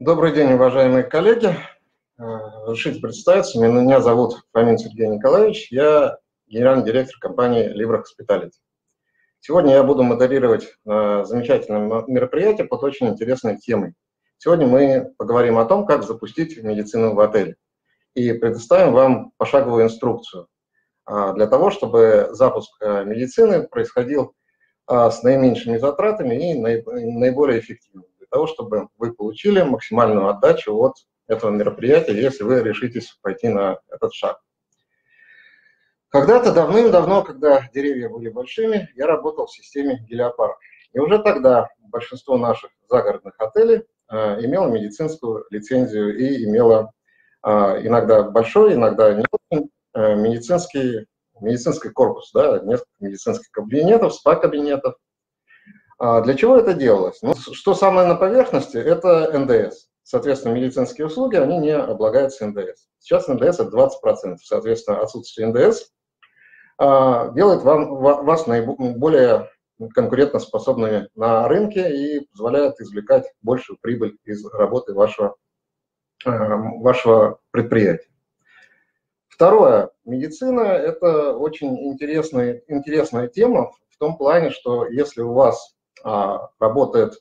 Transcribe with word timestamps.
Добрый 0.00 0.32
день, 0.32 0.52
уважаемые 0.54 1.04
коллеги. 1.04 1.46
Э, 1.46 2.22
разрешите 2.66 3.00
представиться. 3.00 3.60
Меня 3.60 4.00
зовут 4.00 4.44
Фомин 4.52 4.76
Сергей 4.76 5.06
Николаевич. 5.06 5.70
Я 5.70 6.18
генеральный 6.48 6.84
директор 6.84 7.16
компании 7.20 7.72
Libra 7.72 8.02
Hospitality. 8.02 8.50
Сегодня 9.38 9.74
я 9.74 9.84
буду 9.84 10.02
модерировать 10.02 10.64
э, 10.64 11.24
замечательное 11.24 12.02
мероприятие 12.08 12.66
под 12.66 12.82
очень 12.82 13.06
интересной 13.06 13.56
темой. 13.58 13.94
Сегодня 14.38 14.66
мы 14.66 15.14
поговорим 15.16 15.58
о 15.58 15.64
том, 15.64 15.86
как 15.86 16.02
запустить 16.02 16.60
медицину 16.60 17.14
в 17.14 17.20
отеле. 17.20 17.54
И 18.14 18.32
предоставим 18.32 18.94
вам 18.94 19.30
пошаговую 19.36 19.84
инструкцию 19.84 20.48
э, 21.08 21.34
для 21.36 21.46
того, 21.46 21.70
чтобы 21.70 22.30
запуск 22.32 22.82
медицины 22.82 23.68
происходил 23.68 24.34
с 24.88 25.22
наименьшими 25.22 25.78
затратами 25.78 26.50
и 26.50 26.58
наиболее 26.58 27.60
эффективно 27.60 28.02
того, 28.34 28.48
чтобы 28.48 28.88
вы 28.98 29.14
получили 29.14 29.62
максимальную 29.62 30.28
отдачу 30.28 30.76
от 30.80 30.94
этого 31.28 31.52
мероприятия, 31.52 32.20
если 32.20 32.42
вы 32.42 32.64
решитесь 32.64 33.16
пойти 33.22 33.48
на 33.48 33.78
этот 33.88 34.12
шаг. 34.12 34.40
Когда-то 36.08 36.52
давным-давно, 36.52 37.22
когда 37.22 37.68
деревья 37.72 38.08
были 38.08 38.30
большими, 38.30 38.90
я 38.96 39.06
работал 39.06 39.46
в 39.46 39.52
системе 39.52 40.04
гелиопарк. 40.08 40.58
И 40.92 40.98
уже 40.98 41.20
тогда 41.22 41.68
большинство 41.78 42.36
наших 42.36 42.70
загородных 42.90 43.34
отелей 43.38 43.84
э, 44.10 44.44
имело 44.44 44.66
медицинскую 44.68 45.44
лицензию 45.50 46.16
и 46.18 46.44
имело 46.44 46.90
э, 47.44 47.50
иногда 47.86 48.24
большой, 48.24 48.74
иногда 48.74 49.14
не 49.14 49.24
очень 49.30 49.70
э, 49.94 50.16
медицинский, 50.16 51.06
медицинский 51.40 51.90
корпус, 51.90 52.32
да, 52.32 52.58
несколько 52.60 52.90
медицинских 52.98 53.50
кабинетов, 53.52 54.12
спа-кабинетов, 54.14 54.94
а 55.98 56.20
для 56.20 56.34
чего 56.34 56.56
это 56.56 56.74
делалось? 56.74 57.20
Ну, 57.22 57.34
что 57.34 57.74
самое 57.74 58.06
на 58.06 58.14
поверхности, 58.14 58.76
это 58.76 59.30
НДС. 59.38 59.86
Соответственно, 60.02 60.52
медицинские 60.52 61.06
услуги, 61.06 61.36
они 61.36 61.58
не 61.58 61.74
облагаются 61.74 62.46
НДС. 62.46 62.88
Сейчас 62.98 63.26
НДС 63.26 63.60
это 63.60 63.70
20%. 63.74 64.36
Соответственно, 64.42 65.00
отсутствие 65.00 65.48
НДС 65.48 65.86
а, 66.78 67.30
делает 67.30 67.62
вам, 67.62 67.96
вас 67.96 68.46
наиболее 68.46 69.48
конкурентоспособными 69.94 71.08
на 71.14 71.48
рынке 71.48 71.90
и 71.90 72.26
позволяет 72.26 72.80
извлекать 72.80 73.32
большую 73.42 73.78
прибыль 73.80 74.18
из 74.24 74.44
работы 74.52 74.92
вашего, 74.94 75.36
а, 76.24 76.56
вашего 76.56 77.40
предприятия. 77.50 78.08
Второе. 79.28 79.90
Медицина– 80.04 80.60
это 80.60 81.36
очень 81.36 81.76
интересная, 81.88 82.62
интересная 82.68 83.26
тема 83.28 83.72
в 83.90 83.98
том 83.98 84.16
плане, 84.16 84.50
что 84.50 84.86
если 84.86 85.22
у 85.22 85.32
вас 85.32 85.74
а, 86.04 86.50
работает 86.60 87.14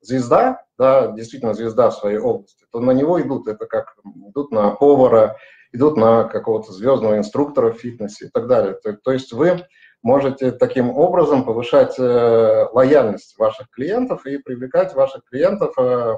звезда, 0.00 0.64
да, 0.78 1.08
действительно 1.08 1.54
звезда 1.54 1.90
в 1.90 1.94
своей 1.94 2.18
области, 2.18 2.64
то 2.72 2.80
на 2.80 2.92
него 2.92 3.20
идут, 3.20 3.46
это 3.46 3.66
как 3.66 3.96
идут 4.28 4.50
на 4.50 4.70
повара, 4.70 5.36
идут 5.72 5.96
на 5.96 6.24
какого-то 6.24 6.72
звездного 6.72 7.18
инструктора 7.18 7.72
в 7.72 7.78
фитнесе 7.78 8.26
и 8.26 8.28
так 8.28 8.46
далее. 8.46 8.74
То, 8.74 8.94
то 8.94 9.12
есть 9.12 9.32
вы 9.32 9.66
можете 10.02 10.52
таким 10.52 10.90
образом 10.90 11.44
повышать 11.44 11.98
э, 11.98 12.68
лояльность 12.72 13.38
ваших 13.38 13.70
клиентов 13.70 14.24
и 14.26 14.38
привлекать 14.38 14.94
ваших 14.94 15.24
клиентов, 15.24 15.74
э, 15.78 16.16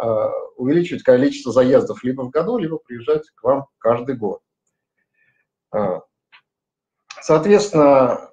э, 0.00 0.28
увеличивать 0.56 1.02
количество 1.02 1.52
заездов 1.52 2.04
либо 2.04 2.22
в 2.22 2.30
году, 2.30 2.58
либо 2.58 2.78
приезжать 2.78 3.28
к 3.34 3.42
вам 3.42 3.66
каждый 3.78 4.16
год. 4.16 4.40
Э, 5.74 6.00
соответственно, 7.20 8.27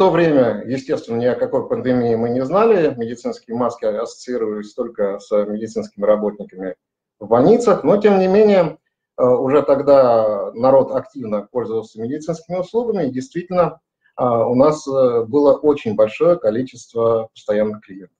то 0.00 0.10
время, 0.10 0.64
естественно, 0.66 1.18
ни 1.18 1.26
о 1.26 1.34
какой 1.34 1.68
пандемии 1.68 2.14
мы 2.14 2.30
не 2.30 2.42
знали. 2.42 2.94
Медицинские 2.96 3.54
маски 3.54 3.84
ассоциировались 3.84 4.72
только 4.72 5.18
с 5.18 5.30
медицинскими 5.44 6.06
работниками 6.06 6.74
в 7.18 7.28
больницах, 7.28 7.84
но, 7.84 7.98
тем 7.98 8.18
не 8.18 8.26
менее, 8.26 8.78
э, 9.18 9.22
уже 9.22 9.60
тогда 9.60 10.52
народ 10.54 10.92
активно 10.92 11.46
пользовался 11.52 12.00
медицинскими 12.00 12.56
услугами, 12.56 13.08
и 13.08 13.10
действительно 13.10 13.82
э, 14.18 14.24
у 14.24 14.54
нас 14.54 14.88
э, 14.88 15.24
было 15.24 15.52
очень 15.52 15.96
большое 15.96 16.38
количество 16.38 17.28
постоянных 17.34 17.82
клиентов. 17.82 18.16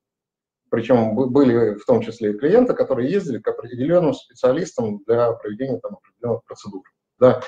Причем 0.68 1.14
были 1.14 1.76
в 1.76 1.86
том 1.86 2.02
числе 2.02 2.32
и 2.32 2.38
клиенты, 2.38 2.74
которые 2.74 3.10
ездили 3.10 3.38
к 3.38 3.48
определенным 3.48 4.12
специалистам 4.12 5.02
для 5.06 5.32
проведения 5.32 5.78
там, 5.78 5.96
определенных 5.96 6.44
процедур. 6.44 6.82
Да? 7.18 7.40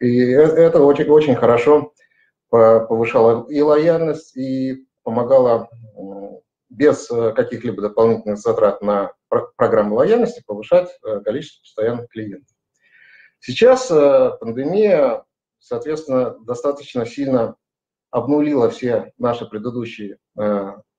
И 0.00 0.18
это 0.18 0.82
очень, 0.82 1.08
очень 1.08 1.36
хорошо 1.36 1.92
повышала 2.50 3.46
и 3.48 3.60
лояльность, 3.60 4.36
и 4.36 4.84
помогала 5.02 5.68
без 6.70 7.10
э, 7.10 7.32
каких-либо 7.32 7.82
дополнительных 7.82 8.38
затрат 8.38 8.80
на 8.80 9.12
программу 9.56 9.96
лояльности 9.96 10.42
повышать 10.46 10.88
э, 11.04 11.20
количество 11.20 11.62
постоянных 11.62 12.08
клиентов. 12.08 12.56
Сейчас 13.40 13.90
э, 13.90 14.30
пандемия, 14.40 15.24
соответственно, 15.58 16.36
достаточно 16.44 17.04
сильно 17.04 17.56
обнулила 18.10 18.70
все 18.70 19.12
наши 19.18 19.46
предыдущие 19.46 20.18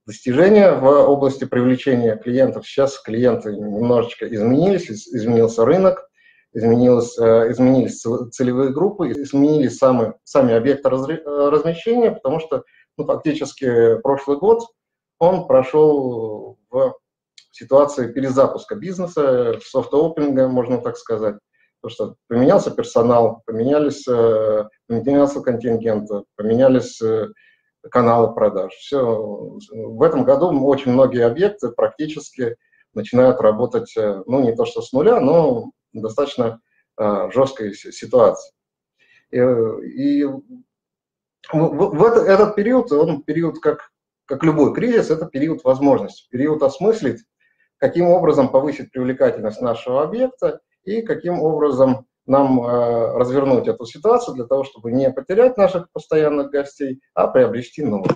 достижения 0.06 0.72
в 0.72 0.86
области 0.86 1.44
привлечения 1.44 2.16
клиентов. 2.16 2.66
Сейчас 2.66 2.98
клиенты 2.98 3.52
немножечко 3.52 4.34
изменились, 4.34 4.90
изменился 4.90 5.66
рынок, 5.66 6.10
изменилось, 6.54 7.18
э, 7.18 7.52
изменились 7.52 8.02
целевые 8.32 8.72
группы, 8.72 9.12
изменились 9.12 9.78
сами, 9.78 10.14
сами 10.24 10.54
объекты 10.54 10.90
э, 10.90 11.50
размещения, 11.50 12.12
потому 12.12 12.40
что 12.40 12.64
ну, 12.98 13.06
фактически 13.06 13.98
прошлый 14.02 14.38
год 14.38 14.64
он 15.20 15.48
прошел 15.48 16.58
в 16.70 16.96
ситуации 17.52 18.12
перезапуска 18.12 18.76
бизнеса, 18.76 19.60
софт-опенинга, 19.64 20.48
можно 20.48 20.80
так 20.80 20.98
сказать. 20.98 21.36
Потому 21.82 21.94
что 21.94 22.16
поменялся 22.28 22.72
персонал, 22.72 23.42
поменялись, 23.46 24.08
э, 24.08 24.68
поменялся 24.88 25.42
контингент, 25.42 26.10
поменялись 26.36 27.02
каналы 27.90 28.34
продаж. 28.36 28.74
Все. 28.74 29.58
В 29.72 30.04
этом 30.04 30.24
году 30.24 30.52
очень 30.66 30.92
многие 30.92 31.26
объекты 31.26 31.70
практически 31.70 32.58
начинают 32.94 33.40
работать, 33.40 33.92
ну, 33.96 34.42
не 34.42 34.54
то 34.54 34.66
что 34.66 34.82
с 34.82 34.92
нуля, 34.92 35.20
но 35.20 35.72
достаточно 35.94 36.62
э, 36.98 37.32
жесткой 37.32 37.74
ситуации. 37.74 38.54
И, 39.32 39.38
и 39.38 40.26
в, 41.52 42.04
этот, 42.04 42.28
этот 42.28 42.56
период, 42.56 42.92
он 42.92 43.24
период, 43.24 43.60
как, 43.60 43.92
как 44.26 44.44
любой 44.44 44.74
кризис, 44.74 45.10
это 45.10 45.26
период 45.26 45.64
возможностей, 45.64 46.28
период 46.30 46.62
осмыслить, 46.64 47.24
каким 47.78 48.08
образом 48.08 48.50
повысить 48.50 48.92
привлекательность 48.92 49.62
нашего 49.62 50.04
объекта 50.04 50.62
и 50.84 51.02
каким 51.02 51.42
образом 51.42 52.06
нам 52.26 52.64
э, 52.64 53.18
развернуть 53.18 53.68
эту 53.68 53.86
ситуацию 53.86 54.36
для 54.36 54.46
того, 54.46 54.64
чтобы 54.64 54.92
не 54.92 55.12
потерять 55.12 55.58
наших 55.58 55.92
постоянных 55.92 56.52
гостей, 56.52 57.02
а 57.14 57.28
приобрести 57.28 57.84
новых. 57.84 58.12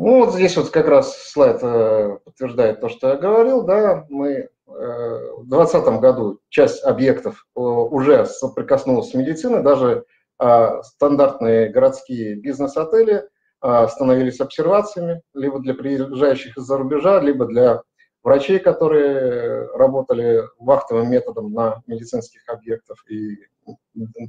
Ну, 0.00 0.24
вот 0.24 0.32
здесь 0.32 0.56
вот 0.56 0.70
как 0.70 0.86
раз 0.86 1.16
слайд 1.24 1.58
э, 1.60 2.18
подтверждает 2.24 2.80
то, 2.80 2.88
что 2.88 3.08
я 3.08 3.16
говорил, 3.16 3.62
да, 3.64 4.06
мы 4.08 4.30
э, 4.30 4.48
в 4.66 5.48
2020 5.48 6.00
году 6.00 6.38
часть 6.50 6.84
объектов 6.84 7.44
э, 7.56 7.60
уже 7.60 8.24
соприкоснулась 8.24 9.10
с 9.10 9.14
медициной, 9.14 9.64
даже 9.64 10.04
э, 10.40 10.82
стандартные 10.84 11.70
городские 11.70 12.36
бизнес-отели 12.36 13.24
э, 13.60 13.88
становились 13.88 14.38
обсервациями, 14.38 15.20
либо 15.34 15.58
для 15.58 15.74
приезжающих 15.74 16.56
из-за 16.56 16.78
рубежа, 16.78 17.18
либо 17.18 17.46
для 17.46 17.82
врачей, 18.22 18.60
которые 18.60 19.66
работали 19.72 20.44
вахтовым 20.60 21.10
методом 21.10 21.52
на 21.52 21.82
медицинских 21.88 22.48
объектах, 22.48 22.98
и, 23.10 23.38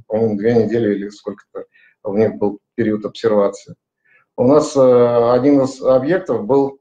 по-моему, 0.08 0.36
две 0.36 0.64
недели 0.64 0.96
или 0.96 1.08
сколько-то 1.10 1.64
у 2.02 2.16
них 2.16 2.34
был 2.38 2.58
период 2.74 3.04
обсервации. 3.04 3.76
У 4.40 4.46
нас 4.46 4.74
э, 4.74 5.32
один 5.32 5.60
из 5.60 5.82
объектов 5.82 6.46
был 6.46 6.80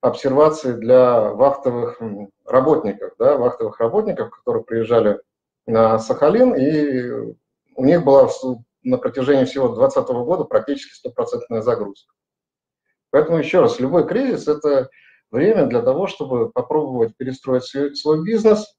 обсервации 0.00 0.70
для 0.70 1.32
вахтовых 1.32 2.00
работников, 2.46 3.14
да, 3.18 3.36
вахтовых 3.36 3.80
работников, 3.80 4.30
которые 4.30 4.62
приезжали 4.62 5.20
на 5.66 5.98
Сахалин, 5.98 6.54
и 6.54 7.34
у 7.74 7.84
них 7.84 8.04
была 8.04 8.28
на 8.84 8.98
протяжении 8.98 9.46
всего 9.46 9.66
2020 9.70 10.14
года 10.24 10.44
практически 10.44 10.94
стопроцентная 10.94 11.60
загрузка. 11.60 12.14
Поэтому 13.10 13.38
еще 13.38 13.58
раз, 13.58 13.80
любой 13.80 14.06
кризис– 14.06 14.46
это 14.46 14.88
время 15.32 15.66
для 15.66 15.82
того, 15.82 16.06
чтобы 16.06 16.50
попробовать 16.50 17.16
перестроить 17.16 17.64
свой, 17.64 17.96
свой 17.96 18.24
бизнес, 18.24 18.76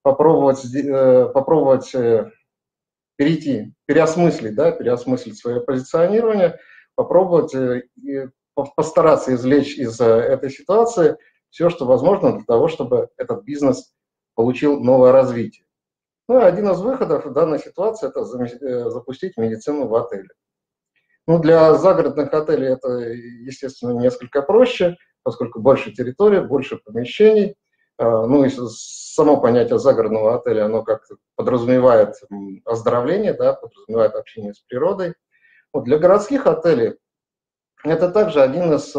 попробовать, 0.00 0.64
э, 0.74 1.28
попробовать 1.28 1.94
э, 1.94 2.30
перейти, 3.16 3.74
переосмыслить, 3.84 4.54
да, 4.54 4.70
переосмыслить 4.72 5.36
свое 5.38 5.60
позиционирование– 5.60 6.58
попробовать 6.96 7.54
э, 7.54 7.82
постараться 8.74 9.32
извлечь 9.34 9.76
из 9.76 10.00
э, 10.00 10.04
этой 10.04 10.50
ситуации 10.50 11.16
все, 11.50 11.70
что 11.70 11.86
возможно 11.86 12.32
для 12.32 12.44
того, 12.44 12.66
чтобы 12.66 13.10
этот 13.16 13.44
бизнес 13.44 13.94
получил 14.34 14.80
новое 14.80 15.12
развитие. 15.12 15.64
Ну 16.28 16.40
и 16.40 16.42
один 16.42 16.68
из 16.70 16.80
выходов 16.80 17.24
в 17.24 17.32
данной 17.32 17.60
ситуации– 17.60 18.08
это 18.08 18.20
э, 18.20 18.90
запустить 18.90 19.36
медицину 19.36 19.86
в 19.86 19.94
отеле. 19.94 20.28
Ну, 21.28 21.38
для 21.38 21.74
загородных 21.74 22.32
отелей 22.32 22.68
это, 22.68 22.88
естественно, 22.88 23.92
несколько 23.92 24.42
проще. 24.42 24.96
поскольку 25.22 25.60
больше 25.60 25.92
территории, 25.92 26.38
больше 26.38 26.76
помещений, 26.76 27.56
ну 27.98 28.44
и 28.44 28.50
само 28.50 29.40
понятие 29.40 29.80
загородного 29.80 30.36
отеля, 30.36 30.66
оно 30.66 30.84
как-то 30.84 31.16
подразумевает 31.34 32.14
оздоровление, 32.64 33.32
да, 33.32 33.54
подразумевает 33.54 34.14
общение 34.14 34.54
с 34.54 34.60
природой. 34.60 35.14
Для 35.82 35.98
городских 35.98 36.46
отелей 36.46 36.96
это 37.84 38.10
также 38.10 38.42
один 38.42 38.72
из, 38.74 38.94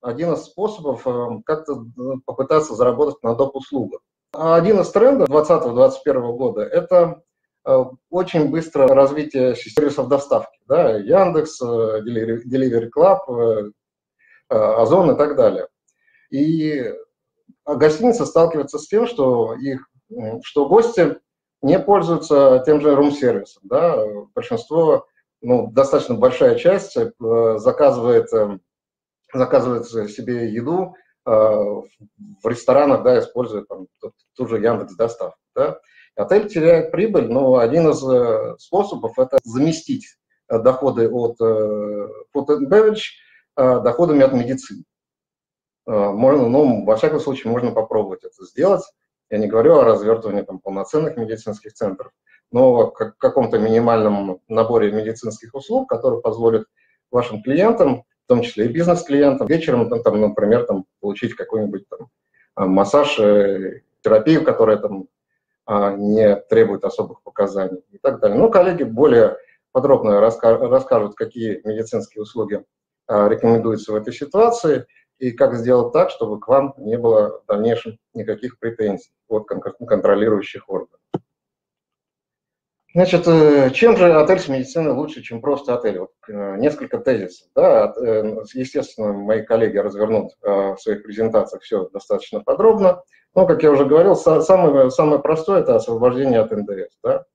один 0.00 0.32
из 0.32 0.44
способов 0.44 1.04
как-то 1.44 1.84
попытаться 2.24 2.74
заработать 2.74 3.22
на 3.22 3.34
доп. 3.34 3.56
услугах. 3.56 4.00
Один 4.32 4.80
из 4.80 4.90
трендов 4.90 5.28
2020-2021 5.28 6.36
года– 6.36 6.62
это 6.62 7.22
Э, 7.66 7.84
очень 8.10 8.48
быстрое 8.48 8.88
развитие 8.88 9.56
сервисов 9.56 10.08
доставки. 10.08 10.58
Да, 10.66 10.96
Яндекс, 10.96 11.60
э, 11.60 12.00
Delivery 12.06 12.90
Club, 12.96 13.18
э, 13.28 13.70
Озон 14.48 15.10
и 15.10 15.16
так 15.16 15.34
далее. 15.34 15.66
И 16.30 16.94
гостиница 17.64 18.24
сталкивается 18.24 18.78
с 18.78 18.86
тем, 18.86 19.08
что, 19.08 19.54
их, 19.54 19.88
что 20.44 20.68
гости 20.68 21.16
не 21.62 21.80
пользуются 21.80 22.62
тем 22.64 22.80
же 22.80 22.94
рум-сервисом. 22.94 23.62
Да? 23.64 24.06
Большинство, 24.36 25.06
ну, 25.42 25.70
достаточно 25.70 26.14
большая 26.14 26.56
часть 26.56 26.96
заказывает, 27.18 28.28
заказывает 29.32 29.86
себе 29.86 30.50
еду 30.50 30.94
в 31.24 31.88
ресторанах, 32.44 33.02
да, 33.02 33.18
используя 33.18 33.64
там, 33.64 33.86
ту, 34.36 34.46
же 34.46 34.58
Яндекс 34.58 34.94
доставку. 34.94 35.38
Да? 35.54 35.78
Отель 36.16 36.48
теряет 36.48 36.92
прибыль, 36.92 37.28
но 37.28 37.58
один 37.58 37.90
из 37.90 38.02
э, 38.02 38.56
способов– 38.58 39.18
это 39.18 39.38
заместить 39.44 40.06
э, 40.48 40.58
доходы 40.58 41.10
от 41.10 41.38
э, 41.40 42.08
food 42.34 42.48
and 42.48 42.68
beverage 42.70 43.02
доходами 43.56 44.22
от 44.22 44.34
медицины. 44.34 44.84
Можно, 45.86 46.46
ну, 46.46 46.84
во 46.84 46.96
всяком 46.96 47.20
случае, 47.20 47.50
можно 47.50 47.70
попробовать 47.70 48.22
это 48.22 48.44
сделать. 48.44 48.82
Я 49.30 49.38
не 49.38 49.46
говорю 49.46 49.76
о 49.76 49.84
развертывании 49.84 50.42
там, 50.42 50.58
полноценных 50.58 51.16
медицинских 51.16 51.72
центров, 51.72 52.12
но 52.52 52.74
о 52.74 52.90
каком-то 52.90 53.58
минимальном 53.58 54.40
наборе 54.48 54.92
медицинских 54.92 55.54
услуг, 55.54 55.88
который 55.88 56.20
позволит 56.20 56.66
вашим 57.10 57.42
клиентам, 57.42 58.04
в 58.24 58.28
том 58.28 58.42
числе 58.42 58.66
и 58.66 58.72
бизнес-клиентам, 58.72 59.46
вечером, 59.46 59.88
там, 60.02 60.20
например, 60.20 60.64
там, 60.64 60.84
получить 61.00 61.34
какой-нибудь 61.34 61.84
там, 61.88 62.08
массаж, 62.56 63.16
терапию, 64.06 64.44
которая 64.44 64.76
там, 64.78 65.08
а, 65.66 65.92
не 65.92 66.36
требует 66.36 66.84
особых 66.84 67.22
показаний 67.22 67.82
и 67.90 67.98
так 67.98 68.20
далее. 68.20 68.38
Ну, 68.38 68.50
коллеги 68.50 68.84
более 68.84 69.36
подробно 69.72 70.20
расскажут, 70.20 71.16
какие 71.16 71.60
медицинские 71.64 72.22
услуги 72.22 72.64
а, 73.08 73.28
рекомендуются 73.28 73.92
в 73.92 73.96
этой 73.96 74.12
ситуации 74.12 74.86
и 75.18 75.32
как 75.32 75.54
сделать 75.54 75.92
так, 75.92 76.10
чтобы 76.10 76.38
к 76.38 76.46
вам 76.46 76.74
не 76.78 76.96
было 76.96 77.40
в 77.40 77.46
дальнейшем 77.46 77.98
никаких 78.14 78.58
претензий 78.60 79.10
от 79.28 79.46
контролирующих 79.46 80.68
органов. 80.68 80.95
Значит, 82.96 83.28
э, 83.28 83.68
чем 83.74 83.94
же 83.94 84.10
отель 84.14 84.38
с 84.38 84.48
медициной 84.48 84.92
лучше, 84.92 85.20
чем 85.20 85.42
просто 85.42 85.74
отель? 85.74 85.98
Вот, 85.98 86.12
э, 86.28 86.56
несколько 86.56 86.96
тезисов. 86.96 87.46
Да? 87.54 87.92
Э, 87.94 88.38
естественно, 88.54 89.12
мои 89.12 89.42
коллеги 89.42 89.76
развернут 89.76 90.32
в 90.40 90.78
своих 90.78 91.02
презентациях 91.02 91.60
все 91.60 91.90
достаточно 91.90 92.40
подробно. 92.40 93.02
Но, 93.34 93.46
как 93.46 93.62
я 93.62 93.70
уже 93.70 93.84
говорил, 93.84 94.16
самое, 94.16 94.90
самое 94.90 95.20
простое– 95.20 95.60
это 95.60 95.76
освобождение 95.76 96.40
от 96.40 96.50
НДС. 96.52 96.96
Да? 97.04 97.26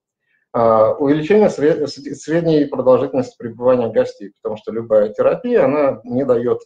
А, 0.52 0.94
увеличение 0.96 1.52
средней 1.52 2.66
продолжительности 2.66 3.38
пребывания 3.38 3.92
гостей, 3.92 4.32
потому 4.42 4.58
что 4.58 4.72
любая 4.72 5.10
терапия, 5.10 5.66
она 5.66 6.02
не 6.04 6.26
дает 6.26 6.62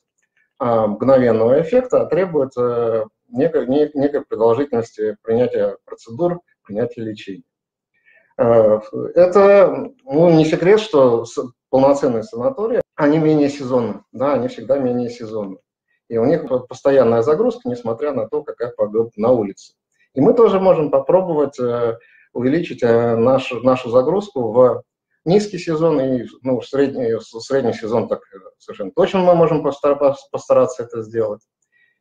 а, 0.57 0.87
мгновенного 0.87 1.61
эффекта, 1.61 2.03
а 2.03 2.05
требует 2.05 2.53
некой, 3.27 3.67
некой 3.67 4.21
продолжительности 4.21 5.17
принятия 5.21 5.75
процедур, 5.83 6.39
принятия 6.63 7.01
лечения. 7.01 7.43
Э, 8.37 8.79
это 9.15 9.91
ну, 10.03 10.29
не 10.29 10.45
секрет, 10.45 10.79
что 10.79 11.25
полноценные 11.69 12.23
санатории, 12.23 12.81
они 12.95 13.17
менее 13.17 13.49
сезонны, 13.49 14.01
да, 14.11 14.33
они 14.33 14.47
всегда 14.47 14.77
менее 14.77 15.09
сезонны. 15.09 15.57
И 16.07 16.17
у 16.17 16.25
них 16.25 16.45
постоянная 16.69 17.23
загрузка, 17.23 17.67
несмотря 17.69 18.13
на 18.13 18.27
то, 18.27 18.43
какая 18.43 18.69
погода 18.69 19.11
на 19.15 19.31
улице. 19.31 19.73
И 20.13 20.21
мы 20.21 20.33
тоже 20.33 20.59
можем 20.59 20.91
попробовать 20.91 21.59
э, 21.59 21.97
увеличить 22.33 22.83
э, 22.83 23.15
нашу, 23.15 23.61
нашу 23.61 23.89
загрузку 23.89 24.51
в 24.51 24.83
низкий 25.23 25.57
сезон 25.57 25.99
и 25.99 26.25
ну, 26.43 26.61
средний, 26.61 27.19
средний 27.21 27.73
сезон 27.73 28.07
так 28.07 28.21
совершенно 28.59 28.91
точно 28.91 29.19
мы 29.19 29.33
можем 29.35 29.63
постараться 29.63 30.83
это 30.83 31.01
сделать. 31.01 31.41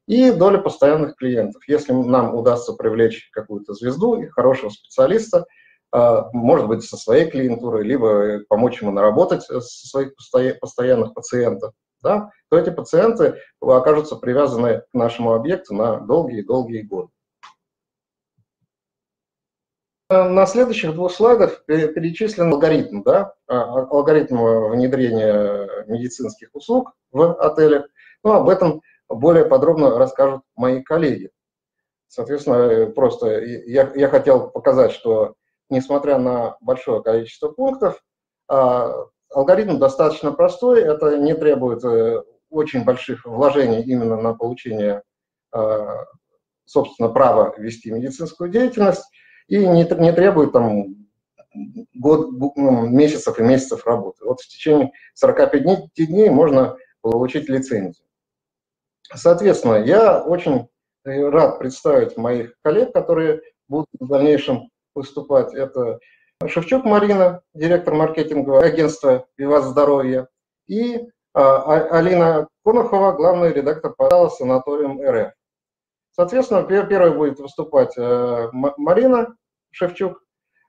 И 0.06 0.30
доля 0.32 0.58
постоянных 0.58 1.16
клиентов. 1.16 1.62
Если 1.66 1.92
нам 1.92 2.34
удастся 2.34 2.74
привлечь 2.74 3.30
какую-то 3.32 3.72
звезду 3.72 4.20
и 4.20 4.26
хорошего 4.26 4.70
специалиста– 4.70 5.46
может 5.94 6.66
быть, 6.66 6.82
со 6.82 6.96
своей 6.96 7.30
клиентурой, 7.30 7.84
либо 7.84 8.40
помочь 8.48 8.82
ему 8.82 8.90
наработать 8.90 9.42
со 9.42 9.60
своих 9.60 10.58
постоянных 10.60 11.14
пациентов, 11.14 11.72
да, 12.02 12.30
то 12.50 12.58
эти 12.58 12.70
пациенты 12.70 13.36
окажутся 13.60 14.16
привязаны 14.16 14.82
к 14.90 14.94
нашему 14.94 15.34
объекту 15.34 15.74
на 15.74 16.00
долгие-долгие 16.00 16.82
годы. 16.82 17.10
На 20.10 20.46
следующих 20.46 20.94
двух 20.94 21.12
слайдах 21.12 21.64
перечислен 21.64 22.52
алгоритм, 22.52 23.02
да, 23.02 23.34
а, 23.46 23.84
алгоритм 23.84 24.36
внедрения 24.70 25.86
медицинских 25.86 26.50
услуг 26.52 26.92
в 27.10 27.34
отелях. 27.40 27.86
Ну, 28.22 28.32
об 28.32 28.48
этом 28.48 28.82
более 29.08 29.44
подробно 29.44 29.98
расскажут 29.98 30.42
мои 30.56 30.82
коллеги. 30.82 31.30
Соответственно, 32.08 32.90
просто 32.90 33.40
я, 33.40 33.90
я 33.94 34.08
хотел 34.08 34.50
показать, 34.50 34.92
что 34.92 35.34
несмотря 35.70 36.18
на 36.18 36.56
большое 36.60 37.02
количество 37.02 37.48
пунктов. 37.48 38.02
А, 38.48 38.92
алгоритм 39.30 39.78
достаточно 39.78 40.32
простой, 40.32 40.82
это 40.82 41.18
не 41.18 41.34
требует 41.34 41.84
э, 41.84 42.22
очень 42.50 42.84
больших 42.84 43.24
вложений 43.24 43.82
именно 43.82 44.16
на 44.16 44.34
получение, 44.34 45.02
а, 45.52 46.04
собственно, 46.64 47.08
права 47.08 47.54
вести 47.58 47.90
медицинскую 47.90 48.50
деятельность 48.50 49.04
и 49.48 49.66
не, 49.66 49.84
требует 49.84 50.52
там 50.52 51.06
год, 51.94 52.30
ну, 52.56 52.86
месяцев 52.86 53.38
и 53.38 53.42
месяцев 53.42 53.86
работы. 53.86 54.24
Вот 54.24 54.40
в 54.40 54.48
течение 54.48 54.92
45 55.14 55.62
дней, 55.62 55.76
дней 55.96 56.30
можно 56.30 56.76
получить 57.02 57.48
лицензию. 57.48 58.06
Соответственно, 59.12 59.76
я 59.76 60.22
очень 60.22 60.68
рад 61.04 61.58
представить 61.58 62.16
моих 62.16 62.54
коллег, 62.62 62.92
которые 62.92 63.42
будут 63.68 63.88
в 63.98 64.08
дальнейшем 64.08 64.70
выступать. 64.94 65.54
Это 65.54 65.98
Шевчук 66.46 66.84
Марина, 66.84 67.42
директор 67.54 67.94
маркетингового 67.94 68.62
агентства 68.62 69.26
«Виват 69.36 69.64
Здоровье», 69.64 70.28
и 70.66 71.08
а, 71.32 71.56
а, 71.56 71.98
Алина 71.98 72.48
Конохова, 72.64 73.12
главный 73.12 73.52
редактор 73.52 73.92
портала 73.92 74.28
«Санаториум 74.28 75.00
РФ». 75.02 75.32
Соответственно, 76.12 76.62
первой 76.62 77.16
будет 77.16 77.40
выступать 77.40 77.98
э, 77.98 78.48
Марина 78.52 79.36
Шевчук. 79.72 80.22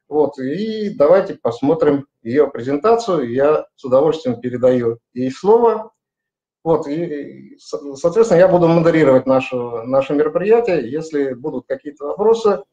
Вот, 0.08 0.40
и 0.40 0.90
давайте 0.96 1.36
посмотрим 1.36 2.08
ее 2.24 2.48
презентацию. 2.48 3.32
Я 3.32 3.68
с 3.76 3.86
удовольствием 3.86 4.40
передаю 4.40 4.98
ей 5.14 5.32
слово. 5.32 5.92
Вот, 6.64 6.88
и, 6.88 7.58
соответственно, 7.60 8.40
я 8.40 8.48
буду 8.48 8.68
модерировать 8.68 9.28
нашу, 9.28 9.84
наше 9.84 10.16
мероприятие. 10.16 10.90
Если 10.90 11.34
будут 11.34 11.68
какие-то 11.68 12.06
вопросы, 12.08 12.64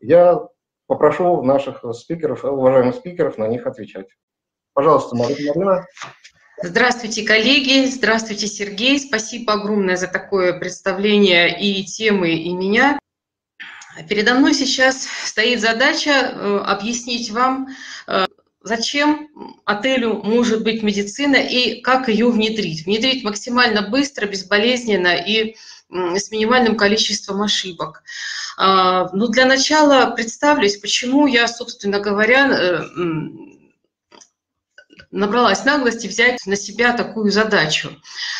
я 0.00 0.48
попрошу 0.86 1.42
наших 1.42 1.84
спикеров, 1.94 2.44
уважаемых 2.44 2.96
спикеров, 2.96 3.38
на 3.38 3.48
них 3.48 3.66
отвечать. 3.66 4.08
Пожалуйста, 4.72 5.16
Марина. 5.16 5.86
Здравствуйте, 6.62 7.24
коллеги. 7.24 7.86
Здравствуйте, 7.86 8.46
Сергей. 8.46 8.98
Спасибо 8.98 9.54
огромное 9.54 9.96
за 9.96 10.06
такое 10.06 10.58
представление 10.58 11.60
и 11.60 11.84
темы, 11.84 12.30
и 12.30 12.52
меня. 12.52 12.98
Передо 14.08 14.34
мной 14.34 14.54
сейчас 14.54 15.06
стоит 15.24 15.60
задача 15.60 16.10
э, 16.10 16.58
объяснить 16.64 17.30
вам, 17.30 17.68
э, 18.06 18.26
зачем 18.62 19.28
отелю 19.64 20.14
может 20.22 20.64
быть 20.64 20.82
медицина 20.82 21.36
и 21.36 21.80
как 21.80 22.08
ее 22.08 22.30
внедрить. 22.30 22.86
Внедрить 22.86 23.22
максимально 23.22 23.88
быстро, 23.88 24.26
безболезненно 24.26 25.14
и 25.14 25.56
с 25.94 26.30
минимальным 26.30 26.76
количеством 26.76 27.42
ошибок. 27.42 28.02
А, 28.56 29.08
ну, 29.12 29.28
для 29.28 29.46
начала 29.46 30.10
представлюсь, 30.10 30.76
почему 30.76 31.26
я, 31.26 31.48
собственно 31.48 32.00
говоря, 32.00 32.48
э, 32.48 32.82
набралась 35.10 35.64
наглости 35.64 36.08
взять 36.08 36.44
на 36.46 36.56
себя 36.56 36.92
такую 36.92 37.30
задачу. 37.30 37.90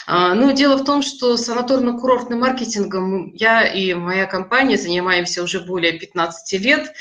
А, 0.06 0.34
ну, 0.34 0.52
дело 0.52 0.76
в 0.76 0.84
том, 0.84 1.02
что 1.02 1.36
санаторно-курортным 1.36 2.40
маркетингом 2.40 3.32
я 3.32 3.64
и 3.64 3.94
моя 3.94 4.26
компания 4.26 4.76
занимаемся 4.76 5.42
уже 5.42 5.60
более 5.60 5.98
15 5.98 6.60
лет. 6.60 6.92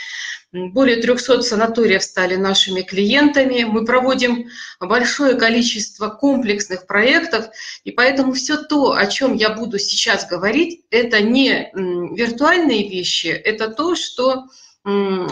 Более 0.53 0.97
300 0.97 1.41
санаториев 1.41 2.03
стали 2.03 2.35
нашими 2.35 2.81
клиентами. 2.81 3.63
Мы 3.63 3.85
проводим 3.85 4.49
большое 4.79 5.35
количество 5.35 6.09
комплексных 6.09 6.85
проектов, 6.85 7.47
и 7.83 7.91
поэтому 7.91 8.33
все 8.33 8.57
то, 8.57 8.93
о 8.93 9.07
чем 9.07 9.33
я 9.33 9.49
буду 9.49 9.79
сейчас 9.79 10.27
говорить, 10.27 10.85
это 10.91 11.21
не 11.21 11.71
виртуальные 11.73 12.87
вещи, 12.87 13.27
это 13.27 13.69
то, 13.69 13.95
что 13.95 14.45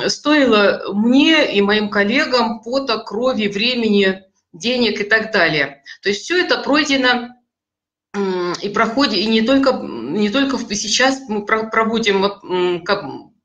стоило 0.07 0.91
мне 0.93 1.55
и 1.55 1.61
моим 1.61 1.89
коллегам 1.89 2.61
пота, 2.61 2.97
крови, 2.97 3.47
времени, 3.47 4.23
денег 4.53 5.01
и 5.01 5.03
так 5.03 5.31
далее. 5.31 5.83
То 6.01 6.09
есть 6.09 6.23
все 6.23 6.39
это 6.43 6.57
пройдено 6.57 7.29
и 8.61 8.69
проходит, 8.69 9.13
и 9.13 9.25
не 9.25 9.41
только, 9.41 9.73
не 9.73 10.29
только 10.29 10.57
сейчас 10.73 11.21
мы 11.27 11.45
проводим 11.45 12.25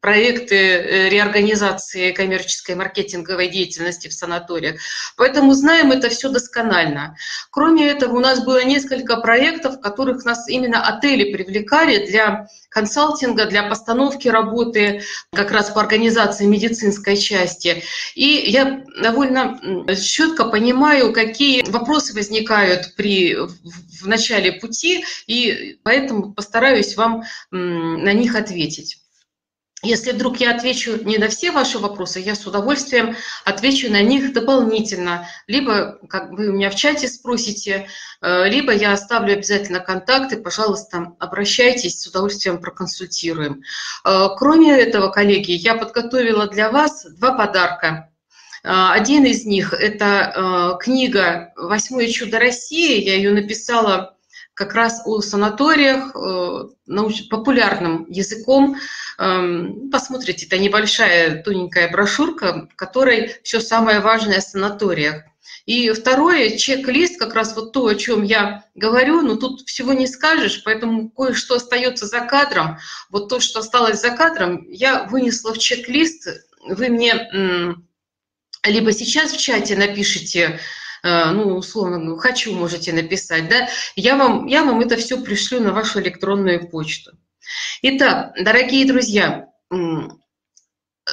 проекты 0.06 0.54
э, 0.54 1.08
реорганизации 1.08 2.12
коммерческой 2.12 2.76
маркетинговой 2.76 3.48
деятельности 3.48 4.06
в 4.06 4.12
санаториях. 4.12 4.80
Поэтому 5.16 5.52
знаем 5.52 5.90
это 5.90 6.10
все 6.10 6.28
досконально. 6.28 7.16
Кроме 7.50 7.88
этого, 7.88 8.14
у 8.16 8.20
нас 8.20 8.44
было 8.44 8.62
несколько 8.62 9.16
проектов, 9.16 9.78
в 9.78 9.80
которых 9.80 10.25
нас 10.25 10.48
именно 10.48 10.80
отели 10.80 11.32
привлекали 11.32 12.06
для 12.06 12.46
консалтинга, 12.68 13.46
для 13.46 13.64
постановки 13.64 14.28
работы 14.28 15.02
как 15.32 15.50
раз 15.50 15.70
по 15.70 15.80
организации 15.80 16.44
медицинской 16.46 17.16
части. 17.16 17.82
И 18.14 18.28
я 18.46 18.84
довольно 19.02 19.58
четко 19.96 20.44
понимаю, 20.44 21.12
какие 21.12 21.68
вопросы 21.68 22.14
возникают 22.14 22.94
при, 22.96 23.34
в 23.34 24.06
начале 24.06 24.52
пути, 24.52 25.04
и 25.26 25.80
поэтому 25.82 26.32
постараюсь 26.32 26.96
вам 26.96 27.25
на 27.50 28.12
них 28.12 28.36
ответить. 28.36 28.98
Если 29.83 30.12
вдруг 30.12 30.38
я 30.38 30.54
отвечу 30.54 31.04
не 31.04 31.18
на 31.18 31.28
все 31.28 31.50
ваши 31.50 31.78
вопросы, 31.78 32.18
я 32.18 32.35
с 32.35 32.47
удовольствием 32.47 33.14
отвечу 33.45 33.90
на 33.90 34.00
них 34.00 34.33
дополнительно. 34.33 35.28
Либо, 35.47 35.99
как 36.09 36.30
вы 36.30 36.49
у 36.49 36.52
меня 36.54 36.71
в 36.71 36.75
чате 36.75 37.09
спросите, 37.09 37.87
э, 38.23 38.49
либо 38.49 38.73
я 38.73 38.92
оставлю 38.92 39.35
обязательно 39.35 39.80
контакты, 39.80 40.38
пожалуйста, 40.38 41.12
обращайтесь, 41.18 42.00
с 42.00 42.06
удовольствием 42.06 42.59
проконсультируем. 42.59 43.62
Э, 44.04 44.28
кроме 44.38 44.73
этого, 44.73 45.09
коллеги, 45.09 45.52
я 45.52 45.75
подготовила 45.75 46.47
для 46.47 46.71
вас 46.71 47.04
два 47.04 47.33
подарка. 47.33 48.11
Э, 48.64 48.92
один 48.92 49.26
из 49.26 49.45
них– 49.45 49.73
это 49.78 50.78
книга 50.80 51.52
«Восьмое 51.54 52.09
чудо 52.09 52.38
России». 52.38 53.04
Я 53.04 53.16
ее 53.16 53.33
написала 53.33 54.15
как 54.56 54.75
раз 54.75 55.02
о 55.04 55.20
санаториях 55.20 56.14
науч... 56.86 57.28
популярным 57.28 58.06
языком. 58.08 58.76
Эм, 59.18 59.90
посмотрите, 59.90 60.46
это 60.46 60.58
небольшая 60.58 61.42
тоненькая 61.42 61.90
брошюрка, 61.90 62.68
в 62.72 62.75
которой 62.75 63.36
все 63.44 63.60
самое 63.60 64.00
важное 64.00 64.38
о 64.38 64.40
санаториях. 64.40 65.22
И 65.66 65.90
второе, 65.90 66.56
чек-лист, 66.56 67.18
как 67.18 67.34
раз 67.34 67.54
вот 67.54 67.72
то, 67.72 67.86
о 67.86 67.94
чем 67.94 68.22
я 68.22 68.64
говорю, 68.75 69.20
но 69.22 69.36
тут 69.36 69.60
всего 69.68 69.92
не 69.92 70.06
скажешь, 70.06 70.62
поэтому 70.64 71.10
кое-что 71.10 71.56
остается 71.56 72.06
за 72.06 72.20
кадром. 72.20 72.78
Вот 73.10 73.28
то, 73.28 73.40
что 73.40 73.60
осталось 73.60 74.00
за 74.00 74.10
кадром, 74.10 74.66
я 74.70 75.04
вынесла 75.04 75.52
в 75.52 75.58
чек-лист. 75.58 76.28
Вы 76.66 76.88
мне 76.88 77.76
либо 78.64 78.92
сейчас 78.92 79.32
в 79.32 79.38
чате 79.38 79.76
напишите, 79.76 80.40
э, 80.40 80.58
ну, 81.02 81.56
условно, 81.56 81.98
ну, 81.98 82.16
хочу, 82.16 82.54
можете 82.54 82.92
написать, 82.92 83.48
да, 83.48 83.68
я 83.94 84.16
вам, 84.16 84.46
я 84.46 84.64
вам 84.64 84.80
это 84.80 84.96
все 84.96 85.20
пришлю 85.20 85.60
на 85.60 85.72
вашу 85.72 86.00
электронную 86.00 86.68
почту. 86.68 87.12
Итак, 87.82 88.32
дорогие 88.40 88.86
друзья, 88.86 89.46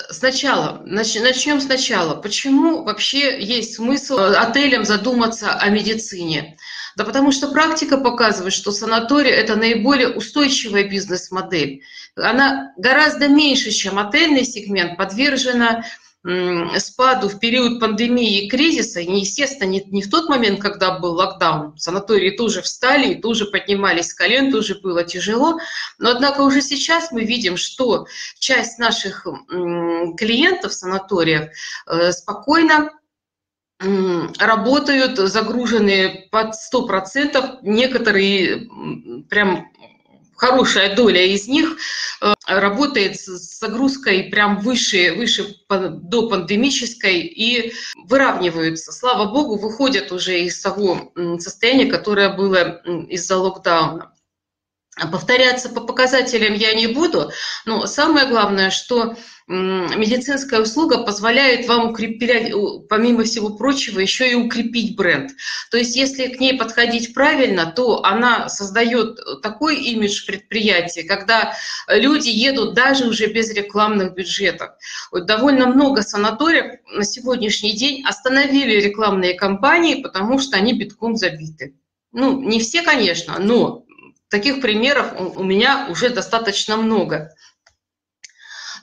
Сначала, 0.09 0.81
начнем 0.85 1.61
сначала. 1.61 2.15
Почему 2.15 2.83
вообще 2.83 3.39
есть 3.39 3.75
смысл 3.75 4.17
э, 4.17 4.35
отелям 4.37 4.85
задуматься 4.85 5.53
о 5.53 5.69
медицине? 5.69 6.57
Да 6.95 7.03
потому 7.03 7.31
что 7.31 7.49
практика 7.49 7.99
показывает, 7.99 8.53
что 8.53 8.71
санаторий– 8.71 9.29
это 9.31 9.55
наиболее 9.55 10.09
устойчивая 10.09 10.89
бизнес-модель. 10.89 11.83
Она 12.15 12.73
гораздо 12.77 13.27
меньше, 13.27 13.69
чем 13.69 13.99
отельный 13.99 14.45
сегмент, 14.45 14.97
подвержена 14.97 15.85
спаду 16.25 17.27
в 17.27 17.37
период 17.39 17.81
пандемии 17.81 18.43
и 18.45 18.49
кризиса, 18.49 19.01
естественно, 19.01 19.69
не, 19.69 20.01
в 20.01 20.09
тот 20.09 20.29
момент, 20.29 20.61
когда 20.61 20.97
был 20.97 21.13
локдаун, 21.13 21.77
санатории 21.77 22.31
тоже 22.31 22.61
встали, 22.61 23.15
тоже 23.15 23.45
поднимались 23.45 24.07
с 24.07 24.13
колен, 24.13 24.49
тоже 24.49 24.75
было 24.75 25.03
тяжело, 25.03 25.59
но 25.97 26.11
однако 26.11 26.41
уже 26.41 26.61
сейчас 26.61 27.11
мы 27.11 27.25
видим, 27.25 27.57
что 27.57 28.07
часть 28.39 28.79
наших 28.79 29.27
клиентов 30.17 30.73
санаториев 30.73 31.49
э, 31.87 32.11
спокойно 32.13 32.91
работают 34.39 35.17
загруженные 35.17 36.29
под 36.31 36.53
100%, 36.73 37.57
некоторые 37.63 38.69
прям 39.29 39.71
хорошая 40.35 40.95
доля 40.95 41.23
из 41.23 41.47
них 41.47 41.77
э, 42.21 42.33
работает 42.47 43.19
с 43.19 43.59
загрузкой 43.59 44.25
прям 44.25 44.59
выше, 44.59 45.13
выше 45.15 45.55
до 45.69 46.29
пандемической 46.29 47.19
и 47.19 47.73
выравниваются. 48.07 48.91
Слава 48.91 49.31
богу, 49.31 49.57
выходят 49.57 50.11
уже 50.11 50.41
из 50.41 50.61
того 50.61 51.11
состояния, 51.39 51.85
которое 51.85 52.29
было 52.29 52.81
из-за 53.09 53.37
локдауна. 53.37 54.13
Повторяться 55.11 55.69
по 55.69 55.81
показателям 55.81 56.53
я 56.53 56.73
не 56.75 56.85
буду, 56.85 57.31
но 57.65 57.87
самое 57.87 58.27
главное, 58.27 58.69
что 58.69 59.15
медицинская 59.47 60.62
услуга 60.62 61.03
позволяет 61.03 61.67
вам 61.67 61.91
укреплять, 61.91 62.51
помимо 62.89 63.23
всего 63.23 63.50
прочего, 63.50 64.00
еще 64.00 64.31
и 64.31 64.35
укрепить 64.35 64.95
бренд. 64.95 65.31
То 65.69 65.77
есть 65.77 65.95
если 65.95 66.27
к 66.27 66.39
ней 66.39 66.57
подходить 66.57 67.13
правильно, 67.13 67.65
то 67.65 68.03
она 68.03 68.50
создает 68.50 69.19
такой 69.41 69.77
имидж 69.81 70.25
предприятия, 70.25 71.03
когда 71.03 71.53
люди 71.88 72.29
едут 72.29 72.73
даже 72.73 73.07
уже 73.07 73.27
без 73.27 73.51
рекламных 73.51 74.13
бюджетов. 74.13 74.71
Вот 75.12 75.25
довольно 75.25 75.67
много 75.67 76.01
санаториев 76.01 76.79
на 76.93 77.03
сегодняшний 77.03 77.73
день 77.73 78.05
остановили 78.05 78.79
рекламные 78.79 79.33
кампании, 79.33 80.01
потому 80.01 80.39
что 80.39 80.57
они 80.57 80.73
битком 80.73 81.15
забиты. 81.15 81.75
Ну, 82.12 82.41
не 82.41 82.59
все, 82.59 82.83
конечно, 82.83 83.39
но 83.39 83.85
таких 84.29 84.62
примеров 84.62 85.13
у 85.35 85.43
меня 85.43 85.88
уже 85.89 86.09
достаточно 86.09 86.77
много. 86.77 87.31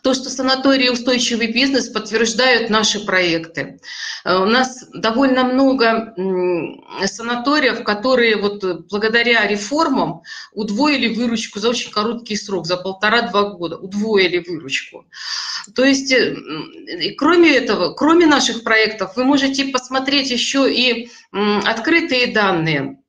То, 0.02 0.14
что 0.14 0.30
санатории 0.30 0.88
устойчивый 0.88 1.52
бизнес 1.52 1.88
подтверждают 1.88 2.70
наши 2.70 3.04
проекты. 3.04 3.80
Э, 4.24 4.38
у 4.38 4.46
нас 4.46 4.88
довольно 4.94 5.44
много 5.44 6.14
санаториев, 7.04 7.84
которые 7.84 8.36
вот 8.36 8.62
благодаря 8.90 9.46
реформам 9.46 10.22
удвоили 10.52 11.14
выручку 11.14 11.58
за 11.58 11.70
очень 11.70 11.90
короткий 11.90 12.36
срок, 12.36 12.66
за 12.66 12.76
полтора-два 12.76 13.50
года, 13.50 13.76
удвоили 13.76 14.38
выручку. 14.38 15.06
То 15.74 15.84
есть, 15.84 16.12
э, 16.12 16.36
кроме 17.18 17.56
этого, 17.56 17.92
кроме 17.94 18.26
наших 18.26 18.62
проектов, 18.62 19.16
вы 19.16 19.24
можете 19.24 19.66
посмотреть 19.66 20.30
еще 20.30 20.72
и 20.72 21.10
открытые 21.32 22.28
данные 22.28 22.99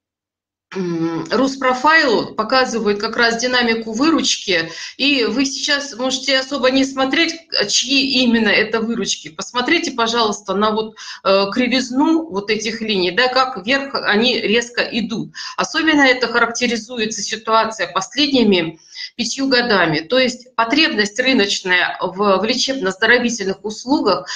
Руспрофайл 0.73 2.33
показывает 2.33 3.01
как 3.01 3.17
раз 3.17 3.41
динамику 3.41 3.91
выручки, 3.91 4.71
и 4.95 5.25
вы 5.25 5.45
сейчас 5.45 5.93
можете 5.97 6.39
особо 6.39 6.71
не 6.71 6.85
смотреть, 6.85 7.35
чьи 7.67 8.23
именно 8.23 8.47
это 8.47 8.79
выручки. 8.79 9.27
Посмотрите, 9.27 9.91
пожалуйста, 9.91 10.53
на 10.53 10.71
вот 10.71 10.95
э, 11.25 11.45
кривизну 11.51 12.25
вот 12.29 12.49
этих 12.49 12.79
линий, 12.79 13.11
да, 13.11 13.27
как 13.27 13.65
вверх 13.65 13.95
они 13.95 14.39
резко 14.39 14.81
идут. 14.81 15.33
Особенно 15.57 16.03
это 16.03 16.27
характеризуется 16.27 17.21
ситуация 17.21 17.91
последними 17.91 18.79
пятью 19.17 19.47
годами. 19.47 19.99
То 19.99 20.19
есть 20.19 20.55
потребность 20.55 21.19
рыночная 21.19 21.97
в, 21.99 22.37
в 22.37 22.43
лечебно-оздоровительных 22.45 23.65
услугах 23.65 24.29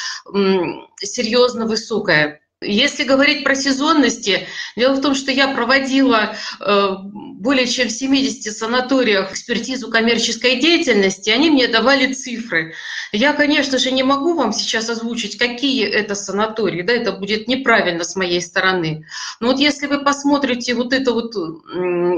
серьезно 1.00 1.66
высокая. 1.66 2.42
Если 2.62 3.04
говорить 3.04 3.44
про 3.44 3.54
сезонности, 3.54 4.48
дело 4.78 4.94
в 4.96 5.02
том, 5.02 5.14
что 5.14 5.30
я 5.30 5.50
проводила 5.50 6.36
э, 6.62 6.90
более 7.04 7.68
чем 7.68 7.90
в 7.90 7.92
70 7.92 8.56
санаториях 8.56 9.34
экспертизу 9.34 9.90
коммерческой 9.90 10.62
деятельности, 10.62 11.30
они 11.30 11.50
мне 11.50 11.68
давали 11.68 12.14
цифры. 12.14 12.74
Я, 13.12 13.34
конечно 13.34 13.78
же, 13.78 13.92
не 13.92 14.04
могу 14.04 14.36
вам 14.36 14.54
сейчас 14.54 14.90
озвучить, 14.90 15.38
какие 15.38 15.86
это 15.86 16.16
санатории, 16.16 16.82
да, 16.82 16.94
это 16.94 17.12
будет 17.12 17.50
неправильно 17.50 18.06
с 18.06 18.16
моей 18.16 18.42
стороны. 18.42 19.06
Но 19.42 19.48
вот 19.48 19.60
если 19.60 19.88
вы 19.88 20.04
посмотрите 20.04 20.76
вот 20.76 20.94
это 20.94 21.12
вот, 21.12 21.36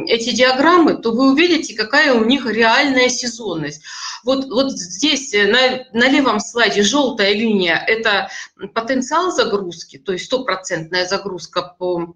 эти 0.08 0.32
диаграммы, 0.36 0.98
то 0.98 1.12
вы 1.12 1.32
увидите, 1.32 1.74
какая 1.74 2.13
у 2.13 2.24
них 2.24 2.46
реальная 2.46 3.10
сезонность. 3.10 3.82
Вот, 4.24 4.46
вот 4.50 4.72
здесь 4.72 5.34
э, 5.34 5.48
на, 5.48 5.86
на 5.98 6.10
левом 6.10 6.39
слайде 6.39 6.84
желтая 6.84 7.34
линия– 7.34 7.82
это 7.88 8.29
потенциал 8.74 9.32
загрузки, 9.32 9.98
то 9.98 10.12
есть 10.12 10.26
стопроцентная 10.27 11.05
загрузка 11.05 11.75
по 11.79 12.15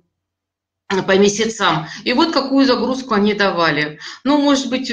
по 1.07 1.17
месяцам. 1.17 1.87
И 2.03 2.11
вот 2.11 2.33
какую 2.33 2.65
загрузку 2.65 3.13
они 3.13 3.33
давали. 3.33 3.99
Ну, 4.25 4.41
может 4.41 4.69
быть, 4.69 4.91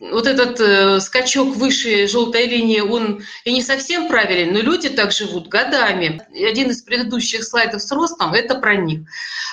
вот 0.00 0.26
этот 0.26 0.60
э, 0.60 1.00
скачок 1.00 1.56
выше 1.56 2.06
желтой 2.06 2.46
линии, 2.46 2.80
он 2.80 3.22
и 3.44 3.52
не 3.52 3.62
совсем 3.62 4.08
правилен, 4.08 4.52
но 4.52 4.60
люди 4.60 4.90
так 4.90 5.12
живут 5.12 5.48
годами. 5.48 6.20
И 6.34 6.44
один 6.44 6.70
из 6.70 6.82
предыдущих 6.82 7.44
слайдов 7.44 7.82
с 7.82 7.90
ростом– 7.90 8.32
это 8.34 8.56
про 8.56 8.76
них. 8.76 9.08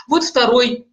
Вот 0.07 0.23
второй 0.25 0.85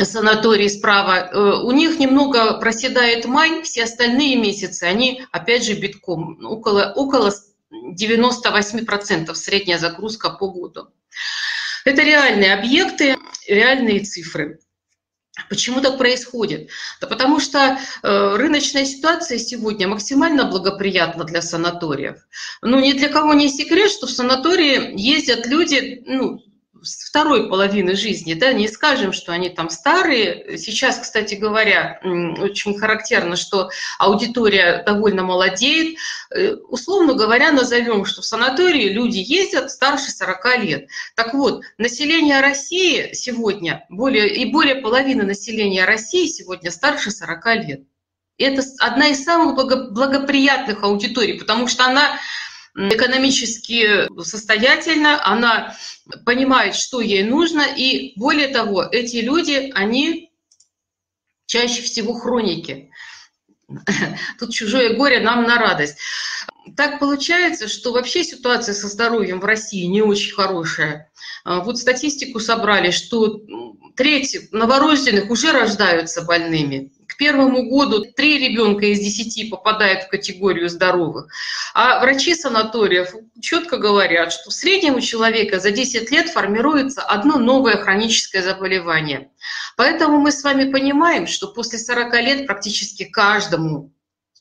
санаторий 0.00 0.70
справа, 0.70 1.30
э, 1.32 1.62
у 1.62 1.70
них 1.72 1.98
немного 1.98 2.58
проседает 2.60 3.24
май, 3.24 3.62
все 3.62 3.84
остальные 3.84 4.36
месяцы, 4.36 4.84
они 4.84 5.24
опять 5.32 5.64
же 5.64 5.74
битком, 5.74 6.38
около, 6.44 6.92
около 6.94 7.32
98% 7.72 9.34
средняя 9.34 9.78
загрузка 9.78 10.30
по 10.30 10.48
году. 10.48 10.88
Это 11.84 12.02
реальные 12.02 12.54
объекты, 12.54 13.16
реальные 13.46 14.00
цифры. 14.00 14.60
Почему 15.48 15.80
так 15.80 15.98
происходит? 15.98 16.70
Да 17.00 17.06
потому 17.06 17.38
что 17.38 17.78
э, 18.02 18.36
рыночная 18.36 18.84
ситуация 18.84 19.38
сегодня 19.38 19.86
максимально 19.86 20.44
благоприятна 20.46 21.24
для 21.24 21.42
санаториев. 21.42 22.16
Ну, 22.60 22.80
ни 22.80 22.92
для 22.92 23.08
кого 23.08 23.34
не 23.34 23.48
секрет, 23.48 23.90
что 23.90 24.06
в 24.06 24.10
санатории 24.10 25.00
ездят 25.00 25.46
люди, 25.46 26.02
ну, 26.06 26.42
с 26.82 27.08
второй 27.08 27.48
половины 27.48 27.94
жизни, 27.94 28.34
да, 28.34 28.52
не 28.52 28.68
скажем, 28.68 29.12
что 29.12 29.32
они 29.32 29.48
там 29.48 29.70
старые. 29.70 30.58
Сейчас, 30.58 30.98
кстати 30.98 31.34
говоря, 31.34 32.00
очень 32.02 32.78
характерно, 32.78 33.36
что 33.36 33.70
аудитория 33.98 34.82
довольно 34.84 35.22
молодеет. 35.22 35.98
Э, 36.30 36.54
условно 36.68 37.14
говоря, 37.14 37.52
назовем, 37.52 38.04
что 38.04 38.22
в 38.22 38.24
санатории 38.24 38.88
люди 38.88 39.18
ездят 39.18 39.70
старше 39.70 40.10
40 40.10 40.58
лет. 40.58 40.88
Так 41.14 41.34
вот, 41.34 41.62
население 41.78 42.40
России 42.40 43.10
сегодня, 43.12 43.84
более, 43.88 44.28
и 44.28 44.50
более 44.50 44.76
половины 44.76 45.24
населения 45.24 45.84
России 45.84 46.26
сегодня 46.26 46.70
старше 46.70 47.10
40 47.10 47.46
лет. 47.66 47.80
Это 48.38 48.62
одна 48.78 49.08
из 49.08 49.24
самых 49.24 49.56
благоприятных 49.56 50.84
аудиторий, 50.84 51.38
потому 51.38 51.66
что 51.66 51.84
она 51.84 52.18
экономически 52.74 54.08
состоятельна, 54.22 55.24
она 55.24 55.76
понимает, 56.24 56.74
что 56.74 57.00
ей 57.00 57.24
нужно, 57.24 57.62
и 57.62 58.12
более 58.16 58.48
того, 58.48 58.82
эти 58.82 59.16
люди, 59.16 59.70
они 59.74 60.30
чаще 61.46 61.82
всего 61.82 62.14
хроники. 62.14 62.90
Тут 64.38 64.52
чужое 64.52 64.94
горе 64.94 65.20
нам 65.20 65.44
на 65.44 65.56
радость. 65.56 65.98
Так 66.76 67.00
получается, 67.00 67.68
что 67.68 67.92
вообще 67.92 68.22
ситуация 68.22 68.74
со 68.74 68.88
здоровьем 68.88 69.40
в 69.40 69.44
России 69.44 69.84
не 69.86 70.02
очень 70.02 70.34
хорошая. 70.34 71.10
А, 71.44 71.60
вот 71.60 71.78
статистику 71.78 72.40
собрали, 72.40 72.90
что 72.90 73.40
треть 73.96 74.52
новорожденных 74.52 75.30
уже 75.30 75.52
рождаются 75.52 76.22
больными 76.22 76.92
первому 77.16 77.68
году 77.68 78.04
три 78.04 78.38
ребенка 78.38 78.86
из 78.86 79.00
десяти 79.00 79.48
попадают 79.48 80.04
в 80.04 80.08
категорию 80.08 80.68
здоровых. 80.68 81.32
А 81.74 82.00
врачи 82.00 82.34
санаториев 82.34 83.14
четко 83.40 83.76
говорят, 83.78 84.32
что 84.32 84.50
в 84.50 84.52
среднем 84.52 84.96
у 84.96 85.00
человека 85.00 85.58
за 85.60 85.70
10 85.70 86.10
лет 86.10 86.28
формируется 86.28 87.02
одно 87.02 87.38
новое 87.38 87.76
хроническое 87.76 88.42
заболевание. 88.42 89.30
Поэтому 89.76 90.18
мы 90.18 90.32
с 90.32 90.42
вами 90.44 90.70
понимаем, 90.70 91.26
что 91.26 91.48
после 91.48 91.78
40 91.78 92.14
лет 92.22 92.46
практически 92.46 93.04
каждому 93.04 93.92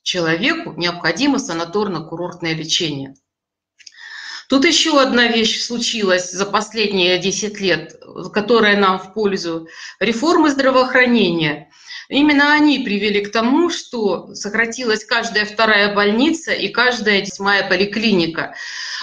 человеку 0.03 0.73
необходимо 0.77 1.37
санаторно-курортное 1.37 2.53
лечение. 2.53 3.15
Тут 4.47 4.65
еще 4.65 5.01
одна 5.01 5.27
вещь 5.27 5.61
случилась 5.61 6.31
за 6.31 6.45
последние 6.45 7.17
10 7.17 7.59
лет, 7.59 7.99
которая 8.33 8.77
нам 8.77 8.97
в 8.97 9.13
пользу. 9.13 9.67
Реформы 9.99 10.49
здравоохранения. 10.49 11.69
Именно 12.09 12.53
они 12.53 12.79
привели 12.79 13.21
к 13.21 13.31
тому, 13.31 13.69
что 13.69 14.33
сократилась 14.33 15.03
каждая 15.03 15.45
вторая 15.45 15.93
больница 15.93 16.53
и 16.53 16.69
каждая 16.69 17.25
седьмая 17.25 17.67
поликлиника. 17.67 18.55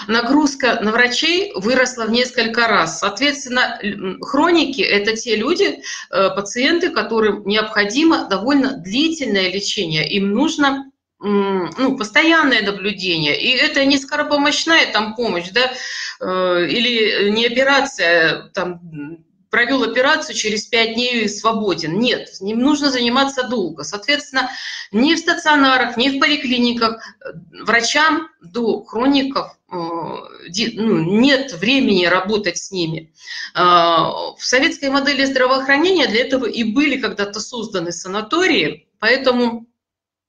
Нагрузка 0.07 0.79
на 0.81 0.91
врачей 0.91 1.51
выросла 1.55 2.05
в 2.05 2.11
несколько 2.11 2.67
раз. 2.67 2.99
Соответственно, 2.99 3.79
хроники– 4.21 4.81
это 4.81 5.15
те 5.15 5.35
люди, 5.35 5.81
э, 6.11 6.29
пациенты, 6.35 6.89
которым 6.89 7.45
необходимо 7.45 8.27
довольно 8.27 8.77
длительное 8.77 9.51
лечение. 9.51 10.07
Им 10.09 10.31
нужно 10.31 10.91
ну, 11.19 11.97
постоянное 11.97 12.61
наблюдение. 12.61 13.39
И 13.39 13.49
это 13.49 13.85
не 13.85 13.97
скоропомощная 13.97 14.91
там 14.91 15.15
помощь, 15.15 15.49
да, 15.49 15.71
э, 16.19 16.67
или 16.67 17.29
не 17.29 17.45
операция 17.45 18.49
там 18.53 19.24
провел 19.55 19.83
операцию, 19.83 20.35
через 20.35 20.65
пять 20.65 20.95
дней 20.95 21.29
свободен. 21.29 21.97
Нет, 21.97 22.27
с 22.27 22.41
ним 22.41 22.59
нужно 22.59 22.91
заниматься 22.91 23.43
долго. 23.43 23.85
Соответственно, 23.85 24.51
ни 24.91 25.15
в 25.15 25.17
стационарах, 25.17 25.95
ни 25.95 26.09
в 26.09 26.19
поликлиниках 26.19 26.97
э, 26.97 27.29
врачам 27.63 28.27
до 28.41 28.83
хроников 28.83 29.57
э, 29.71 29.75
ну, 29.77 31.21
нет 31.21 31.53
времени 31.53 32.03
работать 32.05 32.57
с 32.57 32.69
ними. 32.71 33.13
Э, 33.55 33.61
в 33.61 34.39
советской 34.39 34.89
модели 34.89 35.23
здравоохранения 35.23 36.07
для 36.07 36.25
этого 36.25 36.47
и 36.47 36.65
были 36.65 36.99
когда-то 36.99 37.39
созданы 37.39 37.93
санатории, 37.93 38.89
поэтому 38.99 39.67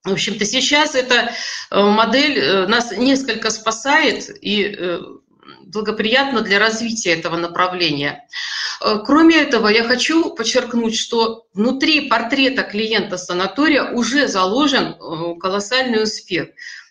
в 0.04 0.12
общем-то, 0.12 0.44
сейчас 0.44 0.94
эта 0.94 1.32
модель 1.72 2.68
нас 2.68 2.92
несколько 2.92 3.50
спасает 3.50 4.30
и 4.40 5.00
благоприятна 5.66 6.40
для 6.40 6.58
развития 6.58 7.12
этого 7.12 7.36
направления. 7.36 8.26
Э, 8.80 8.98
кроме 9.04 9.36
этого, 9.36 9.68
я 9.68 9.84
хочу 9.84 10.34
подчеркнуть, 10.34 10.96
что 10.96 11.46
внутри 11.52 12.08
портрета 12.08 12.62
клиента 12.62 13.18
санатория 13.18 13.92
уже 13.92 14.28
заложен 14.28 14.94
э, 14.94 15.34
колоссальный 15.38 16.02
успех. 16.02 16.48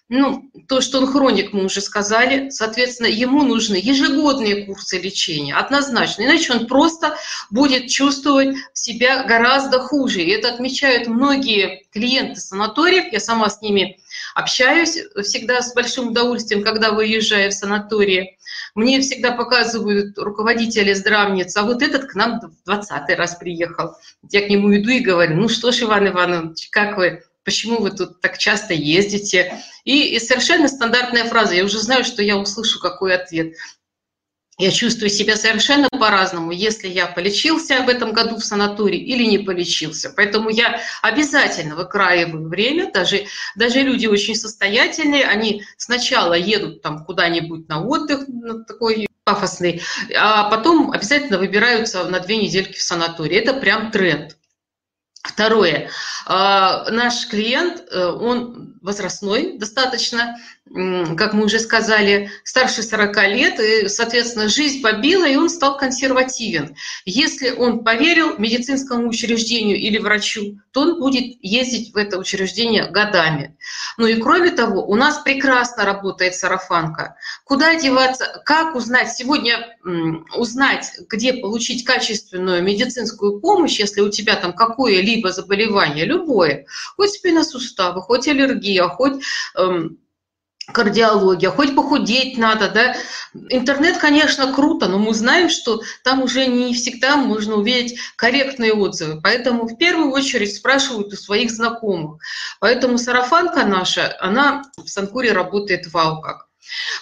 Ну, 0.08 0.52
то, 0.68 0.82
что 0.82 1.00
он 1.00 1.08
хроник, 1.08 1.52
мы 1.52 1.66
уже 1.66 1.82
сказали, 1.82 2.52
соответственно, 2.52 3.08
ему 3.08 3.42
нужны 3.42 3.76
ежегодные 3.76 4.68
курсы 4.68 5.00
лечения, 5.00 5.56
однозначно, 5.56 6.22
иначе 6.22 6.54
он 6.54 6.68
просто 6.68 7.18
будет 7.50 7.90
чувствовать 7.90 8.56
себя 8.74 9.24
гораздо 9.24 9.80
хуже. 9.80 10.22
И 10.22 10.30
это 10.30 10.54
отмечают 10.54 11.08
многие 11.08 11.88
клиенты 11.92 12.40
санаториев, 12.40 13.12
я 13.12 13.20
сама 13.20 13.50
с 13.50 13.62
ними 13.62 13.98
общаюсь 14.36 15.00
всегда 15.24 15.62
с 15.62 15.74
большим 15.74 16.10
удовольствием, 16.10 16.62
когда 16.62 16.92
выезжаю 16.92 17.50
в 17.50 17.54
санатории. 17.54 18.38
Мне 18.76 19.00
всегда 19.00 19.32
показывают 19.32 20.18
руководители 20.18 20.94
здравниц, 20.94 21.56
а 21.56 21.64
вот 21.64 21.82
этот 21.82 22.06
к 22.06 22.16
нам 22.16 22.42
в 22.42 22.66
20 22.66 23.18
раз 23.18 23.36
приехал. 23.36 23.96
Я 24.30 24.46
к 24.46 24.50
нему 24.50 24.76
иду 24.76 24.90
и 24.90 25.00
говорю, 25.00 25.36
ну 25.38 25.48
что 25.48 25.72
ж, 25.72 25.84
Иван 25.84 26.10
Иванович, 26.10 26.68
как 26.70 26.98
вы, 26.98 27.24
почему 27.46 27.80
вы 27.80 27.92
тут 27.92 28.20
так 28.20 28.38
часто 28.38 28.74
ездите? 28.74 29.64
И, 29.86 30.16
и 30.16 30.20
совершенно 30.20 30.68
стандартная 30.68 31.24
фраза, 31.24 31.56
я 31.56 31.64
уже 31.64 31.80
знаю, 31.80 32.04
что 32.04 32.22
я 32.22 32.38
услышу 32.38 32.80
какой 32.82 33.16
ответ 33.16 33.56
я 34.58 34.72
чувствую 34.72 35.10
себя 35.10 35.36
совершенно 35.36 35.90
по-разному, 35.90 36.52
если 36.52 36.88
я 36.88 37.08
полечился 37.08 37.82
в 37.82 37.90
этом 37.90 38.14
году 38.14 38.38
в 38.38 38.46
санатории 38.46 39.00
или 39.00 39.26
не 39.26 39.40
полечился. 39.40 40.14
Поэтому 40.16 40.50
я 40.50 40.80
обязательно 41.02 41.76
выкраиваю 41.76 42.48
время. 42.48 42.92
Даже, 42.92 43.26
даже 43.56 43.82
люди 43.82 44.08
очень 44.08 44.36
состоятельные, 44.36 45.26
они 45.26 45.64
сначала 45.78 46.36
едут 46.36 46.82
там 46.82 47.04
куда-нибудь 47.04 47.68
на 47.68 47.84
отдых, 47.84 48.28
на 48.28 48.64
такой 48.64 49.08
пафосный, 49.26 49.82
а 50.18 50.50
потом 50.50 50.92
обязательно 50.92 51.38
выбираются 51.38 52.04
на 52.06 52.20
две 52.20 52.38
недельки 52.38 52.78
в 52.78 52.82
санаторий. 52.82 53.38
Это 53.38 53.54
прям 53.54 53.92
тренд. 53.92 54.38
Второе. 55.22 55.90
А, 56.28 56.90
наш 56.92 57.28
клиент, 57.28 57.84
э, 57.92 58.06
он 58.06 58.75
возрастной 58.86 59.58
достаточно, 59.58 60.38
как 60.72 61.34
мы 61.34 61.46
уже 61.46 61.60
сказали, 61.60 62.30
старше 62.44 62.84
40 62.84 63.28
лет, 63.30 63.60
и, 63.60 63.88
соответственно, 63.88 64.48
жизнь 64.48 64.82
побила, 64.82 65.28
и 65.28 65.36
он 65.36 65.50
стал 65.50 65.78
консервативен. 65.78 66.76
Если 67.04 67.50
он 67.50 67.84
поверил 67.84 68.38
медицинскому 68.38 69.10
учреждению 69.10 69.78
или 69.78 69.98
врачу, 69.98 70.60
то 70.72 70.82
он 70.82 71.00
будет 71.00 71.38
ездить 71.42 71.94
в 71.94 71.98
это 71.98 72.18
учреждение 72.20 72.86
годами. 72.90 73.58
Ну 73.98 74.06
и 74.06 74.22
кроме 74.22 74.52
того, 74.52 74.86
у 74.86 74.96
нас 74.96 75.20
прекрасно 75.20 75.86
работает 75.86 76.36
сарафанка. 76.36 77.16
Куда 77.44 77.76
деваться, 77.76 78.42
как 78.46 78.76
узнать, 78.76 79.12
сегодня 79.12 79.76
узнать, 80.36 80.92
где 81.10 81.34
получить 81.34 81.84
качественную 81.86 82.62
медицинскую 82.62 83.40
помощь, 83.40 83.80
если 83.80 84.02
у 84.02 84.10
тебя 84.10 84.36
там 84.36 84.54
какое-либо 84.54 85.32
заболевание, 85.32 86.06
любое, 86.06 86.66
хоть 86.96 87.12
спина 87.12 87.44
сустава, 87.44 88.02
хоть 88.02 88.28
аллергия, 88.28 88.75
хоть 88.84 89.24
эм, 89.56 89.98
кардиология, 90.72 91.52
хоть 91.52 91.76
похудеть 91.76 92.38
надо, 92.38 92.70
да. 92.70 92.96
Интернет, 93.50 93.98
конечно, 93.98 94.52
круто, 94.54 94.88
но 94.88 94.98
мы 94.98 95.14
знаем, 95.14 95.50
что 95.50 95.82
там 96.04 96.24
уже 96.24 96.48
не 96.48 96.74
всегда 96.74 97.18
можно 97.18 97.56
увидеть 97.56 98.00
корректные 98.16 98.74
отзывы. 98.74 99.22
Поэтому 99.22 99.68
в 99.68 99.78
первую 99.78 100.12
очередь 100.12 100.56
спрашивают 100.56 101.14
у 101.14 101.16
своих 101.16 101.52
знакомых. 101.52 102.22
Поэтому 102.60 102.98
сарафанка 102.98 103.66
наша, 103.66 104.16
она 104.20 104.64
в 104.78 104.88
Санкуре 104.88 105.34
работает 105.34 105.92
вау 105.94 106.22
как. 106.22 106.48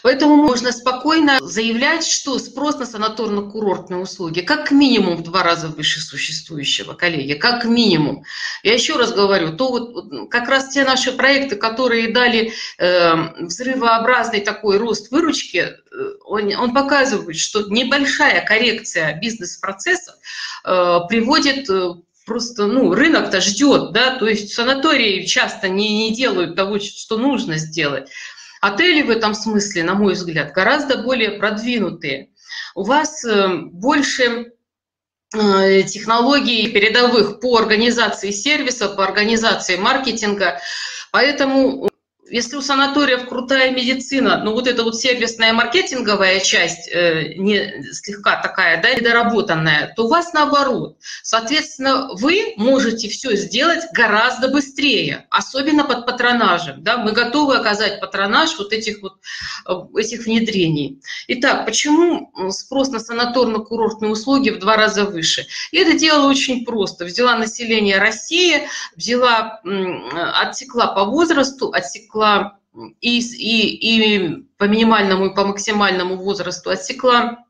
Поэтому 0.02 0.36
можно 0.36 0.72
спокойно 0.72 1.40
заявлять, 1.42 2.06
что 2.06 2.38
спрос 2.40 2.78
на 2.78 2.84
санаторно-курортные 2.84 4.02
услуги 4.02 4.42
как 4.42 4.72
минимум 4.72 5.18
в 5.18 5.24
два 5.24 5.44
раза 5.44 5.68
выше 5.68 6.02
существующего, 6.02 6.94
коллеги, 6.94 7.34
как 7.34 7.66
минимум. 7.66 8.24
Я 8.64 8.74
еще 8.74 8.98
раз 8.98 9.14
говорю, 9.14 9.56
то 9.56 9.70
вот 9.70 10.30
как 10.30 10.50
раз 10.50 10.70
те 10.70 10.84
наши 10.84 11.12
проекты, 11.12 11.56
которые 11.56 12.14
дали 12.14 12.54
э, 12.78 13.46
взрывообразный 13.46 14.42
такой 14.42 14.78
рост 14.78 15.12
выручки, 15.12 15.58
э, 15.58 15.76
он, 16.26 16.54
он 16.56 16.74
показывает, 16.74 17.38
что 17.38 17.68
небольшая 17.70 18.46
коррекция 18.46 19.20
бизнес-процессов 19.20 20.16
э, 20.66 21.00
приводит 21.08 21.70
э, 21.70 21.94
просто, 22.26 22.68
ну, 22.68 22.94
рынок-то 22.94 23.42
ждет, 23.42 23.92
да, 23.92 24.18
то 24.18 24.28
есть 24.28 24.54
санатории 24.54 25.26
часто 25.26 25.70
не, 25.70 26.10
не 26.10 26.16
делают 26.16 26.56
того, 26.56 26.80
что 26.80 27.18
нужно 27.18 27.58
сделать. 27.58 28.10
Отели 28.64 29.02
в 29.02 29.10
этом 29.10 29.34
смысле, 29.34 29.84
на 29.84 29.94
мой 29.94 30.14
взгляд, 30.14 30.54
гораздо 30.54 31.04
более 31.04 31.32
продвинутые. 31.32 32.30
У 32.76 32.84
вас 32.84 33.26
э, 33.26 33.58
больше 33.58 34.54
э, 35.36 35.84
технологий 35.84 36.72
передовых 36.72 37.42
по 37.42 37.58
организации 37.58 38.32
сервиса, 38.32 38.88
по 38.88 39.04
организации 39.04 39.76
маркетинга. 39.76 40.62
Поэтому 41.12 41.90
если 42.30 42.56
у 42.56 42.62
санаториев 42.62 43.28
крутая 43.28 43.72
медицина, 43.72 44.42
но 44.44 44.54
вот 44.54 44.68
эта 44.68 44.84
вот 44.84 44.96
сервисная 44.96 45.52
маркетинговая 45.54 46.40
часть 46.40 46.90
э, 46.90 47.34
не 47.36 47.84
слегка 47.92 48.42
такая, 48.42 48.82
да, 48.82 48.94
недоработанная, 48.94 49.94
то 49.96 50.06
у 50.06 50.08
вас 50.08 50.34
наоборот. 50.34 50.98
Соответственно, 51.22 52.10
вы 52.14 52.54
можете 52.56 53.10
все 53.10 53.36
сделать 53.36 53.84
гораздо 53.94 54.48
быстрее, 54.48 55.28
особенно 55.30 55.84
под 55.84 56.06
патронажем. 56.06 56.82
Да? 56.84 56.98
Мы 56.98 57.12
готовы 57.12 57.58
оказать 57.58 58.00
патронаж 58.00 58.58
вот 58.58 58.72
этих 58.72 59.02
вот 59.02 59.16
э, 59.68 60.00
этих 60.00 60.26
внедрений. 60.26 61.02
Итак, 61.28 61.66
почему 61.66 62.32
спрос 62.52 62.90
на 62.90 62.98
санаторно-курортные 62.98 64.10
услуги 64.10 64.50
в 64.50 64.60
два 64.60 64.78
раза 64.78 65.04
выше? 65.06 65.46
И 65.72 65.78
это 65.78 65.98
дело 65.98 66.30
очень 66.30 66.64
просто. 66.64 67.06
Взяла 67.06 67.36
население 67.36 67.98
России, 67.98 68.68
взяла, 68.96 69.62
отсекла 70.42 70.88
по 70.88 71.04
возрасту, 71.04 71.72
отсекла 71.74 72.13
отсекла 72.14 72.60
и, 73.02 73.20
и, 73.20 74.18
и 74.18 74.44
по 74.58 74.66
минимальному, 74.66 75.28
и 75.28 75.36
по 75.36 75.46
максимальному 75.46 76.18
возрасту 76.18 76.70
отсекла 76.70 77.46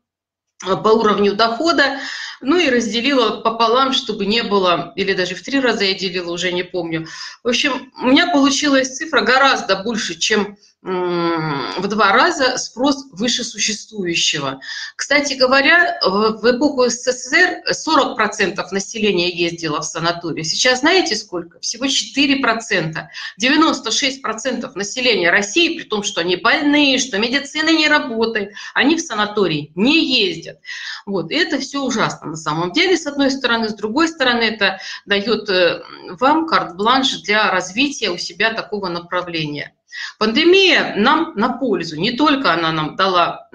э, 0.66 0.76
по 0.76 0.88
уровню 0.88 1.34
дохода, 1.34 1.98
ну 2.40 2.58
и 2.58 2.68
разделила 2.68 3.40
пополам, 3.40 3.92
чтобы 3.92 4.26
не 4.26 4.42
было, 4.42 4.92
или 4.96 5.14
даже 5.14 5.34
в 5.34 5.42
три 5.42 5.60
раза 5.60 5.84
я 5.84 5.94
делила, 5.94 6.32
уже 6.32 6.52
не 6.52 6.62
помню. 6.62 7.06
В 7.42 7.48
общем, 7.48 7.90
у 8.02 8.06
меня 8.06 8.30
получилась 8.30 8.96
цифра 8.96 9.22
гораздо 9.22 9.82
больше, 9.82 10.18
чем 10.18 10.56
в 10.84 11.88
два 11.88 12.12
раза 12.12 12.58
спрос 12.58 13.06
выше 13.10 13.42
существующего. 13.42 14.60
Кстати 14.96 15.32
говоря, 15.32 15.98
в 16.04 16.44
эпоху 16.44 16.90
СССР 16.90 17.62
40% 17.70 18.62
населения 18.70 19.30
ездило 19.30 19.80
в 19.80 19.84
санаторий. 19.84 20.44
Сейчас 20.44 20.80
знаете 20.80 21.16
сколько? 21.16 21.58
Всего 21.60 21.86
4%. 21.86 23.06
96% 23.40 24.72
населения 24.74 25.30
России, 25.30 25.78
при 25.78 25.84
том, 25.84 26.02
что 26.02 26.20
они 26.20 26.36
больные, 26.36 26.98
что 26.98 27.18
медицина 27.18 27.70
не 27.70 27.88
работает, 27.88 28.52
они 28.74 28.96
в 28.96 29.00
санаторий 29.00 29.72
не 29.74 30.26
ездят. 30.26 30.58
Вот. 31.06 31.30
И 31.30 31.34
это 31.34 31.58
все 31.60 31.80
ужасно 31.80 32.28
на 32.28 32.36
самом 32.36 32.72
деле, 32.72 32.98
с 32.98 33.06
одной 33.06 33.30
стороны. 33.30 33.70
С 33.70 33.74
другой 33.74 34.08
стороны, 34.08 34.42
это 34.42 34.78
дает 35.06 35.48
э, 35.48 35.82
вам 36.20 36.46
карт-бланш 36.46 37.22
для 37.22 37.50
развития 37.50 38.10
у 38.10 38.18
себя 38.18 38.52
такого 38.52 38.88
направления. 38.88 39.73
Пандемия 40.18 40.94
нам 40.96 41.32
на 41.36 41.50
пользу. 41.50 41.96
Не 41.96 42.12
только 42.12 42.52
она 42.52 42.72
нам 42.72 42.96
дала 42.96 43.48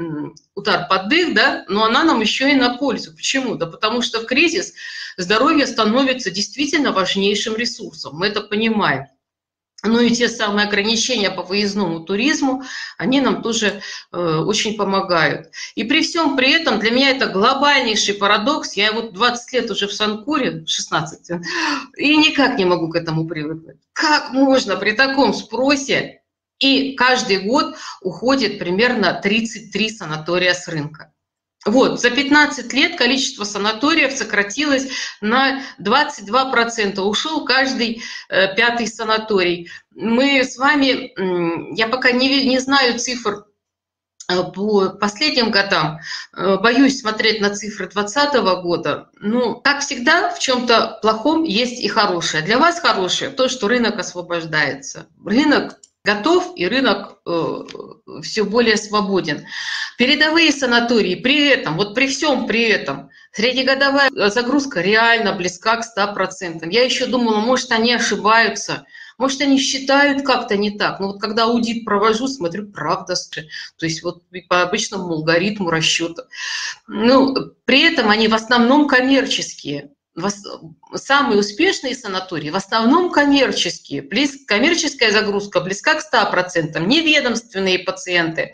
удар 0.56 0.88
под 0.88 1.10
дых, 1.10 1.34
да, 1.34 1.65
но 1.67 1.86
она 1.86 2.04
нам 2.04 2.21
еще 2.21 2.52
и 2.52 2.56
на 2.56 2.78
пользу. 2.78 3.15
Почему? 3.15 3.56
Да 3.56 3.65
потому 3.65 4.02
что 4.02 4.21
в 4.21 4.25
кризис 4.25 4.73
здоровье 5.17 5.67
становится 5.67 6.32
действительно 6.32 6.91
важнейшим 6.91 7.56
ресурсом. 7.56 8.17
Мы 8.17 8.28
это 8.28 8.41
понимаем. 8.41 9.08
Ну 9.84 10.02
и 10.02 10.10
те 10.10 10.28
самые 10.28 10.67
ограничения 10.67 11.32
по 11.32 11.41
выездному 11.41 12.02
туризму, 12.02 12.63
они 12.97 13.21
нам 13.21 13.41
тоже 13.41 13.82
э, 14.12 14.17
очень 14.17 14.75
помогают. 14.75 15.52
И 15.75 15.86
при 15.86 16.02
всем 16.02 16.36
при 16.36 16.52
этом 16.52 16.80
для 16.80 16.91
меня 16.91 17.12
это 17.12 17.28
глобальнейший 17.28 18.15
парадокс. 18.15 18.73
Я 18.73 18.91
вот 18.91 19.13
20 19.13 19.54
лет 19.54 19.71
уже 19.71 19.88
в 19.88 19.93
Санкуре, 19.93 20.65
16, 20.65 21.32
и 21.95 22.17
никак 22.17 22.58
не 22.58 22.65
могу 22.65 22.89
к 22.89 22.95
этому 22.95 23.25
привыкнуть. 23.25 23.78
Как 23.93 24.32
можно 24.32 24.75
при 24.75 24.91
таком 24.91 25.34
спросе 25.34 26.19
и 26.60 26.95
каждый 26.95 27.39
год 27.39 27.76
уходит 28.02 28.60
примерно 28.60 29.13
33 29.13 29.89
санатория 29.89 30.54
с 30.54 30.67
рынка. 30.67 31.13
Вот, 31.65 32.00
за 32.00 32.10
15 32.10 32.72
лет 32.74 32.98
количество 32.98 33.43
санаториев 33.43 34.13
сократилось 34.13 34.88
на 35.19 35.62
22%. 35.82 37.00
Ушел 37.02 37.43
каждый 37.43 38.02
э, 38.30 38.56
пятый 38.56 38.88
санаторий. 38.88 39.69
Мы 39.91 40.43
с 40.43 40.58
вами, 40.58 41.12
я 41.78 41.88
пока 41.89 42.12
не, 42.12 42.45
не 42.48 42.60
знаю 42.60 42.98
цифр 42.98 43.45
э, 44.30 44.43
по 44.56 44.91
последним 44.91 45.52
годам, 45.52 46.00
э, 46.34 46.58
боюсь 46.60 47.02
смотреть 47.02 47.41
на 47.41 47.54
цифры 47.54 47.89
2020 47.89 48.63
года. 48.63 49.10
Ну, 49.19 49.60
как 49.60 49.82
всегда, 49.82 50.34
в 50.34 50.39
чем-то 50.39 51.00
плохом 51.02 51.43
есть 51.43 51.84
и 51.84 51.89
хорошее. 51.89 52.41
Для 52.41 52.58
вас 52.58 52.80
хорошее 52.80 53.32
то, 53.32 53.50
что 53.50 53.67
рынок 53.67 54.00
освобождается. 54.00 55.08
Рынок 55.26 55.78
готов 56.10 56.54
и 56.56 56.67
рынок 56.67 57.19
э, 57.26 57.58
все 58.24 58.43
более 58.43 58.78
свободен. 58.78 59.45
Передовые 59.98 60.52
санатории 60.52 61.15
при 61.15 61.48
этом, 61.48 61.76
вот 61.78 61.93
при 61.93 62.08
всем 62.08 62.48
при 62.48 62.63
этом, 62.63 63.10
среднегодовая 63.32 64.10
загрузка 64.30 64.82
реально 64.82 65.34
близка 65.34 65.78
к 65.78 65.86
100%. 65.86 66.67
Я 66.72 66.84
еще 66.84 67.06
думала, 67.06 67.39
может, 67.39 67.72
они 67.72 67.93
ошибаются, 67.93 68.86
может, 69.17 69.41
они 69.41 69.60
считают 69.60 70.24
как-то 70.24 70.56
не 70.58 70.72
так. 70.72 71.00
Но 71.00 71.08
вот 71.08 71.22
когда 71.22 71.43
аудит 71.43 71.86
провожу, 71.86 72.28
смотрю, 72.28 72.72
правда. 72.72 73.15
То 73.78 73.86
есть 73.86 74.02
вот 74.02 74.24
по 74.48 74.62
обычному 74.62 75.13
алгоритму 75.13 75.69
расчета. 75.69 76.24
Ну, 76.88 77.36
при 77.65 77.82
этом 77.82 78.10
они 78.10 78.30
в 78.30 78.34
основном 78.34 78.88
коммерческие 78.88 79.91
самые 80.96 81.40
успешные 81.40 81.96
санатории 81.96 82.50
в 82.50 82.56
основном 82.56 83.12
коммерческие. 83.12 84.02
Близ, 84.02 84.46
коммерческая 84.46 85.12
загрузка 85.12 85.62
близка 85.62 85.96
к 85.96 86.14
100%. 86.14 86.80
Неведомственные 86.86 87.80
пациенты, 87.80 88.54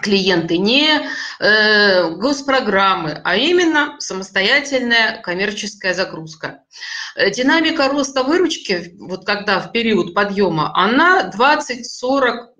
клиенты, 0.00 0.58
не 0.58 1.08
э, 1.40 2.10
госпрограммы, 2.10 3.20
а 3.24 3.36
именно 3.36 3.96
самостоятельная 3.98 5.20
коммерческая 5.22 5.94
загрузка. 5.94 6.60
Э, 7.14 7.30
динамика 7.30 7.88
роста 7.88 8.22
выручки, 8.22 8.94
вот 8.98 9.24
когда 9.24 9.60
в 9.60 9.72
период 9.72 10.14
подъема, 10.14 10.72
она 10.74 11.24
20, 11.24 11.88
40, 11.90 12.50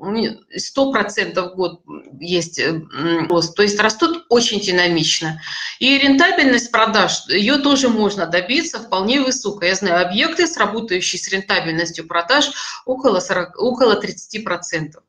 100 0.57 0.93
процентов 0.93 1.53
в 1.53 1.57
год 1.57 1.83
есть 2.19 2.59
э, 2.59 2.81
рост. 3.29 3.55
То 3.55 3.63
есть 3.63 3.79
растут 3.81 4.27
очень 4.29 4.61
динамично. 4.61 5.41
И 5.79 5.99
рентабельность 5.99 6.71
продаж, 6.71 7.27
ее 7.29 7.59
тоже 7.59 7.89
можно 7.89 8.27
добиться 8.27 8.79
вполне 8.79 9.21
высокой. 9.21 9.69
Я 9.69 9.75
знаю 9.75 10.07
объекты, 10.07 10.47
сработающие 10.47 11.21
с 11.21 11.29
рентабельностью 11.29 12.07
продаж 12.07 12.51
около, 12.87 13.21
40, 13.21 13.61
около 13.61 13.97
30 13.97 14.45
процентов. 14.45 15.03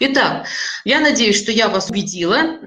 Итак, 0.00 0.46
я 0.84 1.00
надеюсь, 1.00 1.40
что 1.40 1.52
я 1.52 1.68
вас 1.68 1.90
убедила. 1.90 2.58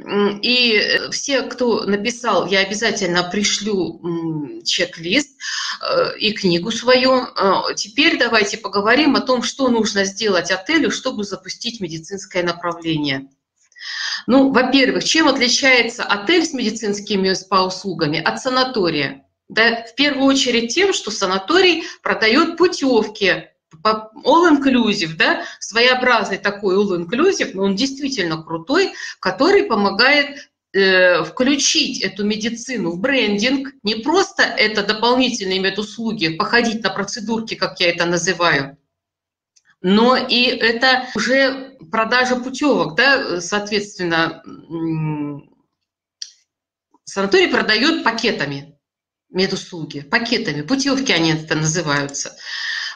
И 0.42 0.74
э, 0.76 1.10
все, 1.12 1.42
кто 1.42 1.84
написал, 1.84 2.48
я 2.48 2.60
обязательно 2.60 3.24
пришлю 3.24 4.62
чек-лист 4.64 5.38
э, 5.82 6.18
и 6.20 6.32
книгу 6.32 6.72
свою. 6.72 7.24
Э, 7.24 7.74
теперь 7.76 8.18
давайте 8.18 8.58
поговорим 8.58 9.16
о 9.16 9.22
том, 9.22 9.44
что 9.44 9.68
нужно 9.70 10.06
сделать 10.06 10.52
отелю, 10.52 10.90
чтобы 10.90 11.24
запустить 11.24 11.82
медицинское 11.82 12.44
направление. 12.44 13.28
Ну, 14.26 14.52
во-первых, 14.52 15.04
чем 15.04 15.28
отличается 15.28 16.04
отель 16.04 16.46
с 16.46 16.54
медицинскими 16.54 17.34
СПА-услугами 17.34 18.22
от 18.22 18.42
санатория? 18.42 19.24
Да, 19.50 19.86
в 19.86 19.96
первую 19.96 20.26
очередь 20.26 20.74
тем, 20.74 20.94
что 20.94 21.12
санаторий 21.12 21.84
продает 22.02 22.58
путевки 22.58 23.50
all-inclusive, 23.84 25.16
да, 25.18 25.44
своеобразный 25.60 26.38
такой 26.38 26.76
all-inclusive, 26.76 27.52
но 27.54 27.64
он 27.64 27.76
действительно 27.76 28.42
крутой, 28.42 28.94
который 29.20 29.64
помогает 29.64 30.50
э, 30.74 31.24
включить 31.24 32.02
эту 32.02 32.24
медицину 32.26 32.92
в 32.92 33.00
брендинг, 33.00 33.74
не 33.84 33.96
просто 33.96 34.44
это 34.44 34.84
дополнительные 34.84 35.60
медуслуги, 35.60 36.30
походить 36.30 36.84
на 36.84 36.90
процедурки, 36.90 37.56
как 37.56 37.80
я 37.80 37.90
это 37.90 38.06
называю, 38.06 38.78
но 39.82 40.18
и 40.18 40.44
это 40.46 41.08
уже 41.16 41.78
продажа 41.92 42.36
путевок, 42.38 42.96
да, 42.96 43.40
соответственно, 43.42 44.44
санаторий 47.04 47.50
продает 47.50 48.04
пакетами 48.04 48.78
медуслуги, 49.30 50.02
пакетами, 50.02 50.62
путевки 50.62 51.12
они 51.12 51.32
это 51.32 51.56
называются. 51.56 52.36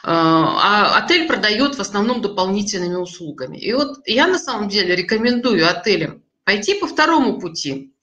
А 0.04 0.98
отель 0.98 1.28
продает 1.28 1.76
в 1.76 1.80
основном 1.80 2.20
дополнительными 2.22 2.96
услугами. 2.96 3.56
И 3.56 3.72
вот 3.72 3.98
я 4.06 4.26
на 4.26 4.38
самом 4.38 4.68
деле 4.68 4.96
рекомендую 4.96 5.68
отелям 5.68 6.22
пойти 6.44 6.74
по 6.74 6.86
второму 6.86 7.38
пути. 7.38 7.94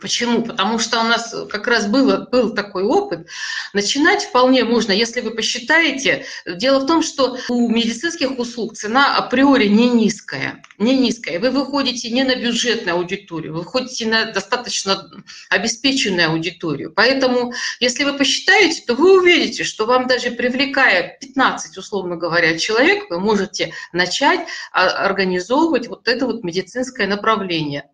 Почему? 0.00 0.42
Потому 0.42 0.80
что 0.80 1.00
у 1.00 1.04
нас 1.04 1.32
как 1.50 1.68
раз 1.68 1.86
было, 1.86 2.26
был 2.30 2.52
такой 2.52 2.82
опыт. 2.82 3.28
Начинать 3.72 4.24
вполне 4.24 4.64
можно, 4.64 4.90
если 4.90 5.20
вы 5.20 5.30
посчитаете. 5.30 6.26
Дело 6.46 6.80
в 6.80 6.86
том, 6.86 7.00
что 7.00 7.38
у 7.48 7.68
медицинских 7.68 8.36
услуг 8.38 8.74
цена 8.74 9.16
априори 9.16 9.68
не 9.68 9.88
низкая. 9.88 10.62
Не 10.78 10.98
низкая. 10.98 11.38
Вы 11.38 11.50
выходите 11.50 12.10
не 12.10 12.24
на 12.24 12.34
бюджетную 12.34 12.96
аудиторию, 12.96 13.52
вы 13.52 13.60
выходите 13.60 14.06
на 14.06 14.32
достаточно 14.32 15.08
обеспеченную 15.48 16.30
аудиторию. 16.30 16.92
Поэтому, 16.92 17.52
если 17.78 18.02
вы 18.02 18.14
посчитаете, 18.14 18.82
то 18.84 18.94
вы 18.94 19.20
увидите, 19.20 19.62
что 19.62 19.86
вам 19.86 20.08
даже 20.08 20.32
привлекая 20.32 21.16
15, 21.20 21.78
условно 21.78 22.16
говоря, 22.16 22.58
человек, 22.58 23.08
вы 23.10 23.20
можете 23.20 23.72
начать 23.92 24.40
а, 24.72 24.88
организовывать 25.06 25.86
вот 25.86 26.08
это 26.08 26.26
вот 26.26 26.42
медицинское 26.42 27.06
направление. 27.06 27.88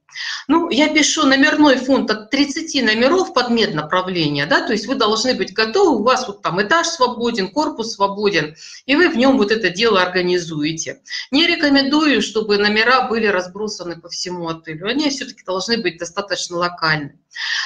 Ну, 0.49 0.71
я 0.71 0.89
пишу 0.89 1.25
номерной 1.27 1.77
фонд 1.77 2.11
от 2.11 2.31
30 2.31 2.83
номеров 2.83 3.33
под 3.35 3.51
меднаправление, 3.51 4.47
да, 4.47 4.67
то 4.67 4.73
есть 4.73 4.87
вы 4.87 4.95
должны 4.95 5.35
быть 5.35 5.53
готовы, 5.53 6.01
у 6.01 6.03
вас 6.03 6.27
вот 6.27 6.43
там 6.43 6.61
этаж 6.61 6.87
свободен, 6.87 7.49
корпус 7.49 7.95
свободен, 7.95 8.55
и 8.87 8.97
вы 8.97 9.09
в 9.09 9.17
нем 9.17 9.39
вот 9.39 9.51
это 9.51 9.71
дело 9.71 10.03
организуете. 10.03 11.01
Не 11.31 11.47
рекомендую, 11.47 12.23
чтобы 12.23 12.59
номера 12.59 13.09
были 13.09 13.27
разбросаны 13.27 14.01
по 14.01 14.09
всему 14.09 14.49
отелю, 14.49 14.89
они 14.89 15.11
все-таки 15.11 15.43
должны 15.45 15.79
быть 15.79 15.99
достаточно 15.99 16.57
локальны. 16.57 17.19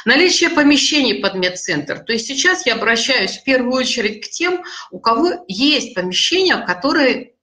Наличие 0.05 0.51
помещений 0.51 1.21
под 1.21 1.35
медцентр. 1.35 1.99
То 2.01 2.13
есть 2.13 2.27
сейчас 2.27 2.67
я 2.67 2.75
обращаюсь 2.75 3.39
в 3.39 3.45
первую 3.45 3.75
очередь 3.75 4.27
к 4.27 4.31
тем, 4.31 4.63
у 4.91 4.99
кого 4.99 5.45
есть 5.49 5.95
помещения, 5.95 6.57
которые 6.59 7.34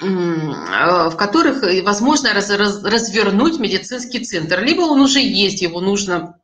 в 0.00 1.16
которых 1.16 1.62
возможно 1.82 2.32
раз, 2.32 2.50
раз, 2.50 2.84
развернуть 2.84 3.58
медицинский 3.58 4.24
центр. 4.24 4.62
Либо 4.62 4.82
он 4.82 5.00
уже 5.00 5.20
есть, 5.20 5.62
его 5.62 5.80
нужно 5.80 6.38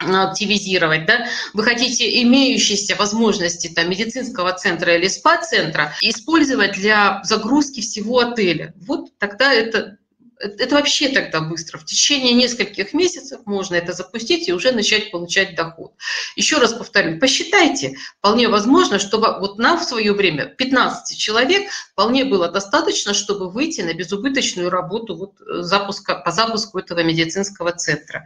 активизировать, 0.00 1.04
да, 1.06 1.26
вы 1.52 1.62
хотите 1.62 2.22
имеющиеся 2.22 2.96
возможности 2.96 3.68
там, 3.68 3.90
медицинского 3.90 4.52
центра 4.52 4.96
или 4.96 5.08
спа-центра 5.08 5.94
использовать 6.00 6.72
для 6.72 7.20
загрузки 7.22 7.80
всего 7.80 8.20
отеля. 8.20 8.72
Вот 8.76 9.10
тогда 9.18 9.52
это 9.52 9.98
это 10.40 10.74
вообще 10.74 11.10
тогда 11.10 11.40
быстро. 11.40 11.78
В 11.78 11.84
течение 11.84 12.32
нескольких 12.32 12.94
месяцев 12.94 13.40
можно 13.44 13.74
это 13.74 13.92
запустить 13.92 14.48
и 14.48 14.52
уже 14.52 14.72
начать 14.72 15.10
получать 15.10 15.54
доход. 15.54 15.92
Еще 16.34 16.56
раз 16.56 16.72
повторю, 16.72 17.18
посчитайте, 17.18 17.96
вполне 18.18 18.48
возможно, 18.48 18.98
чтобы 18.98 19.38
вот 19.38 19.58
нам 19.58 19.78
в 19.78 19.84
свое 19.84 20.12
время 20.12 20.46
15 20.46 21.18
человек 21.18 21.70
вполне 21.92 22.24
было 22.24 22.48
достаточно, 22.48 23.12
чтобы 23.12 23.50
выйти 23.50 23.82
на 23.82 23.92
безубыточную 23.92 24.70
работу 24.70 25.14
вот 25.16 25.40
э, 25.40 25.62
запуска, 25.62 26.14
по 26.14 26.32
запуску 26.32 26.78
этого 26.78 27.02
медицинского 27.02 27.72
центра. 27.72 28.24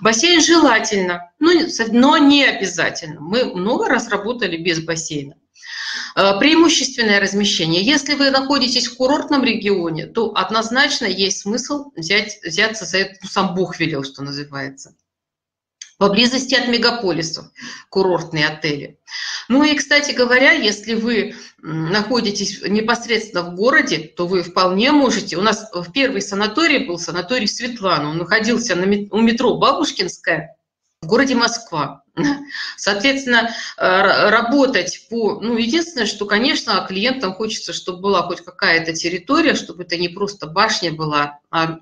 Бассейн 0.00 0.42
желательно, 0.42 1.30
но, 1.38 1.50
но 1.92 2.18
не 2.18 2.44
обязательно. 2.44 3.20
Мы 3.20 3.44
много 3.44 3.88
раз 3.88 4.08
работали 4.08 4.58
без 4.58 4.80
бассейна. 4.80 5.36
Э, 6.16 6.38
преимущественное 6.38 7.20
размещение. 7.20 7.82
Если 7.82 8.14
вы 8.14 8.30
находитесь 8.30 8.86
в 8.86 8.96
курортном 8.96 9.42
регионе, 9.42 10.06
то 10.06 10.32
однозначно 10.34 11.06
есть 11.06 11.40
смысл 11.40 11.90
взять, 11.96 12.38
взяться 12.44 12.84
за 12.84 12.98
это, 12.98 13.18
ну, 13.22 13.28
сам 13.28 13.54
Бог 13.54 13.80
велел, 13.80 14.04
что 14.04 14.22
называется. 14.22 14.94
Поблизости 15.98 16.54
от 16.54 16.68
мегаполисов 16.68 17.46
курортные 17.88 18.46
отели. 18.46 18.98
Ну 19.48 19.64
и, 19.64 19.76
кстати 19.76 20.12
говоря, 20.12 20.52
если 20.52 20.94
вы 20.94 21.34
находитесь 21.58 22.62
непосредственно 22.62 23.42
в 23.42 23.54
городе, 23.54 23.98
то 23.98 24.26
вы 24.26 24.42
вполне 24.42 24.92
можете. 24.92 25.36
У 25.36 25.40
нас 25.40 25.68
в 25.72 25.92
первый 25.92 26.20
санаторий 26.20 26.86
был 26.86 26.98
санаторий 26.98 27.48
Светлана. 27.48 28.10
Он 28.10 28.18
находился 28.18 28.74
на, 28.74 28.86
у 28.86 29.20
метро 29.20 29.56
Бабушкинская 29.56 30.56
в 31.04 31.06
городе 31.06 31.34
Москва. 31.34 32.02
Соответственно, 32.76 33.50
э, 33.76 34.30
работать 34.30 35.06
по... 35.08 35.40
Ну, 35.40 35.56
единственное, 35.56 36.06
что, 36.06 36.26
конечно, 36.26 36.84
клиентам 36.88 37.34
хочется, 37.34 37.72
чтобы 37.72 38.00
была 38.00 38.22
хоть 38.22 38.40
какая-то 38.40 38.92
территория, 38.92 39.54
чтобы 39.54 39.84
это 39.84 39.96
не 39.96 40.08
просто 40.08 40.46
башня 40.46 40.92
была, 40.92 41.38
а 41.50 41.78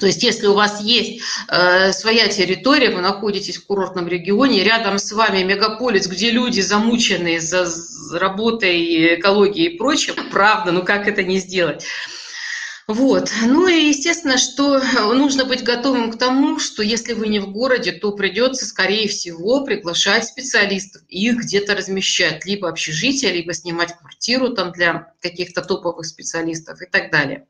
то 0.00 0.06
есть, 0.06 0.24
если 0.24 0.48
у 0.48 0.54
вас 0.54 0.80
есть 0.80 1.22
э, 1.48 1.92
своя 1.92 2.26
территория, 2.26 2.90
вы 2.90 3.00
находитесь 3.00 3.58
в 3.58 3.66
курортном 3.66 4.08
регионе, 4.08 4.64
рядом 4.64 4.98
с 4.98 5.12
вами 5.12 5.44
мегаполис, 5.44 6.08
где 6.08 6.32
люди 6.32 6.60
замучены 6.60 7.38
за 7.38 7.64
работой, 8.18 9.14
экологией 9.14 9.74
и 9.74 9.78
прочим, 9.78 10.14
правда, 10.32 10.72
ну 10.72 10.82
как 10.82 11.06
это 11.06 11.22
не 11.22 11.38
сделать? 11.38 11.84
Вот. 12.86 13.30
Ну 13.42 13.66
и 13.66 13.88
естественно, 13.88 14.36
что 14.36 14.78
нужно 15.14 15.46
быть 15.46 15.62
готовым 15.62 16.12
к 16.12 16.18
тому, 16.18 16.58
что 16.58 16.82
если 16.82 17.14
вы 17.14 17.28
не 17.28 17.38
в 17.38 17.50
городе, 17.50 17.92
то 17.92 18.12
придется, 18.12 18.66
скорее 18.66 19.08
всего, 19.08 19.64
приглашать 19.64 20.26
специалистов 20.26 21.02
и 21.08 21.28
их 21.28 21.38
где-то 21.38 21.74
размещать, 21.74 22.44
либо 22.44 22.68
общежитие, 22.68 23.32
либо 23.32 23.54
снимать 23.54 23.96
квартиру 23.96 24.50
там 24.50 24.72
для 24.72 25.14
каких-то 25.22 25.62
топовых 25.62 26.04
специалистов 26.04 26.82
и 26.82 26.86
так 26.86 27.10
далее. 27.10 27.46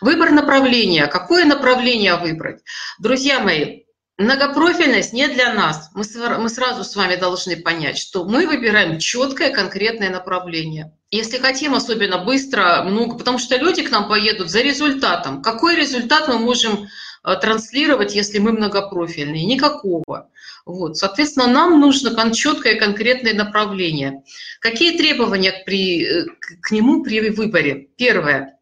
Выбор 0.00 0.32
направления. 0.32 1.06
Какое 1.06 1.44
направление 1.44 2.16
выбрать? 2.16 2.62
Друзья 2.98 3.40
мои, 3.40 3.82
Многопрофильность 4.18 5.12
не 5.12 5.28
для 5.28 5.52
нас. 5.52 5.90
Мы, 5.92 6.04
мы 6.38 6.48
сразу 6.48 6.84
с 6.84 6.96
вами 6.96 7.16
должны 7.16 7.54
понять, 7.58 7.98
что 7.98 8.24
мы 8.24 8.46
выбираем 8.46 8.98
четкое 8.98 9.50
конкретное 9.50 10.08
направление. 10.08 10.95
Если 11.10 11.38
хотим 11.38 11.74
особенно 11.74 12.18
быстро, 12.18 12.82
много, 12.82 13.16
потому 13.16 13.38
что 13.38 13.56
люди 13.56 13.82
к 13.82 13.90
нам 13.90 14.08
поедут 14.08 14.50
за 14.50 14.60
результатом. 14.60 15.40
Какой 15.40 15.76
результат 15.76 16.26
мы 16.26 16.38
можем 16.38 16.88
э, 17.24 17.36
транслировать, 17.36 18.14
если 18.14 18.38
мы 18.38 18.52
многопрофильные? 18.52 19.44
Никакого. 19.44 20.28
Вот. 20.64 20.96
Соответственно, 20.96 21.46
нам 21.46 21.80
нужно 21.80 22.32
четкое 22.32 22.74
конкретное 22.74 23.34
направление. 23.34 24.24
Какие 24.60 24.98
требования 24.98 25.62
при, 25.64 26.04
э, 26.04 26.26
к 26.60 26.72
нему 26.72 27.04
при 27.04 27.30
выборе? 27.30 27.88
Первое 27.96 28.55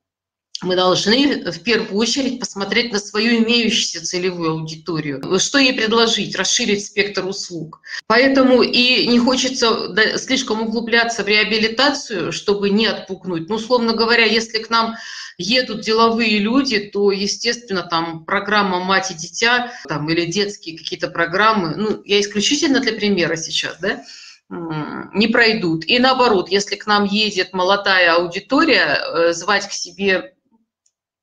мы 0.63 0.77
должны 0.77 1.51
в 1.51 1.61
первую 1.61 1.97
очередь 1.99 2.41
посмотреть 2.41 2.93
на 2.93 2.99
свою 2.99 3.43
имеющуюся 3.43 4.05
целевую 4.05 4.53
аудиторию. 4.53 5.39
Что 5.39 5.59
ей 5.59 5.75
предложить? 5.75 6.37
Расширить 6.37 6.87
спектр 6.87 7.27
услуг. 7.27 7.81
Поэтому 8.07 8.63
и 8.63 9.07
не 9.07 9.19
хочется 9.19 9.95
слишком 10.17 10.63
углубляться 10.63 11.25
в 11.25 11.29
реабилитацию, 11.29 12.33
чтобы 12.33 12.71
не 12.71 12.87
отпугнуть. 12.87 13.49
Ну, 13.49 13.57
условно 13.57 13.95
говоря, 13.95 14.25
если 14.25 14.59
к 14.59 14.71
нам 14.71 14.97
едут 15.39 15.81
деловые 15.81 16.39
люди, 16.39 16.79
то, 16.79 17.11
естественно, 17.11 17.83
там 17.83 18.25
программа 18.25 18.81
«Мать 18.81 19.11
и 19.11 19.15
дитя» 19.15 19.73
там, 19.89 20.09
или 20.09 20.27
детские 20.27 20.79
какие-то 20.79 21.09
программы, 21.09 21.75
ну, 21.77 22.03
я 22.05 22.21
исключительно 22.21 22.81
для 22.81 22.93
примера 22.93 23.37
сейчас, 23.37 23.79
да, 23.81 24.05
не 24.49 25.27
пройдут. 25.29 25.85
И 25.87 25.99
наоборот, 25.99 26.51
если 26.51 26.77
к 26.77 26.87
нам 26.87 27.05
едет 27.05 27.53
молодая 27.53 28.15
аудитория, 28.15 28.99
э, 29.01 29.33
звать 29.33 29.67
к 29.67 29.73
себе 29.73 30.34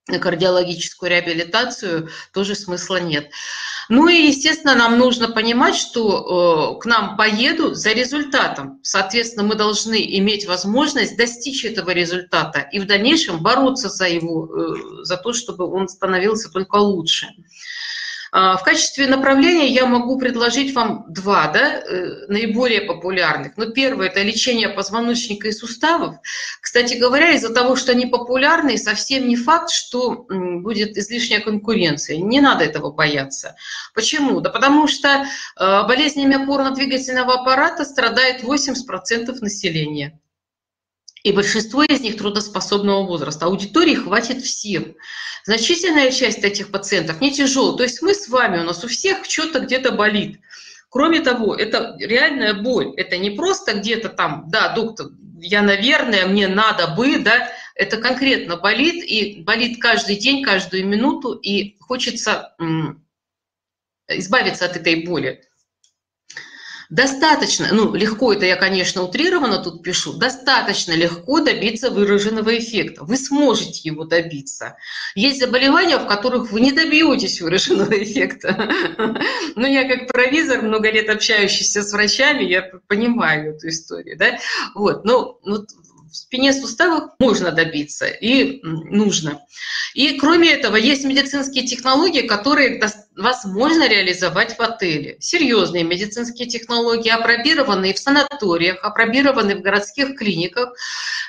кардиологическую 0.07 1.09
реабилитацию 1.09 2.09
тоже 2.33 2.55
смысла 2.55 2.99
нет. 2.99 3.29
Ну 3.89 4.07
и, 4.07 4.27
естественно, 4.27 4.75
нам 4.75 4.97
нужно 4.97 5.29
понимать, 5.29 5.75
что 5.75 6.77
э, 6.77 6.81
к 6.81 6.85
нам 6.85 7.17
поедут 7.17 7.77
за 7.77 7.91
результатом. 7.91 8.79
Соответственно, 8.83 9.43
мы 9.45 9.55
должны 9.55 10.01
иметь 10.17 10.45
возможность 10.45 11.17
достичь 11.17 11.65
этого 11.65 11.91
результата 11.91 12.67
и 12.71 12.79
в 12.79 12.87
дальнейшем 12.87 13.41
бороться 13.41 13.89
за 13.89 14.07
его, 14.07 14.47
э, 14.47 15.03
за 15.03 15.17
то, 15.17 15.33
чтобы 15.33 15.65
он 15.65 15.87
становился 15.87 16.49
только 16.49 16.75
лучше. 16.75 17.27
А, 18.33 18.55
в 18.55 18.63
качестве 18.63 19.07
направления 19.07 19.67
я 19.67 19.85
могу 19.85 20.17
предложить 20.17 20.73
вам 20.73 21.03
два, 21.09 21.47
да, 21.47 21.81
э, 21.81 22.27
наиболее 22.29 22.81
популярных. 22.81 23.57
Ну, 23.57 23.71
первое– 23.71 24.07
это 24.07 24.21
лечение 24.21 24.69
позвоночника 24.69 25.49
и 25.49 25.51
суставов. 25.51 26.15
Кстати 26.61 26.93
говоря, 26.93 27.31
из-за 27.31 27.53
того, 27.53 27.75
что 27.75 27.91
они 27.91 28.05
популярны, 28.05 28.77
совсем 28.77 29.27
не 29.27 29.35
факт, 29.35 29.69
что 29.69 30.25
будет 30.29 30.97
излишняя 30.97 31.41
конкуренция. 31.41 32.17
Не 32.17 32.39
надо 32.39 32.63
этого 32.63 32.91
бояться. 32.91 33.55
Почему? 33.93 34.39
Да 34.39 34.49
потому 34.49 34.87
что 34.87 35.09
э, 35.09 35.87
болезнями 35.87 36.35
опорно-двигательного 36.35 37.33
аппарата 37.33 37.83
страдает 37.83 38.43
80% 38.43 39.39
населения. 39.41 40.17
И 41.23 41.31
большинство 41.31 41.83
из 41.83 42.01
них 42.01 42.17
трудоспособного 42.17 43.05
возраста. 43.05 43.45
Аудитории 43.45 43.95
хватит 43.95 44.43
всем. 44.43 44.95
Значительная 45.45 46.11
часть 46.11 46.39
этих 46.39 46.71
пациентов 46.71 47.21
не 47.21 47.31
тяжелая. 47.31 47.77
То 47.77 47.83
есть 47.83 48.01
мы 48.01 48.13
с 48.13 48.27
вами, 48.27 48.59
у 48.59 48.63
нас 48.63 48.83
у 48.83 48.87
всех 48.87 49.25
что-то 49.25 49.59
где-то 49.59 49.91
болит. 49.91 50.39
Кроме 50.89 51.21
того, 51.21 51.55
это 51.55 51.95
реальная 51.99 52.53
боль. 52.53 52.93
Это 52.97 53.17
не 53.17 53.31
просто 53.31 53.73
где-то 53.73 54.09
там, 54.09 54.45
да, 54.49 54.73
доктор, 54.75 55.07
я, 55.39 55.61
наверное, 55.61 56.27
мне 56.27 56.47
надо 56.47 56.87
бы, 56.95 57.17
да, 57.19 57.49
это 57.75 57.97
конкретно 57.97 58.57
болит, 58.57 59.03
и 59.03 59.41
болит 59.41 59.81
каждый 59.81 60.17
день, 60.17 60.43
каждую 60.43 60.85
минуту, 60.85 61.33
и 61.33 61.77
хочется 61.79 62.55
избавиться 64.07 64.65
от 64.65 64.75
этой 64.75 65.05
боли. 65.05 65.43
Достаточно, 66.91 67.69
ну, 67.71 67.95
легко 67.95 68.33
это 68.33 68.45
я, 68.45 68.57
конечно, 68.57 69.03
утрированно 69.03 69.63
тут 69.63 69.81
пишу, 69.81 70.11
достаточно 70.11 70.91
легко 70.91 71.39
добиться 71.39 71.89
выраженного 71.89 72.59
эффекта. 72.59 73.05
Вы 73.05 73.15
сможете 73.15 73.79
его 73.87 74.03
добиться. 74.03 74.75
Есть 75.15 75.39
заболевания, 75.39 75.97
в 75.97 76.05
которых 76.05 76.51
вы 76.51 76.59
не 76.59 76.73
добьетесь 76.73 77.39
выраженного 77.39 77.93
эффекта. 77.93 78.69
Но 79.55 79.67
я 79.67 79.87
как 79.87 80.11
провизор, 80.11 80.63
много 80.63 80.91
лет 80.91 81.09
общающийся 81.09 81.81
с 81.81 81.93
врачами, 81.93 82.43
я 82.43 82.61
понимаю 82.87 83.55
эту 83.55 83.69
историю, 83.69 84.17
да. 84.17 84.37
Вот, 84.75 85.05
но 85.05 85.39
вот 85.45 85.69
в 86.11 86.15
спине 86.15 86.53
суставов 86.53 87.11
можно 87.19 87.51
добиться 87.51 88.05
и 88.05 88.59
нужно. 88.63 89.39
И 89.93 90.17
кроме 90.17 90.51
этого, 90.51 90.75
есть 90.75 91.05
медицинские 91.05 91.65
технологии, 91.65 92.21
которые 92.27 92.81
возможно 93.15 93.87
реализовать 93.87 94.57
в 94.57 94.61
отеле. 94.61 95.17
Серьезные 95.19 95.83
медицинские 95.83 96.47
технологии, 96.47 97.09
апробированные 97.09 97.93
в 97.93 97.99
санаториях, 97.99 98.83
апробированные 98.83 99.55
в 99.55 99.61
городских 99.61 100.15
клиниках. 100.17 100.73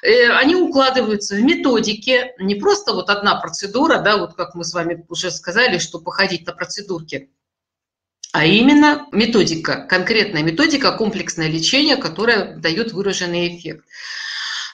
Э, 0.02 0.30
они 0.30 0.56
укладываются 0.56 1.36
в 1.36 1.42
методики. 1.42 2.32
Не 2.38 2.56
просто 2.56 2.92
вот 2.92 3.08
одна 3.08 3.36
процедура, 3.36 3.98
да, 3.98 4.16
вот 4.16 4.34
как 4.34 4.54
мы 4.54 4.64
с 4.64 4.74
вами 4.74 5.04
уже 5.08 5.30
сказали, 5.30 5.78
что 5.78 6.00
походить 6.00 6.46
на 6.46 6.52
процедурки, 6.52 7.30
а 8.32 8.46
именно 8.46 9.06
методика, 9.12 9.86
конкретная 9.88 10.42
методика, 10.42 10.92
комплексное 10.92 11.48
лечение, 11.48 11.96
которое 11.96 12.56
дает 12.56 12.92
выраженный 12.92 13.54
эффект. 13.54 13.84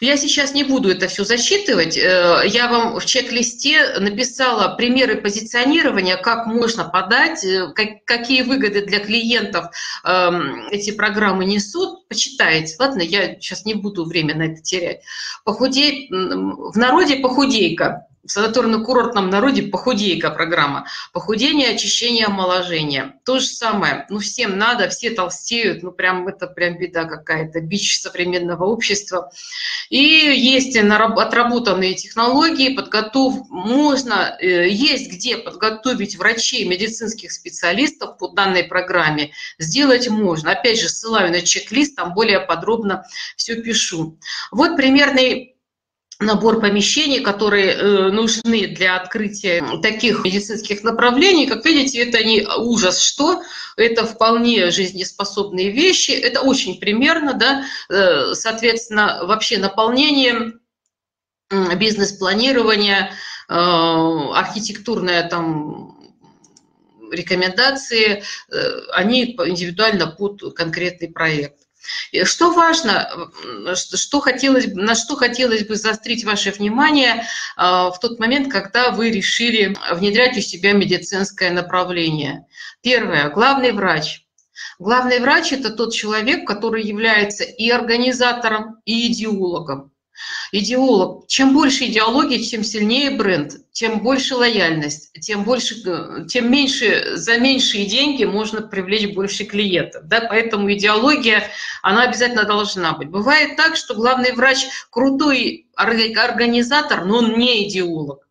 Я 0.00 0.16
сейчас 0.16 0.54
не 0.54 0.64
буду 0.64 0.90
это 0.90 1.08
все 1.08 1.24
засчитывать. 1.24 1.96
Э, 1.96 2.42
я 2.46 2.68
вам 2.68 2.98
в 2.98 3.04
чек-листе 3.04 3.98
написала 3.98 4.74
примеры 4.76 5.20
позиционирования, 5.20 6.16
как 6.16 6.46
можно 6.46 6.84
подать, 6.84 7.44
э, 7.44 7.72
какие 8.04 8.42
выгоды 8.42 8.84
для 8.84 9.00
клиентов 9.00 9.66
эм, 10.04 10.68
эти 10.70 10.92
программы 10.92 11.44
несут. 11.44 12.06
Почитайте. 12.08 12.76
Ладно, 12.78 13.02
я 13.02 13.34
сейчас 13.34 13.64
не 13.64 13.74
буду 13.74 14.04
время 14.04 14.34
на 14.34 14.42
это 14.44 14.62
терять. 14.62 15.02
Похудей, 15.44 16.08
в 16.10 16.76
народе 16.76 17.16
похудейка 17.16 18.07
в 18.24 18.30
санаторно-курортном 18.30 19.30
народе 19.30 19.62
похудейка 19.62 20.30
программа. 20.30 20.86
Похудение, 21.12 21.70
очищение, 21.70 22.26
омоложение. 22.26 23.14
То 23.24 23.38
же 23.38 23.46
самое. 23.46 24.06
Ну, 24.10 24.18
всем 24.18 24.58
надо, 24.58 24.88
все 24.88 25.10
толстеют. 25.10 25.82
Ну, 25.82 25.92
прям 25.92 26.28
это 26.28 26.46
прям 26.46 26.78
беда 26.78 27.04
какая-то, 27.04 27.60
бич 27.60 28.00
современного 28.00 28.64
общества. 28.64 29.30
И 29.88 29.98
есть 29.98 30.76
отработанные 30.76 31.94
технологии, 31.94 32.74
подготов... 32.74 33.48
можно, 33.48 34.36
э, 34.40 34.68
есть 34.68 35.10
где 35.10 35.36
подготовить 35.36 36.16
врачей, 36.16 36.64
медицинских 36.64 37.32
специалистов 37.32 38.18
по 38.18 38.28
данной 38.28 38.64
программе. 38.64 39.32
Сделать 39.58 40.08
можно. 40.08 40.52
Опять 40.52 40.80
же, 40.80 40.88
ссылаю 40.88 41.30
на 41.30 41.40
чек-лист, 41.40 41.96
там 41.96 42.14
более 42.14 42.40
подробно 42.40 43.04
все 43.36 43.60
пишу. 43.62 44.18
Вот 44.50 44.76
примерный 44.76 45.57
набор 46.20 46.60
помещений, 46.60 47.20
которые 47.20 47.72
э, 47.74 48.10
нужны 48.10 48.66
для 48.66 48.96
открытия 48.96 49.64
таких 49.80 50.24
медицинских 50.24 50.82
направлений. 50.82 51.46
Как 51.46 51.64
видите, 51.64 52.00
это 52.00 52.22
не 52.24 52.44
ужас, 52.44 53.00
что 53.00 53.42
это 53.76 54.04
вполне 54.04 54.70
жизнеспособные 54.70 55.70
вещи. 55.70 56.10
Это 56.10 56.40
очень 56.40 56.80
примерно, 56.80 57.34
да, 57.34 57.64
э, 57.88 58.34
соответственно, 58.34 59.20
вообще 59.22 59.58
наполнение, 59.58 60.54
бизнес-планирование, 61.50 63.12
э, 63.48 63.52
архитектурная 63.54 65.28
там 65.28 65.96
рекомендации, 67.10 68.22
они 68.92 69.34
индивидуально 69.46 70.08
под 70.08 70.54
конкретный 70.54 71.08
проект. 71.08 71.67
Что 72.24 72.52
важно, 72.52 73.30
что 73.74 74.20
хотелось, 74.20 74.66
на 74.66 74.94
что 74.94 75.16
хотелось 75.16 75.66
бы 75.66 75.76
заострить 75.76 76.24
ваше 76.24 76.50
внимание 76.50 77.26
а, 77.56 77.90
в 77.90 78.00
тот 78.00 78.18
момент, 78.18 78.50
когда 78.50 78.90
вы 78.90 79.10
решили 79.10 79.76
внедрять 79.92 80.36
у 80.36 80.40
себя 80.40 80.72
медицинское 80.72 81.50
направление? 81.50 82.46
Первое. 82.82 83.30
Главный 83.30 83.72
врач. 83.72 84.24
Главный 84.78 85.20
врач– 85.20 85.52
это 85.54 85.70
тот 85.70 85.92
человек, 85.92 86.46
который 86.46 86.82
является 86.82 87.44
и 87.44 87.70
организатором, 87.70 88.80
и 88.84 89.12
идеологом. 89.12 89.92
Идеолог. 90.52 91.26
Чем 91.28 91.52
больше 91.52 91.86
идеологии, 91.86 92.38
тем 92.38 92.64
сильнее 92.64 93.10
бренд, 93.10 93.54
тем 93.72 94.00
больше 94.00 94.34
лояльность, 94.34 95.12
тем, 95.20 95.44
больше, 95.44 95.76
э, 95.86 96.26
тем 96.28 96.50
меньше, 96.50 97.16
за 97.16 97.38
меньшие 97.38 97.86
деньги 97.86 98.24
можно 98.24 98.62
привлечь 98.62 99.14
больше 99.14 99.44
клиентов. 99.44 100.06
Да? 100.06 100.20
Поэтому 100.22 100.72
идеология, 100.72 101.50
она 101.82 102.04
обязательно 102.04 102.44
должна 102.44 102.92
быть. 102.92 103.08
Бывает 103.08 103.56
так, 103.56 103.76
что 103.76 103.94
главный 103.94 104.32
врач 104.32 104.66
крутой 104.90 105.66
организатор, 105.74 107.04
но 107.04 107.18
он 107.18 107.38
не 107.38 107.68
идеолог 107.68 108.28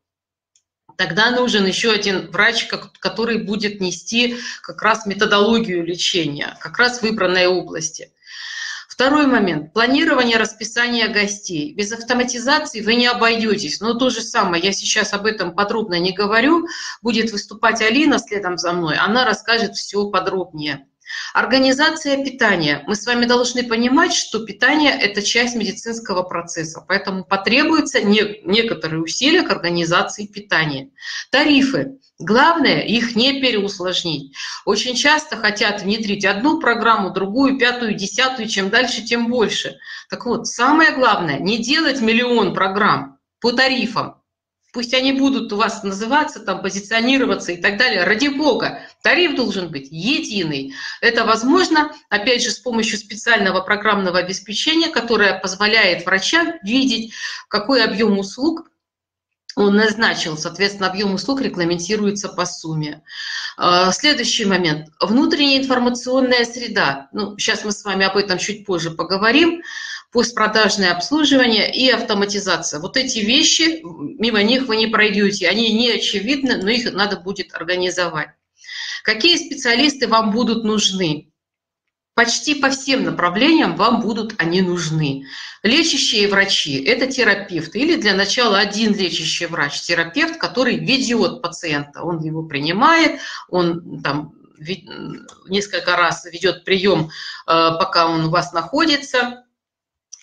тогда 0.98 1.32
нужен 1.32 1.66
еще 1.66 1.92
один 1.92 2.30
врач, 2.32 2.68
который 3.00 3.44
будет 3.44 3.80
нести 3.80 4.38
как 4.62 4.82
раз 4.82 5.06
методологию 5.06 5.86
лечения, 5.86 6.58
как 6.60 6.78
раз 6.78 7.02
выбранной 7.02 7.46
области. 7.48 8.12
Второй 8.98 9.28
момент. 9.28 9.74
Планирование 9.74 10.38
расписания 10.38 11.08
гостей. 11.08 11.72
Без 11.76 11.92
автоматизации 11.92 12.82
вы 12.82 12.96
не 12.96 13.06
обойдетесь. 13.06 13.80
Но 13.80 13.94
то 13.94 14.10
же 14.10 14.22
самое, 14.22 14.64
я 14.64 14.72
сейчас 14.72 15.14
об 15.14 15.28
этом 15.28 15.54
подробно 15.54 16.00
не 16.00 16.14
говорю. 16.14 16.66
Будет 17.04 17.32
выступать 17.32 17.80
Алина 17.80 18.18
следом 18.18 18.58
за 18.58 18.74
мной. 18.74 18.98
Она 18.98 19.24
расскажет 19.24 19.76
все 19.76 20.10
подробнее. 20.10 20.88
Организация 21.34 22.24
питания. 22.24 22.84
Мы 22.88 22.96
с 22.96 23.06
вами 23.06 23.26
должны 23.26 23.64
понимать, 23.64 24.14
что 24.14 24.46
питание– 24.46 24.92
это 25.02 25.22
часть 25.22 25.56
медицинского 25.56 26.24
процесса, 26.24 26.84
поэтому 26.88 27.24
потребуются 27.24 28.02
не, 28.02 28.42
некоторые 28.44 29.02
усилия 29.02 29.44
к 29.44 29.52
организации 29.52 30.28
питания. 30.28 30.90
Тарифы. 31.32 32.00
Главное 32.20 32.80
их 32.82 33.16
не 33.16 33.42
переусложнить. 33.42 34.36
Очень 34.66 34.96
часто 34.96 35.36
хотят 35.38 35.84
внедрить 35.84 36.26
одну 36.26 36.60
программу, 36.60 37.12
другую, 37.12 37.60
пятую, 37.60 37.94
десятую, 37.94 38.48
чем 38.48 38.70
дальше, 38.70 39.04
тем 39.04 39.28
больше. 39.28 39.78
Так 40.10 40.26
вот, 40.26 40.48
самое 40.48 40.94
главное– 40.94 41.40
не 41.40 41.58
делать 41.60 42.02
миллион 42.02 42.56
программ 42.56 43.20
по 43.40 43.52
тарифам, 43.52 44.17
Пусть 44.78 44.94
они 44.94 45.12
будут 45.12 45.52
у 45.52 45.58
вас 45.58 45.82
называться, 45.82 46.40
там, 46.40 46.62
позиционироваться 46.62 47.52
и 47.52 47.58
так 47.60 47.80
далее. 47.80 48.04
Ради 48.04 48.28
бога, 48.28 48.82
тариф 49.02 49.36
должен 49.36 49.72
быть 49.72 49.88
единый. 49.90 50.76
Это 51.02 51.26
возможно, 51.26 51.92
опять 52.10 52.44
же, 52.44 52.52
с 52.52 52.60
помощью 52.60 53.00
специального 53.00 53.62
программного 53.62 54.20
обеспечения, 54.20 54.90
которое 54.90 55.40
позволяет 55.40 56.06
врачам 56.06 56.60
видеть, 56.62 57.12
какой 57.48 57.84
объем 57.84 58.20
услуг 58.20 58.70
он 59.56 59.76
назначил, 59.76 60.38
соответственно, 60.38 60.90
объем 60.90 61.16
услуг 61.16 61.42
регламентируется 61.42 62.30
по 62.30 62.46
сумме. 62.46 63.02
А, 63.58 63.92
следующий 63.92 64.46
момент. 64.46 64.90
Внутренняя 65.02 65.60
информационная 65.60 66.46
среда. 66.46 67.08
Ну, 67.12 67.36
сейчас 67.40 67.66
мы 67.66 67.72
с 67.72 67.84
вами 67.84 68.06
об 68.06 68.16
этом 68.16 68.38
чуть 68.38 68.68
позже 68.68 68.92
поговорим 68.92 69.64
постпродажное 70.12 70.92
обслуживание 70.92 71.74
и 71.74 71.90
автоматизация. 71.90 72.80
Вот 72.80 72.98
эти 72.98 73.20
вещи, 73.20 73.82
мимо 73.84 74.42
них 74.42 74.68
вы 74.68 74.78
не 74.78 74.88
пройдете, 74.88 75.48
они 75.48 75.74
не 75.74 75.92
очевидны, 75.92 76.58
но 76.58 76.70
их 76.70 76.92
надо 76.94 77.18
будет 77.18 77.54
организовать. 77.54 78.30
Какие 79.04 79.38
специалисты 79.38 80.08
вам 80.08 80.32
будут 80.32 80.64
нужны? 80.64 81.32
Почти 82.14 82.56
по 82.56 82.72
всем 82.72 83.04
направлениям 83.04 83.76
вам 83.76 84.02
будут 84.02 84.34
они 84.40 84.62
нужны. 84.62 85.28
Лечащие 85.62 86.28
врачи– 86.28 86.84
это 86.86 87.06
терапевты. 87.06 87.80
Или 87.80 87.96
для 87.96 88.16
начала 88.16 88.58
один 88.58 88.96
лечащий 88.96 89.46
врач, 89.46 89.82
терапевт, 89.82 90.38
который 90.38 90.78
ведет 90.78 91.44
пациента. 91.44 92.02
Он 92.02 92.20
его 92.20 92.44
принимает, 92.44 93.22
он 93.50 94.02
там 94.02 94.34
несколько 95.48 95.96
раз 95.96 96.26
ведет 96.26 96.66
прием, 96.66 97.10
э, 97.10 97.10
пока 97.46 98.08
он 98.08 98.26
у 98.26 98.30
вас 98.30 98.52
находится. 98.54 99.46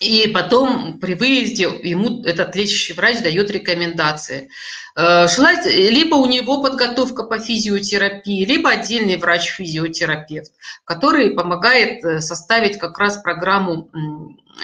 И 0.05 0.27
потом 0.27 0.99
при 0.99 1.15
выезде 1.15 1.63
ему 1.63 2.23
этот 2.23 2.55
лечащий 2.55 2.93
врач 2.93 3.21
дает 3.21 3.49
рекомендации. 3.49 4.49
Э, 4.95 5.27
либо 5.65 6.15
у 6.15 6.25
него 6.27 6.61
подготовка 6.61 7.23
по 7.23 7.39
физиотерапии, 7.39 8.45
либо 8.45 8.69
отдельный 8.69 9.17
врач-физиотерапевт, 9.17 10.51
который 10.85 11.31
помогает 11.31 12.03
э, 12.05 12.21
составить 12.21 12.77
как 12.77 12.97
раз 12.99 13.17
программу 13.17 13.89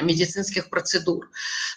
медицинских 0.01 0.69
процедур. 0.69 1.29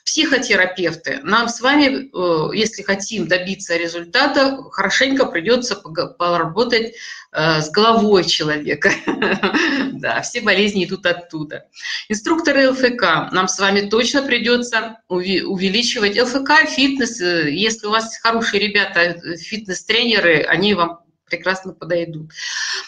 Психотерапевты. 0.04 1.20
Нам 1.22 1.48
с 1.48 1.60
вами, 1.60 2.10
э, 2.12 2.56
если 2.56 2.82
хотим 2.82 3.26
добиться 3.26 3.76
результата, 3.76 4.58
хорошенько 4.70 5.26
придется 5.26 5.76
поработать 5.76 6.94
э, 7.32 7.60
с 7.60 7.70
головой 7.70 8.24
человека. 8.24 8.92
Да, 9.94 10.20
все 10.20 10.42
болезни 10.42 10.84
идут 10.84 11.06
оттуда. 11.06 11.64
Инструкторы 12.10 12.70
ЛФК. 12.70 13.32
Нам 13.32 13.48
с 13.48 13.58
вами 13.58 13.88
точно 13.88 14.22
придется 14.22 14.98
увеличивать 15.08 16.20
ЛФК, 16.20 16.68
фитнес. 16.68 17.20
Э, 17.20 17.50
если 17.50 17.86
у 17.86 17.90
вас 17.90 18.18
хорошие 18.18 18.60
ребята, 18.68 19.18
фитнес-тренеры, 19.36 20.42
они 20.42 20.74
вам 20.74 21.03
прекрасно 21.26 21.72
подойдут. 21.72 22.30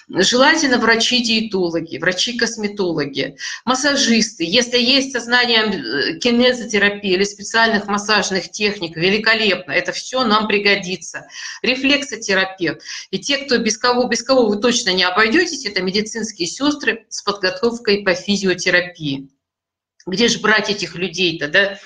Желательно 0.09 0.78
врачи-диетологи, 0.78 1.99
врачи-косметологи, 1.99 3.37
массажисты. 3.64 4.45
Если 4.45 4.78
есть 4.78 5.12
сознание 5.12 5.64
э, 5.64 6.18
кинезотерапии 6.18 7.12
или 7.12 7.24
специальных 7.24 7.87
массажных 7.87 8.51
техник, 8.51 8.97
великолепно. 8.97 9.72
Это 9.72 9.93
все 9.93 10.24
нам 10.24 10.47
пригодится. 10.47 11.26
Рефлексотерапевт. 11.62 12.82
И 13.11 13.18
те, 13.18 13.39
кто 13.39 13.59
без 13.59 13.78
кого, 13.78 14.05
без 14.05 14.22
кого 14.22 14.47
вы 14.47 14.59
точно 14.59 14.91
не 14.91 15.05
обойдетесь, 15.05 15.66
это 15.66 15.82
медицинские 15.82 16.47
сестры 16.47 17.07
с 17.09 17.22
подготовкой 17.22 18.03
по 18.03 18.14
физиотерапии. 18.14 19.28
Где 20.07 20.28
же 20.28 20.39
брать 20.39 20.70
этих 20.70 20.95
людей-то, 20.95 21.49
да? 21.49 21.78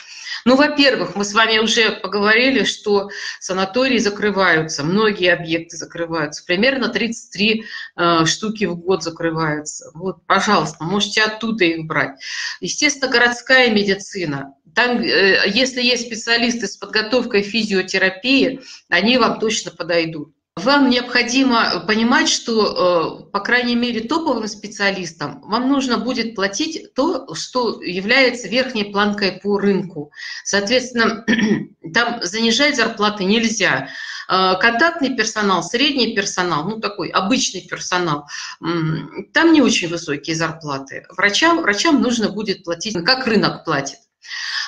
Ну, 0.45 0.57
во-первых, 0.57 1.17
мы 1.17 1.25
с 1.25 1.35
вами 1.35 1.59
уже 1.59 1.93
поговорили, 1.93 2.65
что 2.65 3.11
санатории 3.41 3.99
закрываются, 3.99 4.83
многие 4.83 5.33
объекты 5.33 5.77
закрываются, 5.77 6.45
примерно 6.45 6.89
33 6.89 7.65
э, 7.97 8.25
штуки 8.27 8.65
в 8.65 8.77
год 8.77 9.03
закрываются. 9.03 9.91
Вот, 9.95 10.25
пожалуйста, 10.27 10.85
можете 10.85 11.23
оттуда 11.23 11.65
их 11.65 11.87
брать. 11.87 12.21
Естественно, 12.61 13.13
городская 13.13 13.71
медицина. 13.71 14.55
Там, 14.75 14.99
э, 15.01 15.43
если 15.47 15.83
есть 15.83 16.07
специалисты 16.07 16.67
с 16.67 16.77
подготовкой 16.77 17.43
физиотерапии, 17.43 18.61
они 18.89 19.19
вам 19.19 19.39
точно 19.41 19.71
подойдут. 19.71 20.35
Вам 20.57 20.91
необходимо 20.91 21.81
понимать, 21.87 22.29
что, 22.29 23.23
э, 23.25 23.31
по 23.31 23.41
крайней 23.41 23.77
мере, 23.77 24.01
топовым 24.01 24.49
специалистам 24.49 25.41
вам 25.43 25.69
нужно 25.69 25.97
будет 25.97 26.35
платить 26.35 26.93
то, 26.95 27.35
что 27.35 27.81
является 27.83 28.49
верхней 28.49 28.85
планкой 28.85 29.33
по 29.33 29.59
рынку. 29.59 30.13
Соответственно, 30.45 31.25
там 31.95 32.21
занижать 32.23 32.77
зарплаты 32.77 33.25
нельзя. 33.25 33.89
Э, 34.29 34.55
контактный 34.61 35.17
персонал, 35.17 35.63
средний 35.63 36.15
персонал, 36.15 36.65
ну 36.65 36.81
такой 36.81 37.09
обычный 37.09 37.63
персонал, 37.63 38.27
там 38.61 39.53
не 39.53 39.63
очень 39.63 39.89
высокие 39.89 40.35
зарплаты. 40.35 41.07
Врачам, 41.17 41.63
врачам 41.63 42.03
нужно 42.03 42.29
будет 42.29 42.65
платить, 42.65 42.97
как 43.05 43.27
рынок 43.27 43.65
платит. 43.65 43.99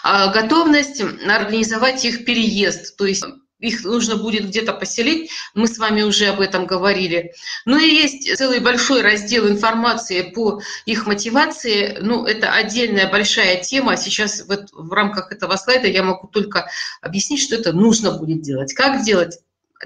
А 0.05 0.33
готовность 0.33 1.01
организовать 1.01 2.05
их 2.05 2.25
переезд, 2.25 2.97
то 2.97 3.05
есть 3.05 3.25
их 3.63 3.85
нужно 3.85 4.17
будет 4.17 4.49
где-то 4.49 4.73
поселить, 4.75 5.31
мы 5.55 5.67
с 5.67 5.79
вами 5.79 6.03
уже 6.03 6.27
об 6.27 6.41
этом 6.41 6.67
говорили. 6.67 7.33
Ну 7.65 7.79
и 7.79 7.89
есть 7.89 8.37
целый 8.37 8.61
большой 8.61 9.03
раздел 9.03 9.49
информации 9.49 10.23
по 10.23 10.61
их 10.85 11.07
мотивации, 11.07 11.97
ну 12.01 12.27
это 12.27 12.53
отдельная 12.53 13.11
большая 13.11 13.63
тема, 13.63 13.97
сейчас 13.97 14.43
в, 14.43 14.67
в 14.73 14.93
рамках 14.93 15.33
этого 15.33 15.57
слайда 15.57 15.87
я 15.87 16.03
могу 16.03 16.27
только 16.27 16.69
объяснить, 17.01 17.41
что 17.41 17.55
это 17.55 17.73
нужно 17.73 18.11
будет 18.13 18.43
делать. 18.43 18.75
Как 18.75 19.05
делать? 19.05 19.39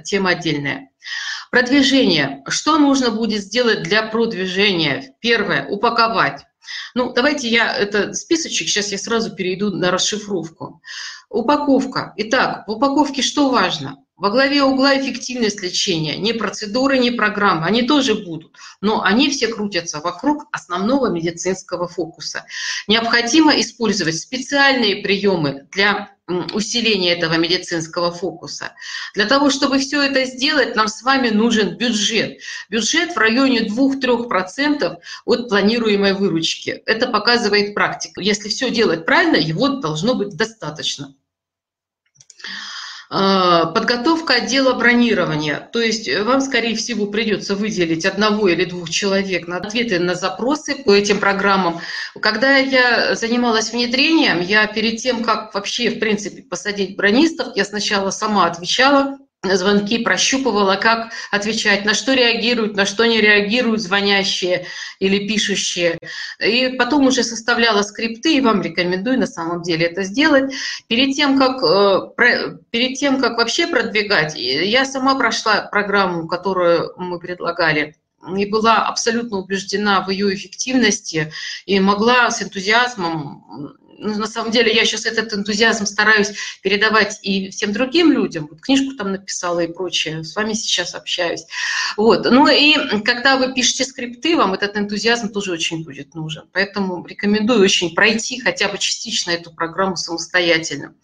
Тема 0.04 0.30
отдельная. 0.30 0.90
Продвижение. 1.50 2.42
Что 2.48 2.78
нужно 2.78 3.10
будет 3.10 3.42
сделать 3.42 3.82
для 3.82 4.02
продвижения? 4.02 5.14
Первое, 5.20 5.66
упаковать. 5.66 6.42
Ну, 6.94 7.12
давайте 7.12 7.48
я 7.48 7.74
это 7.74 8.12
списочек, 8.14 8.68
сейчас 8.68 8.90
я 8.90 8.98
сразу 8.98 9.34
перейду 9.34 9.70
на 9.70 9.90
расшифровку. 9.90 10.82
Упаковка. 11.28 12.12
Итак, 12.16 12.66
в 12.66 12.72
упаковке 12.72 13.22
что 13.22 13.50
важно? 13.50 13.96
Во 14.16 14.30
главе 14.30 14.62
угла 14.62 14.98
эффективность 14.98 15.62
лечения. 15.62 16.16
Не 16.16 16.32
процедуры, 16.32 16.96
не 16.98 17.10
программы. 17.10 17.66
Они 17.66 17.82
тоже 17.82 18.14
будут. 18.14 18.56
Но 18.80 19.02
они 19.02 19.28
все 19.28 19.48
крутятся 19.48 20.00
вокруг 20.00 20.46
основного 20.52 21.08
медицинского 21.08 21.86
фокуса. 21.86 22.46
Необходимо 22.88 23.60
использовать 23.60 24.18
специальные 24.18 25.02
приемы 25.02 25.68
для 25.70 26.15
усиления 26.28 27.12
этого 27.12 27.34
медицинского 27.34 28.10
фокуса. 28.10 28.72
Для 29.14 29.26
того, 29.26 29.50
чтобы 29.50 29.78
все 29.78 30.02
это 30.02 30.24
сделать, 30.24 30.74
нам 30.74 30.88
с 30.88 31.02
вами 31.02 31.28
нужен 31.28 31.76
бюджет. 31.76 32.40
Бюджет 32.68 33.14
в 33.14 33.18
районе 33.18 33.66
2-3% 33.66 34.96
от 35.24 35.48
планируемой 35.48 36.14
выручки. 36.14 36.82
Это 36.86 37.08
показывает 37.08 37.74
практика. 37.74 38.20
Если 38.20 38.48
все 38.48 38.70
делать 38.70 39.06
правильно, 39.06 39.36
его 39.36 39.68
должно 39.68 40.14
быть 40.14 40.36
достаточно. 40.36 41.14
А, 43.08 43.66
подготовка 43.66 44.34
отдела 44.34 44.74
бронирования. 44.74 45.68
То 45.72 45.80
есть 45.80 46.12
вам, 46.24 46.40
скорее 46.40 46.74
всего, 46.74 47.06
придется 47.06 47.54
выделить 47.54 48.04
одного 48.04 48.48
или 48.48 48.64
двух 48.64 48.90
человек 48.90 49.46
на 49.46 49.58
ответы 49.58 50.00
на 50.00 50.14
запросы 50.14 50.82
по 50.82 50.92
этим 50.92 51.20
программам. 51.20 51.80
Когда 52.20 52.56
я 52.56 53.14
занималась 53.14 53.72
внедрением, 53.72 54.40
я 54.40 54.66
перед 54.66 55.00
тем, 55.00 55.22
как 55.22 55.54
вообще, 55.54 55.90
в 55.90 56.00
принципе, 56.00 56.42
посадить 56.42 56.96
бронистов, 56.96 57.56
я 57.56 57.64
сначала 57.64 58.10
сама 58.10 58.46
отвечала 58.46 59.18
звонки, 59.44 59.98
прощупывала, 59.98 60.76
как 60.76 61.12
отвечать, 61.30 61.84
на 61.84 61.94
что 61.94 62.14
реагируют, 62.14 62.76
на 62.76 62.86
что 62.86 63.04
не 63.06 63.20
реагируют 63.20 63.80
звонящие 63.80 64.66
или 64.98 65.28
пишущие. 65.28 65.98
И 66.40 66.74
потом 66.78 67.06
уже 67.06 67.22
составляла 67.22 67.82
скрипты, 67.82 68.36
и 68.36 68.40
вам 68.40 68.62
рекомендую 68.62 69.18
на 69.18 69.26
самом 69.26 69.62
деле 69.62 69.86
это 69.86 70.02
сделать. 70.02 70.52
Перед 70.88 71.14
тем, 71.14 71.38
как, 71.38 71.62
э, 71.62 72.58
перед 72.70 72.98
тем, 72.98 73.20
как 73.20 73.36
вообще 73.38 73.66
продвигать, 73.66 74.34
я 74.36 74.84
сама 74.84 75.14
прошла 75.16 75.62
программу, 75.62 76.26
которую 76.26 76.92
мы 76.96 77.18
предлагали, 77.18 77.94
и 78.36 78.46
была 78.46 78.86
абсолютно 78.88 79.38
убеждена 79.38 80.00
в 80.04 80.10
ее 80.10 80.34
эффективности 80.34 81.32
и 81.64 81.78
могла 81.78 82.30
с 82.30 82.42
энтузиазмом 82.42 83.76
ну, 83.98 84.18
на 84.18 84.26
самом 84.26 84.50
деле 84.50 84.74
я 84.74 84.84
сейчас 84.84 85.06
этот 85.06 85.32
энтузиазм 85.32 85.86
стараюсь 85.86 86.32
передавать 86.62 87.18
и 87.22 87.50
всем 87.50 87.72
другим 87.72 88.12
людям. 88.12 88.48
Вот 88.50 88.60
книжку 88.60 88.96
там 88.96 89.12
написала 89.12 89.60
и 89.60 89.72
прочее. 89.72 90.24
С 90.24 90.34
вами 90.36 90.52
сейчас 90.52 90.94
общаюсь. 90.94 91.44
Вот. 91.96 92.24
Ну 92.30 92.46
и 92.48 93.00
когда 93.00 93.36
вы 93.36 93.54
пишете 93.54 93.84
скрипты, 93.84 94.36
вам 94.36 94.54
этот 94.54 94.76
энтузиазм 94.76 95.32
тоже 95.32 95.52
очень 95.52 95.84
будет 95.84 96.14
нужен. 96.14 96.44
Поэтому 96.52 97.04
рекомендую 97.06 97.60
очень 97.60 97.94
пройти 97.94 98.40
хотя 98.40 98.68
бы 98.68 98.78
частично 98.78 99.30
эту 99.30 99.52
программу 99.52 99.96
самостоятельно. 99.96 100.94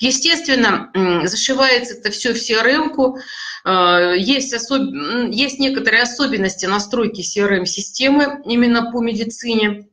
Естественно, 0.00 0.90
зашивается 1.24 1.94
это 1.94 2.10
все 2.10 2.34
в 2.34 2.36
CRM-ку. 2.36 3.18
Э, 3.64 4.14
есть, 4.18 4.52
особ... 4.52 4.82
есть 5.30 5.58
некоторые 5.58 6.02
особенности 6.02 6.66
настройки 6.66 7.20
CRM-системы 7.20 8.42
именно 8.44 8.90
по 8.90 9.00
медицине 9.00 9.88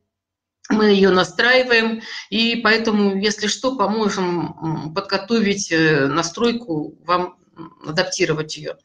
мы 0.70 0.86
ее 0.86 1.10
настраиваем, 1.10 2.02
и 2.30 2.56
поэтому, 2.56 3.16
если 3.16 3.46
что, 3.46 3.76
поможем 3.76 4.92
подготовить 4.94 5.70
э, 5.70 6.06
настройку, 6.06 6.94
вам 7.04 7.36
адаптировать 7.86 8.56
ее. 8.56 8.76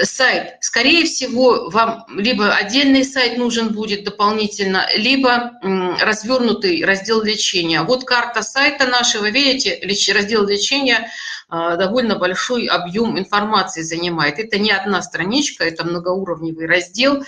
Сайт. 0.00 0.54
Скорее 0.60 1.04
всего, 1.04 1.70
вам 1.70 2.04
либо 2.16 2.54
отдельный 2.54 3.04
сайт 3.04 3.36
нужен 3.38 3.72
будет 3.72 4.04
дополнительно, 4.04 4.88
либо 4.94 5.52
развернутый 6.00 6.84
раздел 6.84 7.22
лечения. 7.22 7.82
Вот 7.82 8.04
карта 8.04 8.42
сайта 8.42 8.86
нашего, 8.86 9.28
видите, 9.28 9.80
раздел 10.12 10.46
лечения 10.46 11.10
а, 11.48 11.76
довольно 11.76 12.16
большой 12.16 12.66
объем 12.66 13.18
информации 13.18 13.82
занимает. 13.82 14.38
Это 14.38 14.58
не 14.58 14.70
одна 14.70 15.02
страничка, 15.02 15.64
это 15.64 15.84
многоуровневый 15.84 16.66
раздел. 16.66 17.24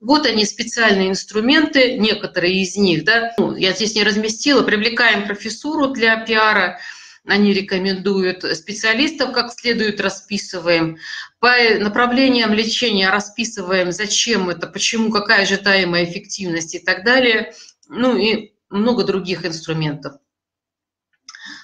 Вот 0.00 0.26
они, 0.26 0.46
специальные 0.46 1.10
инструменты, 1.10 1.98
некоторые 1.98 2.62
из 2.62 2.76
них, 2.76 3.04
да, 3.04 3.32
ну, 3.38 3.54
я 3.54 3.72
здесь 3.72 3.94
не 3.94 4.02
разместила, 4.02 4.62
привлекаем 4.62 5.26
профессуру 5.26 5.88
для 5.88 6.16
пиара, 6.24 6.80
они 7.26 7.52
рекомендуют 7.52 8.44
специалистов, 8.56 9.32
как 9.32 9.52
следует 9.52 10.00
расписываем. 10.00 10.96
По 11.38 11.52
направлениям 11.78 12.52
лечения 12.54 13.10
расписываем, 13.10 13.92
зачем 13.92 14.48
это, 14.48 14.66
почему, 14.66 15.10
какая 15.10 15.42
ожидаемая 15.42 16.04
эффективность 16.04 16.74
и 16.74 16.78
так 16.78 17.04
далее. 17.04 17.52
Ну 17.88 18.16
и 18.16 18.54
много 18.70 19.04
других 19.04 19.44
инструментов. 19.44 20.14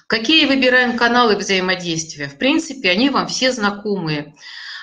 Какие 0.05 0.45
выбираем 0.45 0.95
каналы 0.95 1.35
взаимодействия? 1.35 2.27
В 2.27 2.37
принципе, 2.37 2.91
они 2.91 3.09
вам 3.09 3.27
все 3.27 3.51
знакомые. 3.51 4.35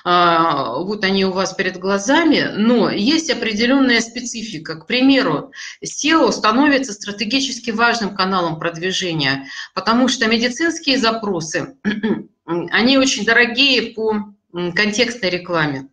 А, 0.07 0.75
вот 0.81 1.03
они 1.03 1.25
у 1.25 1.33
вас 1.33 1.55
перед 1.55 1.79
глазами, 1.79 2.51
но 2.55 2.91
есть 2.91 3.31
определенная 3.31 4.03
специфика. 4.03 4.77
К 4.77 4.87
примеру, 4.87 5.53
SEO 5.83 6.31
становится 6.31 6.93
стратегически 6.93 7.71
важным 7.71 8.15
каналом 8.15 8.59
продвижения, 8.59 9.49
потому 9.75 10.09
что 10.09 10.27
медицинские 10.27 10.99
запросы, 10.99 11.79
они 12.45 12.99
очень 12.99 13.25
дорогие 13.25 13.95
по 13.95 14.35
контекстной 14.53 15.31
рекламе. 15.31 15.89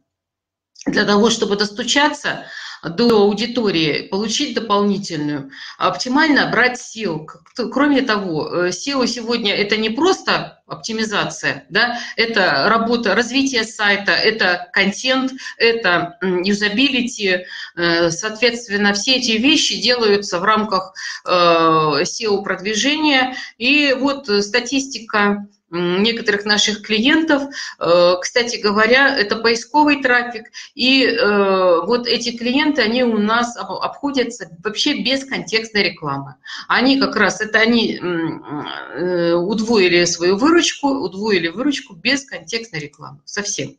Для 0.86 1.05
того, 1.05 1.30
чтобы 1.30 1.55
достучаться, 1.55 2.45
до 2.84 3.24
аудитории, 3.24 4.08
получить 4.08 4.56
дополнительную, 4.56 5.52
оптимально 5.78 6.50
брать 6.50 6.80
SEO. 6.80 7.28
Кроме 7.72 8.02
того, 8.02 8.68
SEO 8.68 9.06
сегодня 9.08 9.54
это 9.54 9.78
не 9.78 9.90
просто 9.90 10.62
оптимизация, 10.68 11.66
да, 11.70 12.00
это 12.16 12.66
работа, 12.70 13.14
развитие 13.14 13.66
сайта, 13.66 14.14
это 14.14 14.70
контент, 14.74 15.34
это 15.58 16.18
юзабилити, 16.22 17.46
э, 17.76 18.10
соответственно, 18.10 18.94
все 18.94 19.18
эти 19.18 19.34
вещи 19.34 19.82
делаются 19.82 20.40
в 20.40 20.44
рамках 20.44 20.94
SEO-продвижения. 21.26 23.32
Э, 23.32 23.36
И 23.58 23.94
вот 23.94 24.28
статистика 24.44 25.46
некоторых 25.72 26.46
наших 26.46 26.82
клиентов. 26.82 27.44
Э, 27.80 28.16
кстати 28.22 28.58
говоря, 28.58 29.18
это 29.18 29.38
поисковый 29.38 30.02
трафик, 30.02 30.52
и 30.76 31.06
э, 31.06 31.82
вот 31.86 32.08
эти 32.08 32.38
клиенты, 32.38 32.82
они 32.82 33.04
у 33.04 33.18
нас 33.18 33.58
обходятся 33.58 34.50
вообще 34.64 35.02
без 35.02 35.26
контекстной 35.26 35.84
рекламы. 35.84 36.36
Они 36.68 37.00
как 37.00 37.16
раз, 37.16 37.42
это 37.42 37.60
они 37.60 37.98
э, 37.98 39.34
удвоили 39.34 40.06
свою 40.06 40.38
выручку, 40.38 40.90
удвоили 40.90 41.48
выручку 41.48 41.96
без 41.96 42.26
контекстной 42.26 42.82
рекламы, 42.82 43.20
совсем. 43.26 43.76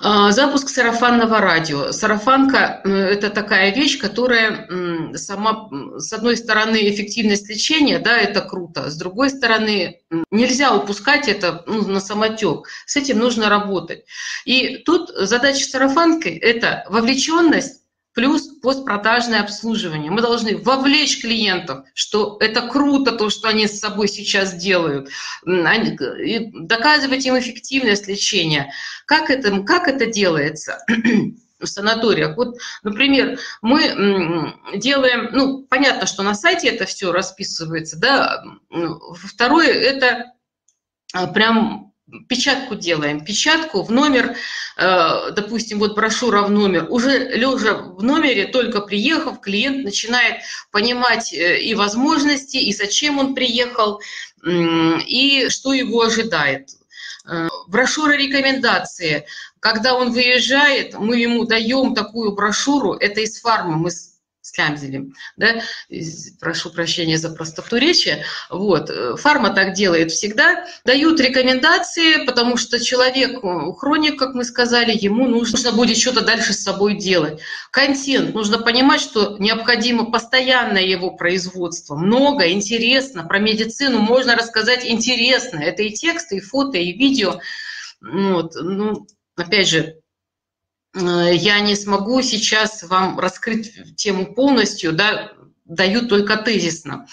А, 0.00 0.30
запуск 0.30 0.68
сарафанного 0.68 1.40
радио. 1.40 1.92
Сарафанка– 1.92 2.80
это 2.84 3.30
такая 3.30 3.74
вещь, 3.74 3.98
которая 3.98 4.68
сама, 5.14 5.68
с 5.96 6.12
одной 6.12 6.36
стороны, 6.36 6.88
эффективность 6.88 7.48
лечения, 7.48 7.98
да, 7.98 8.16
это 8.16 8.40
круто, 8.40 8.90
с 8.90 8.96
другой 8.96 9.30
стороны, 9.30 10.00
нельзя 10.30 10.74
упускать 10.74 11.28
это 11.28 11.64
ну, 11.66 11.86
на 11.88 12.00
самотек, 12.00 12.68
с 12.86 12.96
этим 12.96 13.18
нужно 13.18 13.48
работать. 13.48 14.04
И 14.44 14.78
тут 14.78 15.10
задача 15.10 15.64
сарафанки– 15.64 16.28
это 16.42 16.84
вовлеченность 16.88 17.82
плюс 18.14 18.48
постпродажное 18.60 19.40
обслуживание. 19.40 20.10
Мы 20.10 20.20
должны 20.20 20.56
вовлечь 20.56 21.20
клиентов, 21.20 21.84
что 21.94 22.36
это 22.40 22.62
круто, 22.62 23.12
то, 23.12 23.30
что 23.30 23.48
они 23.48 23.66
с 23.66 23.78
собой 23.78 24.08
сейчас 24.08 24.54
делают, 24.54 25.08
доказывать 25.44 27.26
им 27.26 27.38
эффективность 27.38 28.08
лечения. 28.08 28.72
Как 29.06 29.30
это, 29.30 29.62
как 29.62 29.88
это 29.88 30.06
делается? 30.06 30.84
в 31.60 31.66
санаториях. 31.66 32.36
Вот, 32.36 32.56
например, 32.82 33.38
мы 33.62 34.54
делаем, 34.76 35.30
ну, 35.32 35.66
понятно, 35.68 36.06
что 36.06 36.22
на 36.22 36.34
сайте 36.34 36.68
это 36.68 36.86
все 36.86 37.10
расписывается, 37.12 37.98
да. 37.98 38.44
Второе, 39.24 39.72
это 39.72 40.32
а, 41.12 41.26
прям 41.26 41.87
печатку 42.28 42.74
делаем, 42.74 43.24
печатку 43.24 43.82
в 43.82 43.90
номер, 43.90 44.36
э, 44.76 45.30
допустим, 45.32 45.78
вот 45.78 45.94
брошюра 45.94 46.42
в 46.42 46.50
номер, 46.50 46.86
уже 46.88 47.18
лежа 47.18 47.74
в 47.74 48.02
номере, 48.02 48.46
только 48.46 48.80
приехав, 48.80 49.40
клиент 49.40 49.84
начинает 49.84 50.42
понимать 50.70 51.32
э, 51.32 51.60
и 51.60 51.74
возможности, 51.74 52.56
и 52.56 52.72
зачем 52.72 53.18
он 53.18 53.34
приехал, 53.34 54.00
и 54.44 55.46
что 55.48 55.72
его 55.72 56.02
ожидает. 56.02 56.70
Э, 57.28 57.48
брошюра 57.66 58.16
рекомендации. 58.16 59.26
Когда 59.60 59.94
он 59.94 60.12
выезжает, 60.12 60.94
мы 60.94 61.18
ему 61.18 61.44
даем 61.44 61.94
такую 61.94 62.32
брошюру, 62.32 62.94
это 62.94 63.20
из 63.20 63.40
фармы, 63.40 63.76
мы 63.76 63.90
слямзили, 64.58 65.12
да, 65.36 65.60
прошу 66.40 66.70
прощения 66.70 67.16
за 67.16 67.30
простоту 67.30 67.76
речи, 67.76 68.24
вот, 68.50 68.90
фарма 69.18 69.50
так 69.50 69.74
делает 69.74 70.10
всегда, 70.10 70.66
дают 70.84 71.20
рекомендации, 71.20 72.24
потому 72.24 72.56
что 72.56 72.80
человек, 72.80 73.40
хроник, 73.78 74.18
как 74.18 74.34
мы 74.34 74.44
сказали, 74.44 74.96
ему 74.96 75.28
нужно 75.28 75.72
будет 75.72 75.96
что-то 75.96 76.22
дальше 76.22 76.52
с 76.52 76.62
собой 76.62 76.96
делать. 76.96 77.40
Контент, 77.70 78.34
нужно 78.34 78.58
понимать, 78.58 79.00
что 79.00 79.36
необходимо 79.38 80.10
постоянное 80.10 80.82
его 80.82 81.12
производство, 81.12 81.94
много, 81.94 82.50
интересно, 82.50 83.24
про 83.24 83.38
медицину 83.38 84.00
можно 84.00 84.34
рассказать 84.34 84.84
интересно, 84.84 85.58
это 85.58 85.82
и 85.82 85.90
тексты, 85.90 86.38
и 86.38 86.40
фото, 86.40 86.78
и 86.78 86.92
видео, 86.92 87.40
вот, 88.00 88.54
ну, 88.54 89.06
опять 89.36 89.68
же, 89.68 89.96
Э, 89.98 90.07
я 90.94 91.60
не 91.60 91.76
смогу 91.76 92.22
сейчас 92.22 92.82
вам 92.82 93.18
раскрыть 93.18 93.96
тему 93.96 94.34
полностью, 94.34 94.92
да, 94.92 95.32
даю 95.68 96.08
только 96.08 96.36
тезисно. 96.38 97.06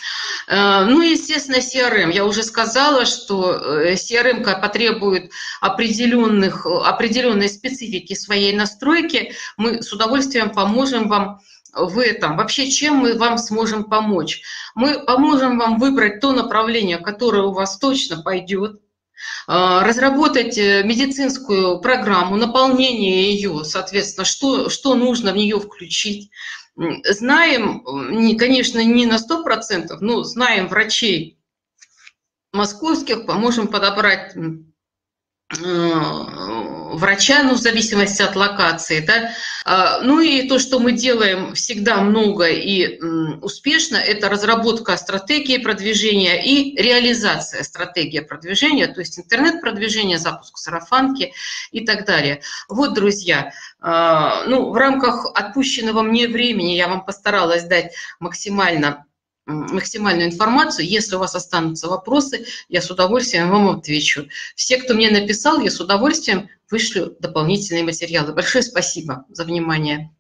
Э, 0.48 0.86
ну, 0.86 1.02
естественно, 1.02 1.58
CRM. 1.58 2.12
Я 2.12 2.26
уже 2.26 2.42
сказала, 2.44 3.06
что 3.06 3.54
э, 3.54 3.94
CRM 3.96 4.44
потребует 4.62 5.32
определенных, 5.62 6.66
определенной 6.66 7.50
специфики 7.50 8.14
своей 8.14 8.56
настройки. 8.56 9.34
Мы 9.58 9.84
с 9.84 9.92
удовольствием 9.92 10.52
поможем 10.52 11.10
вам 11.10 11.40
в 11.74 12.00
этом. 12.00 12.38
Вообще, 12.38 12.72
чем 12.72 12.96
мы 12.96 13.18
вам 13.18 13.38
сможем 13.38 13.84
помочь? 13.84 14.42
Мы 14.74 15.04
поможем 15.04 15.60
вам 15.60 15.78
выбрать 15.78 16.22
то 16.22 16.32
направление, 16.32 16.98
которое 16.98 17.44
у 17.44 17.52
вас 17.52 17.78
точно 17.78 18.22
пойдет, 18.22 18.80
разработать 19.48 20.58
э, 20.58 20.84
медицинскую 20.84 21.80
программу, 21.80 22.36
наполнение 22.36 23.34
ее, 23.34 23.64
соответственно, 23.64 24.26
что, 24.26 24.70
что 24.70 24.96
нужно 24.96 25.32
в 25.32 25.36
нее 25.36 25.60
включить. 25.60 26.32
Знаем, 26.76 27.84
конечно, 28.38 28.84
не 28.84 29.06
на 29.06 29.16
100%, 29.16 29.98
но 30.02 30.24
знаем 30.24 30.68
врачей 30.68 31.40
московских, 32.52 33.26
поможем 33.26 33.68
подобрать 33.68 34.36
врача, 35.52 37.44
ну, 37.44 37.54
в 37.54 37.60
зависимости 37.60 38.22
от 38.24 38.36
локации, 38.36 39.00
да. 39.00 39.32
А, 39.64 40.02
ну 40.02 40.20
и 40.20 40.48
то, 40.48 40.58
что 40.58 40.80
мы 40.80 40.92
делаем 40.92 41.54
всегда 41.54 41.98
много 42.02 42.48
и 42.48 43.00
успешно, 43.42 43.98
это 43.98 44.28
разработка 44.28 44.98
стратегии 44.98 45.58
продвижения 45.58 46.44
и 46.44 46.76
реализация 46.82 47.64
стратегии 47.64 48.22
продвижения, 48.22 48.88
то 48.88 49.02
есть 49.02 49.20
интернет-продвижение, 49.20 50.18
запуск 50.18 50.58
сарафанки 50.58 51.34
и 51.72 51.86
так 51.86 52.06
далее. 52.06 52.42
Вот, 52.68 52.96
друзья, 52.96 53.52
а, 53.80 54.46
ну, 54.48 54.72
в 54.72 54.76
рамках 54.76 55.28
отпущенного 55.36 56.02
мне 56.02 56.28
времени 56.28 56.72
я 56.72 56.88
вам 56.88 57.06
постаралась 57.06 57.66
дать 57.66 57.94
максимально 58.20 59.06
максимальную 59.46 60.28
информацию. 60.28 60.88
Если 60.88 61.16
у 61.16 61.20
вас 61.20 61.36
останутся 61.36 61.88
вопросы, 61.88 62.46
я 62.68 62.82
с 62.82 62.90
удовольствием 62.90 63.50
вам 63.50 63.70
отвечу. 63.70 64.28
Все, 64.56 64.78
кто 64.78 64.94
мне 64.94 65.10
написал, 65.10 65.60
я 65.60 65.70
с 65.70 65.80
удовольствием 65.80 66.50
вышлю 66.70 67.16
дополнительные 67.20 67.84
материалы. 67.84 68.34
Большое 68.34 68.64
спасибо 68.64 69.26
за 69.30 69.44
внимание. 69.44 70.12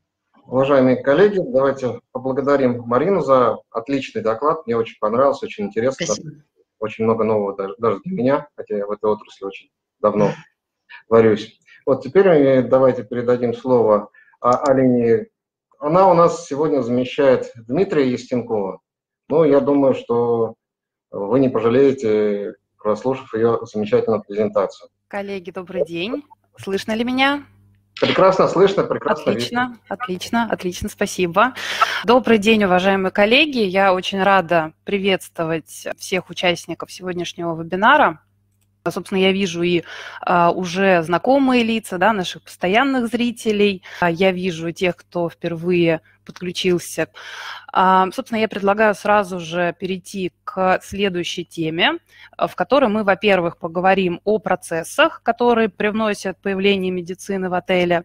Уважаемые 0.45 0.97
коллеги, 0.97 1.39
давайте 1.39 2.01
поблагодарим 2.11 2.83
Марину 2.85 3.21
за 3.21 3.57
отличный 3.71 4.21
доклад. 4.21 4.67
Мне 4.67 4.77
очень 4.77 4.97
понравился, 4.99 5.45
очень 5.45 5.65
интересно. 5.65 6.05
Спасибо. 6.05 6.31
Очень 6.77 7.05
много 7.05 7.23
нового 7.23 7.55
даже, 7.55 7.73
даже 7.79 7.99
для 8.03 8.13
меня, 8.15 8.47
хотя 8.55 8.77
я 8.77 8.85
в 8.85 8.91
этой 8.91 9.09
отрасли 9.09 9.45
очень 9.45 9.69
давно 10.01 10.31
варюсь. 11.09 11.59
Вот 11.85 12.03
теперь 12.03 12.61
давайте 12.63 13.03
передадим 13.03 13.53
слово 13.55 14.11
Алине. 14.39 15.27
Она 15.79 16.11
у 16.11 16.13
нас 16.13 16.45
сегодня 16.45 16.81
замещает 16.81 17.51
Дмитрия 17.55 18.11
Естенкова. 18.11 18.81
Ну, 19.27 19.43
я 19.43 19.59
думаю, 19.59 19.95
что 19.95 20.55
вы 21.09 21.39
не 21.39 21.49
пожалеете, 21.49 22.55
прослушав 22.77 23.33
ее 23.33 23.59
замечательную 23.63 24.21
презентацию. 24.21 24.89
Коллеги, 25.07 25.51
добрый 25.51 25.83
день. 25.85 26.23
Слышно 26.57 26.93
ли 26.93 27.03
меня? 27.03 27.45
Прекрасно 27.99 28.47
слышно, 28.47 28.83
прекрасно 28.83 29.31
Отлично, 29.31 29.59
видно. 29.61 29.79
отлично, 29.87 30.49
отлично, 30.51 30.89
спасибо. 30.89 31.53
Добрый 32.03 32.37
день, 32.37 32.65
уважаемые 32.65 33.11
коллеги. 33.11 33.59
Я 33.59 33.93
очень 33.93 34.21
рада 34.21 34.73
приветствовать 34.83 35.87
всех 35.97 36.29
участников 36.29 36.91
сегодняшнего 36.91 37.55
вебинара. 37.59 38.21
Собственно, 38.87 39.19
я 39.19 39.31
вижу 39.31 39.63
и 39.63 39.83
а, 40.21 40.51
уже 40.51 41.01
знакомые 41.01 41.63
лица, 41.63 41.97
да, 41.97 42.13
наших 42.13 42.43
постоянных 42.43 43.07
зрителей. 43.07 43.81
Я 44.01 44.31
вижу 44.31 44.71
тех, 44.71 44.95
кто 44.95 45.27
впервые 45.27 46.01
подключился. 46.23 47.07
А, 47.73 48.07
собственно, 48.11 48.39
я 48.39 48.47
предлагаю 48.47 48.93
сразу 48.93 49.39
же 49.39 49.75
перейти 49.79 50.33
к 50.43 50.79
следующей 50.83 51.45
теме, 51.45 51.93
в 52.37 52.53
которой 52.55 52.89
мы, 52.89 53.03
во-первых, 53.03 53.57
поговорим 53.57 54.21
о 54.23 54.37
процессах, 54.37 55.21
которые 55.23 55.69
привносят 55.69 56.39
появление 56.41 56.91
медицины 56.91 57.49
в 57.49 57.53
отеле. 57.55 58.03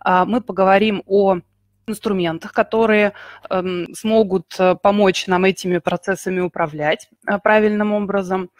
А, 0.00 0.24
мы 0.24 0.40
поговорим 0.40 1.02
о 1.06 1.38
инструментах, 1.86 2.52
которые 2.52 3.12
эм, 3.48 3.84
э, 3.84 3.86
смогут 3.94 4.56
помочь 4.82 5.26
нам 5.26 5.44
этими 5.44 5.78
процессами 5.78 6.40
управлять 6.40 7.08
э, 7.26 7.38
правильным 7.38 7.92
образом. 7.92 8.50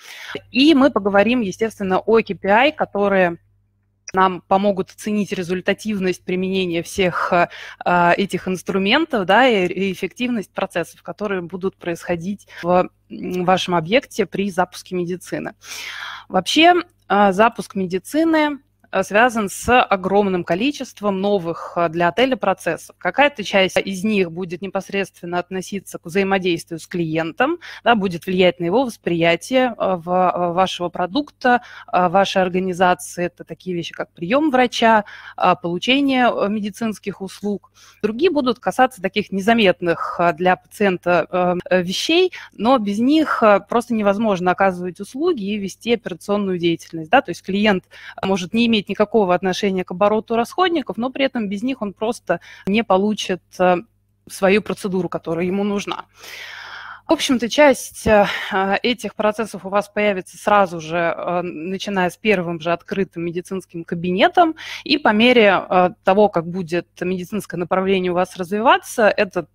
И 0.51 0.75
мы 0.75 0.91
поговорим, 0.91 1.41
естественно, 1.41 1.99
о 1.99 2.21
KPI, 2.21 2.73
которые 2.73 3.39
нам 4.13 4.41
помогут 4.43 4.91
оценить 4.91 5.33
результативность 5.33 6.25
применения 6.25 6.83
всех 6.83 7.33
э, 7.33 8.13
этих 8.17 8.49
инструментов 8.49 9.27
да, 9.27 9.47
и, 9.47 9.67
и 9.67 9.93
эффективность 9.93 10.53
процессов, 10.53 11.03
которые 11.03 11.43
будут 11.43 11.77
происходить 11.77 12.47
в 12.63 12.91
вашем 13.09 13.75
объекте 13.75 14.27
при 14.27 14.51
запуске 14.51 14.97
медицины. 14.97 15.55
Вообще, 16.29 16.75
э, 17.09 17.33
запуск 17.33 17.75
медицины 17.75 18.37
э, 18.37 18.70
связан 19.03 19.49
с 19.49 19.83
огромным 19.83 20.45
количеством 20.45 21.21
новых 21.21 21.75
э, 21.77 21.89
для 21.89 22.09
отеля 22.09 22.37
процессов. 22.37 22.97
Какая-то 22.99 23.45
часть 23.45 23.77
из 23.77 24.05
них 24.05 24.33
будет 24.33 24.63
непосредственно 24.63 25.39
относиться 25.39 25.99
к 25.99 26.07
взаимодействию 26.07 26.79
с 26.79 26.87
клиентом, 26.87 27.59
да, 27.85 27.95
будет 27.95 28.27
влиять 28.27 28.61
на 28.61 28.65
его 28.65 28.85
восприятие 28.85 29.75
в 29.79 30.53
вашего 30.55 30.89
продукта, 30.89 31.63
вашей 31.93 32.43
организации. 32.43 33.27
Это 33.27 33.45
такие 33.45 33.77
вещи, 33.77 33.93
как 33.93 34.11
прием 34.13 34.51
врача, 34.51 35.05
получение 35.63 36.31
медицинских 36.49 37.21
услуг. 37.21 37.73
Другие 38.03 38.31
будут 38.31 38.59
касаться 38.59 39.03
таких 39.03 39.33
незаметных 39.33 40.21
для 40.35 40.57
пациента 40.57 41.57
вещей, 41.71 42.33
но 42.53 42.79
без 42.79 42.99
них 42.99 43.43
просто 43.69 43.95
невозможно 43.95 44.51
оказывать 44.51 45.01
услуги 45.01 45.45
и 45.45 45.59
вести 45.59 45.95
операционную 45.95 46.59
деятельность. 46.59 47.11
Да? 47.11 47.23
То 47.23 47.31
есть 47.31 47.43
клиент 47.43 47.85
может 48.23 48.55
не 48.55 48.67
иметь 48.67 48.80
никакого 48.89 49.35
отношения 49.35 49.85
к 49.85 49.91
обороту 49.91 50.37
расходников, 50.37 50.97
но 50.97 51.11
при 51.11 51.25
этом 51.25 51.49
без 51.49 51.63
них 51.63 51.83
он 51.83 51.93
просто 51.93 52.41
не 52.67 52.85
получит 52.85 53.43
э, 53.59 53.77
свою 54.29 54.63
процедуру, 54.63 55.09
которая 55.09 55.47
ему 55.47 55.65
нужна. 55.65 56.07
В 57.11 57.13
общем-то, 57.13 57.49
часть 57.49 58.07
э, 58.07 58.29
этих 58.85 59.17
процессов 59.17 59.67
у 59.67 59.69
вас 59.69 59.89
появится 59.89 60.39
сразу 60.39 60.79
же, 60.79 60.97
э, 60.97 61.43
начиная 61.43 62.09
с 62.09 62.17
первым 62.17 62.61
же 62.61 62.71
открытым 62.71 63.25
медицинским 63.25 63.83
кабинетом, 63.83 64.55
и 64.85 64.97
по 64.97 65.09
мере 65.09 65.61
э, 65.69 65.91
того, 66.05 66.29
как 66.29 66.47
будет 66.47 66.87
медицинское 67.01 67.57
направление 67.57 68.13
у 68.13 68.15
вас 68.15 68.37
развиваться, 68.37 69.09
этот 69.09 69.49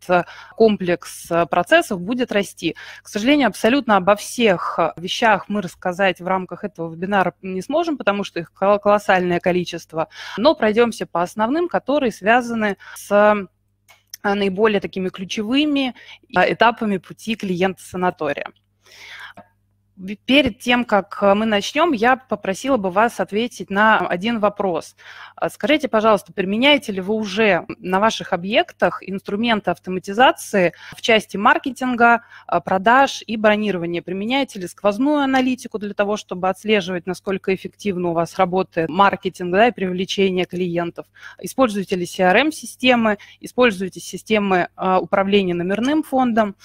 комплекс 0.57 1.29
процессов 1.49 2.01
будет 2.01 2.33
расти. 2.33 2.75
К 3.01 3.07
сожалению, 3.07 3.47
абсолютно 3.47 3.95
обо 3.95 4.17
всех 4.17 4.77
вещах 4.97 5.45
мы 5.47 5.61
рассказать 5.61 6.19
в 6.19 6.27
рамках 6.27 6.65
этого 6.65 6.93
вебинара 6.93 7.35
не 7.41 7.61
сможем, 7.61 7.97
потому 7.97 8.25
что 8.25 8.41
их 8.41 8.51
колоссальное 8.51 9.39
количество, 9.39 10.09
но 10.35 10.55
пройдемся 10.55 11.05
по 11.05 11.21
основным, 11.21 11.69
которые 11.69 12.11
связаны 12.11 12.75
с 12.97 13.47
наиболее 14.33 14.79
такими 14.79 15.09
ключевыми 15.09 15.93
а, 16.35 16.51
этапами 16.51 16.97
пути 16.97 17.35
клиента 17.35 17.83
санатория. 17.83 18.51
Перед 20.25 20.59
тем, 20.59 20.83
как 20.83 21.19
э, 21.21 21.33
мы 21.35 21.45
начнем, 21.45 21.93
я 21.93 22.17
попросила 22.17 22.75
бы 22.75 22.89
вас 22.89 23.21
ответить 23.21 23.69
на 23.69 23.99
один 23.99 24.39
вопрос. 24.39 24.97
А, 25.37 25.49
скажите, 25.49 25.87
пожалуйста, 25.87 26.33
применяете 26.33 26.91
ли 26.91 26.99
вы 26.99 27.13
уже 27.13 27.65
на 27.79 28.01
ваших 28.01 28.33
объектах 28.33 29.01
инструменты 29.01 29.71
автоматизации 29.71 30.73
в 30.97 31.01
части 31.01 31.37
маркетинга, 31.37 32.23
а, 32.45 32.59
продаж 32.59 33.23
и 33.25 33.37
бронирования? 33.37 34.01
Применяете 34.01 34.59
ли 34.59 34.67
сквозную 34.67 35.19
аналитику 35.19 35.79
для 35.79 35.93
того, 35.93 36.17
чтобы 36.17 36.49
отслеживать, 36.49 37.07
насколько 37.07 37.55
эффективно 37.55 38.09
у 38.09 38.13
вас 38.13 38.37
работает 38.37 38.89
маркетинг 38.89 39.53
да, 39.53 39.69
и 39.69 39.71
привлечение 39.71 40.43
клиентов? 40.43 41.05
Используете 41.39 41.95
ли 41.95 42.03
CRM-системы? 42.03 43.17
Используете 43.39 44.01
системы 44.01 44.67
а, 44.75 44.99
управления 44.99 45.53
номерным 45.53 46.03
фондом? 46.03 46.57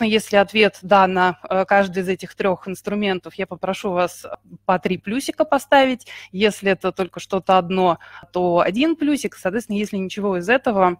Если 0.00 0.36
ответ 0.36 0.78
«да» 0.80 1.06
на 1.06 1.38
э, 1.48 1.66
каждый 1.66 2.02
из 2.02 2.08
этих 2.08 2.34
трех 2.34 2.66
инструментов, 2.70 3.34
я 3.34 3.46
попрошу 3.46 3.92
вас 3.92 4.26
по 4.64 4.78
три 4.78 4.98
плюсика 4.98 5.44
поставить. 5.44 6.06
Если 6.32 6.72
это 6.72 6.92
только 6.92 7.20
что-то 7.20 7.58
одно, 7.58 7.98
то 8.32 8.60
один 8.60 8.96
плюсик. 8.96 9.36
Соответственно, 9.36 9.76
если 9.76 9.96
ничего 9.96 10.38
из 10.38 10.48
этого, 10.48 10.98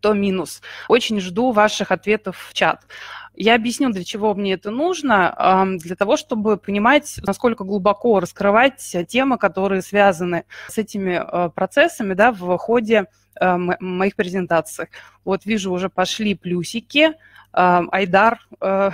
то 0.00 0.12
минус. 0.12 0.62
Очень 0.88 1.20
жду 1.20 1.52
ваших 1.52 1.90
ответов 1.90 2.48
в 2.50 2.54
чат. 2.54 2.86
Я 3.34 3.54
объясню, 3.54 3.90
для 3.90 4.04
чего 4.04 4.34
мне 4.34 4.54
это 4.54 4.70
нужно, 4.70 5.76
для 5.78 5.94
того, 5.94 6.16
чтобы 6.16 6.56
понимать, 6.56 7.20
насколько 7.22 7.64
глубоко 7.64 8.18
раскрывать 8.18 8.96
темы, 9.06 9.38
которые 9.38 9.80
связаны 9.82 10.44
с 10.68 10.76
этими 10.76 11.22
э, 11.22 11.50
процессами 11.50 12.14
да, 12.14 12.32
в 12.32 12.56
ходе 12.58 13.06
э, 13.40 13.56
моих 13.56 14.16
презентаций. 14.16 14.88
Вот 15.24 15.46
вижу, 15.46 15.72
уже 15.72 15.88
пошли 15.88 16.34
плюсики. 16.34 17.14
Айдар 17.52 18.40
э, 18.60 18.90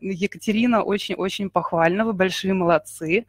Екатерина 0.00 0.82
очень-очень 0.82 1.50
похвально, 1.50 2.04
вы 2.04 2.12
большие 2.12 2.54
молодцы. 2.54 3.26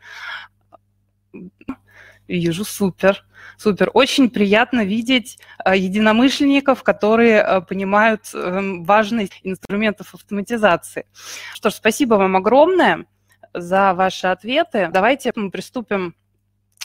Вижу, 2.28 2.64
супер, 2.64 3.26
супер. 3.58 3.90
Очень 3.94 4.30
приятно 4.30 4.86
видеть 4.86 5.40
э, 5.66 5.76
единомышленников, 5.76 6.84
которые 6.84 7.38
э, 7.42 7.62
понимают 7.62 8.30
э, 8.36 8.62
важность 8.82 9.40
инструментов 9.44 10.14
автоматизации. 10.14 11.08
Что 11.56 11.72
ж, 11.72 11.74
спасибо 11.74 12.16
вам 12.16 12.36
огромное 12.36 13.06
за 13.54 13.96
ваши 13.96 14.28
ответы. 14.28 14.90
Давайте 14.94 15.32
мы 15.36 15.50
приступим 15.50 16.16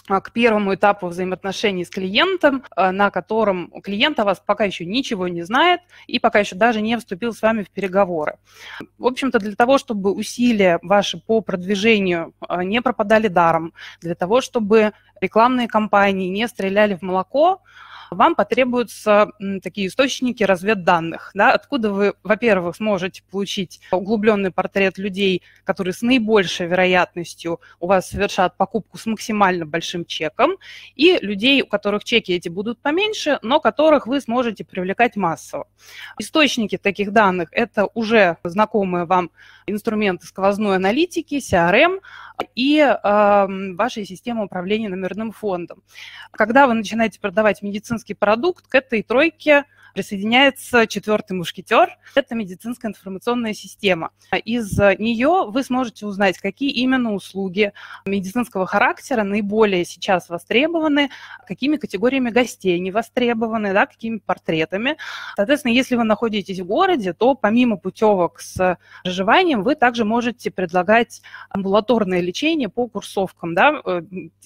к 0.07 0.33
первому 0.33 0.75
этапу 0.75 1.07
взаимоотношений 1.07 1.85
с 1.85 1.91
клиентом, 1.91 2.63
а, 2.77 2.93
на 2.93 3.11
котором 3.11 3.71
клиент 3.83 4.19
о 4.19 4.25
вас 4.25 4.43
пока 4.45 4.65
еще 4.65 4.85
ничего 4.85 5.29
не 5.29 5.43
знает 5.43 5.81
и 6.07 6.19
пока 6.19 6.41
еще 6.41 6.57
даже 6.57 6.81
не 6.81 6.99
вступил 6.99 7.33
с 7.33 7.41
вами 7.41 7.63
в 7.63 7.71
переговоры. 7.71 8.37
В 8.99 9.07
общем-то, 9.07 9.39
для 9.39 9.55
того, 9.55 9.79
чтобы 9.79 10.13
усилия 10.13 10.79
ваши 10.83 11.19
по 11.19 11.41
продвижению 11.41 12.35
а, 12.41 12.65
не 12.65 12.83
пропадали 12.83 13.29
даром, 13.29 13.73
для 14.01 14.15
того, 14.15 14.41
чтобы 14.41 14.93
рекламные 15.21 15.69
кампании 15.69 16.29
не 16.29 16.47
стреляли 16.49 16.97
в 16.97 17.03
молоко, 17.03 17.63
вам 18.11 18.35
потребуются 18.35 19.31
такие 19.63 19.89
источники 19.89 20.43
разведданных, 20.43 21.31
да, 21.35 21.53
откуда 21.53 21.91
вы, 21.91 22.15
во-первых, 22.23 22.77
сможете 22.77 23.23
получить 23.31 23.81
углубленный 23.91 24.51
портрет 24.51 24.99
людей, 24.99 25.43
которые 25.65 25.93
с 25.93 26.03
наибольшей 26.03 26.67
вероятностью 26.67 27.61
у 27.81 27.87
вас 27.87 28.09
совершат 28.09 28.57
покупку 28.57 28.99
с 28.99 29.07
максимально 29.07 29.67
большим 29.67 30.05
чеком, 30.05 30.53
и 30.95 31.19
людей, 31.21 31.63
у 31.63 31.67
которых 31.67 32.05
чеки 32.05 32.33
эти 32.33 32.49
будут 32.49 32.81
поменьше, 32.81 33.39
но 33.43 33.61
которых 33.61 34.07
вы 34.07 34.21
сможете 34.21 34.65
привлекать 34.65 35.17
массово. 35.17 35.67
Источники 36.19 36.77
таких 36.79 37.13
данных– 37.13 37.49
это 37.53 37.89
уже 37.95 38.39
знакомые 38.45 39.05
вам 39.05 39.31
инструменты 39.67 40.27
сквозной 40.27 40.77
аналитики, 40.77 41.37
CRM 41.37 42.01
и 42.55 42.79
э, 42.79 43.47
вашей 43.75 44.05
системы 44.05 44.45
управления 44.45 44.89
номерным 44.89 45.33
фондом. 45.33 45.83
Когда 46.33 46.67
вы 46.67 46.75
начинаете 46.75 47.21
продавать 47.21 47.63
медицинский 47.95 48.15
продукт, 48.15 48.67
к 48.67 48.75
этой 48.75 49.03
тройке 49.03 49.65
присоединяется 49.95 50.87
четвертый 50.87 51.33
мушкетер. 51.33 51.97
Это 52.15 52.35
медицинская 52.35 52.91
информационная 52.91 53.55
система. 53.55 54.11
Из 54.45 54.77
нее 54.99 55.47
вы 55.49 55.63
сможете 55.63 56.07
узнать, 56.07 56.39
какие 56.39 56.71
именно 56.71 57.15
услуги 57.15 57.73
медицинского 58.05 58.67
характера 58.67 59.23
наиболее 59.23 59.85
сейчас 59.85 60.29
востребованы, 60.29 61.11
какими 61.47 61.77
категориями 61.77 62.31
гостей 62.31 62.79
не 62.81 62.91
востребованы, 62.91 63.73
да, 63.73 63.87
какими 63.87 64.19
портретами. 64.19 64.97
Соответственно, 65.37 65.73
если 65.73 65.97
вы 65.97 66.05
находитесь 66.05 66.61
в 66.61 66.67
городе, 66.67 67.13
то 67.13 67.35
помимо 67.35 67.77
путевок 67.77 68.41
с 68.41 68.79
проживанием, 69.03 69.63
вы 69.63 69.77
также 69.77 70.05
можете 70.05 70.51
предлагать 70.51 71.23
амбулаторное 71.51 72.21
лечение 72.21 72.69
по 72.69 72.89
курсовкам 72.89 73.55
да, 73.55 73.81
э, 73.85 74.03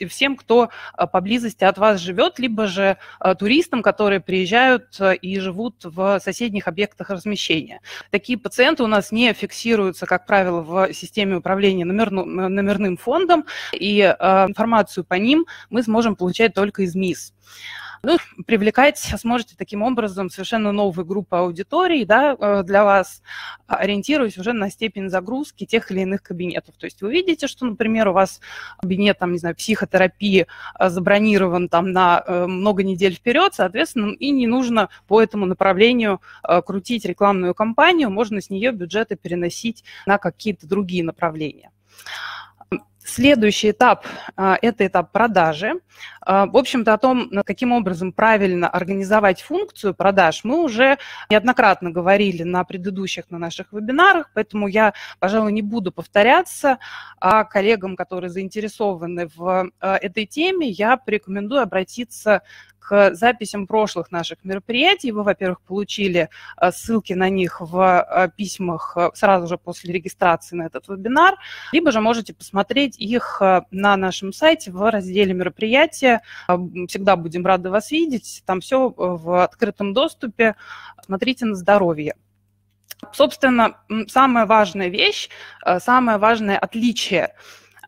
всем, 0.08 0.36
кто 0.36 0.68
э, 0.96 1.06
поблизости 1.06 1.64
от 1.64 1.78
вас 1.78 2.00
живет, 2.00 2.38
либо 2.38 2.66
же 2.66 2.98
э, 3.20 3.34
туристам, 3.34 3.82
которые 3.82 4.20
приезжают 4.20 4.98
и 5.22 5.37
живут 5.38 5.84
в 5.84 6.20
соседних 6.20 6.68
объектах 6.68 7.10
размещения. 7.10 7.80
Такие 8.10 8.38
пациенты 8.38 8.82
у 8.82 8.86
нас 8.86 9.12
не 9.12 9.32
фиксируются, 9.32 10.06
как 10.06 10.26
правило, 10.26 10.60
в 10.60 10.92
системе 10.92 11.36
управления 11.36 11.84
номерным, 11.84 12.34
номерным 12.34 12.96
фондом, 12.96 13.44
и 13.72 14.00
э, 14.00 14.46
информацию 14.48 15.04
по 15.04 15.14
ним 15.14 15.46
мы 15.70 15.82
сможем 15.82 16.16
получать 16.16 16.54
только 16.54 16.82
из 16.82 16.94
МИС. 16.94 17.32
Ну, 18.02 18.16
привлекать 18.46 18.98
сможете 18.98 19.54
таким 19.56 19.82
образом 19.82 20.30
совершенно 20.30 20.72
новую 20.72 21.04
группу 21.04 21.36
аудиторий 21.36 22.04
да, 22.04 22.36
э, 22.38 22.62
для 22.62 22.84
вас, 22.84 23.22
ориентируясь 23.66 24.38
уже 24.38 24.52
на 24.52 24.70
степень 24.70 25.08
загрузки 25.08 25.66
тех 25.66 25.90
или 25.90 26.00
иных 26.00 26.22
кабинетов. 26.22 26.76
То 26.76 26.86
есть 26.86 27.02
вы 27.02 27.12
видите, 27.12 27.48
что, 27.48 27.66
например, 27.66 28.08
у 28.08 28.12
вас 28.12 28.40
кабинет, 28.80 29.18
там, 29.18 29.32
не 29.32 29.38
знаю, 29.38 29.56
психотерапии 29.56 30.46
э, 30.78 30.88
забронирован 30.88 31.68
там 31.68 31.92
на 31.92 32.22
э, 32.24 32.46
много 32.46 32.84
недель 32.84 33.14
вперед, 33.14 33.54
соответственно, 33.54 34.12
и 34.12 34.30
не 34.30 34.46
нужно 34.46 34.88
по 35.06 35.20
этому 35.20 35.46
направлению 35.46 36.20
крутить 36.66 37.04
рекламную 37.04 37.54
кампанию, 37.54 38.10
можно 38.10 38.40
с 38.40 38.50
нее 38.50 38.72
бюджеты 38.72 39.16
переносить 39.16 39.84
на 40.06 40.18
какие-то 40.18 40.66
другие 40.66 41.04
направления. 41.04 41.70
Следующий 43.08 43.70
этап 43.70 44.04
а,– 44.36 44.58
это 44.62 44.86
этап 44.86 45.12
продажи. 45.12 45.80
А, 46.20 46.44
в 46.44 46.58
общем-то, 46.58 46.92
о 46.92 46.98
том, 46.98 47.30
каким 47.46 47.72
образом 47.72 48.12
правильно 48.12 48.68
организовать 48.68 49.40
функцию 49.40 49.94
продаж, 49.94 50.44
мы 50.44 50.62
уже 50.62 50.98
неоднократно 51.30 51.90
говорили 51.90 52.42
на 52.42 52.64
предыдущих 52.64 53.30
на 53.30 53.38
наших 53.38 53.72
вебинарах, 53.72 54.30
поэтому 54.34 54.68
я, 54.68 54.92
пожалуй, 55.20 55.52
не 55.52 55.62
буду 55.62 55.90
повторяться. 55.90 56.78
А 57.18 57.44
коллегам, 57.44 57.96
которые 57.96 58.28
заинтересованы 58.28 59.30
в 59.34 59.70
а, 59.80 59.96
этой 59.96 60.26
теме, 60.26 60.68
я 60.68 60.98
порекомендую 60.98 61.62
обратиться 61.62 62.42
к 62.78 63.14
записям 63.14 63.66
прошлых 63.66 64.10
наших 64.10 64.38
мероприятий. 64.44 65.12
Вы, 65.12 65.22
во-первых, 65.22 65.60
получили 65.60 66.28
ссылки 66.70 67.12
на 67.12 67.28
них 67.28 67.60
в 67.60 68.32
письмах 68.36 68.96
сразу 69.14 69.46
же 69.46 69.58
после 69.58 69.92
регистрации 69.92 70.56
на 70.56 70.66
этот 70.66 70.88
вебинар, 70.88 71.36
либо 71.72 71.92
же 71.92 72.00
можете 72.00 72.34
посмотреть 72.34 72.98
их 72.98 73.40
на 73.70 73.96
нашем 73.96 74.32
сайте 74.32 74.70
в 74.70 74.90
разделе 74.90 75.34
мероприятия. 75.34 76.22
Всегда 76.88 77.16
будем 77.16 77.44
рады 77.44 77.70
вас 77.70 77.90
видеть. 77.90 78.42
Там 78.46 78.60
все 78.60 78.92
в 78.96 79.42
открытом 79.42 79.92
доступе. 79.92 80.54
Смотрите 81.04 81.46
на 81.46 81.54
здоровье. 81.54 82.14
Собственно, 83.12 83.76
самая 84.08 84.46
важная 84.46 84.88
вещь, 84.88 85.28
э, 85.64 85.78
самое 85.78 86.18
важное 86.18 86.58
отличие 86.58 87.34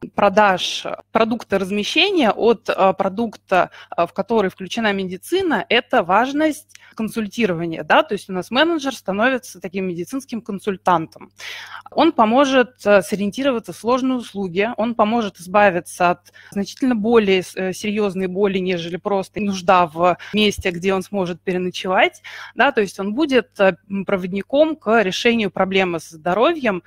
продаж 0.08 0.86
продукта 1.12 1.58
размещения 1.58 2.30
от 2.30 2.68
э, 2.68 2.92
продукта, 2.94 3.70
э, 3.96 4.06
в 4.06 4.12
который 4.12 4.50
включена 4.50 4.92
медицина, 4.92 5.64
это 5.68 6.02
важность 6.02 6.76
консультирования. 6.94 7.84
Да? 7.84 8.02
То 8.02 8.14
есть 8.14 8.30
у 8.30 8.32
нас 8.32 8.50
менеджер 8.50 8.94
становится 8.94 9.60
таким 9.60 9.86
медицинским 9.86 10.40
консультантом. 10.40 11.30
Он 11.90 12.12
поможет 12.12 12.74
э, 12.84 13.02
сориентироваться 13.02 13.72
в 13.72 13.76
сложные 13.76 14.16
услуги, 14.16 14.70
он 14.76 14.94
поможет 14.94 15.38
избавиться 15.38 16.10
от 16.10 16.32
значительно 16.50 16.94
более 16.94 17.42
серьезной 17.42 18.26
боли, 18.26 18.58
нежели 18.58 18.96
просто 18.96 19.40
нужда 19.40 19.86
в 19.86 20.16
месте, 20.32 20.70
где 20.70 20.94
он 20.94 21.02
сможет 21.02 21.40
переночевать. 21.42 22.22
Да? 22.54 22.72
То 22.72 22.80
есть 22.80 22.98
он 22.98 23.14
будет 23.14 23.50
проводником 24.06 24.76
к 24.76 25.02
решению 25.02 25.50
проблемы 25.50 26.00
со 26.00 26.16
здоровьем. 26.16 26.82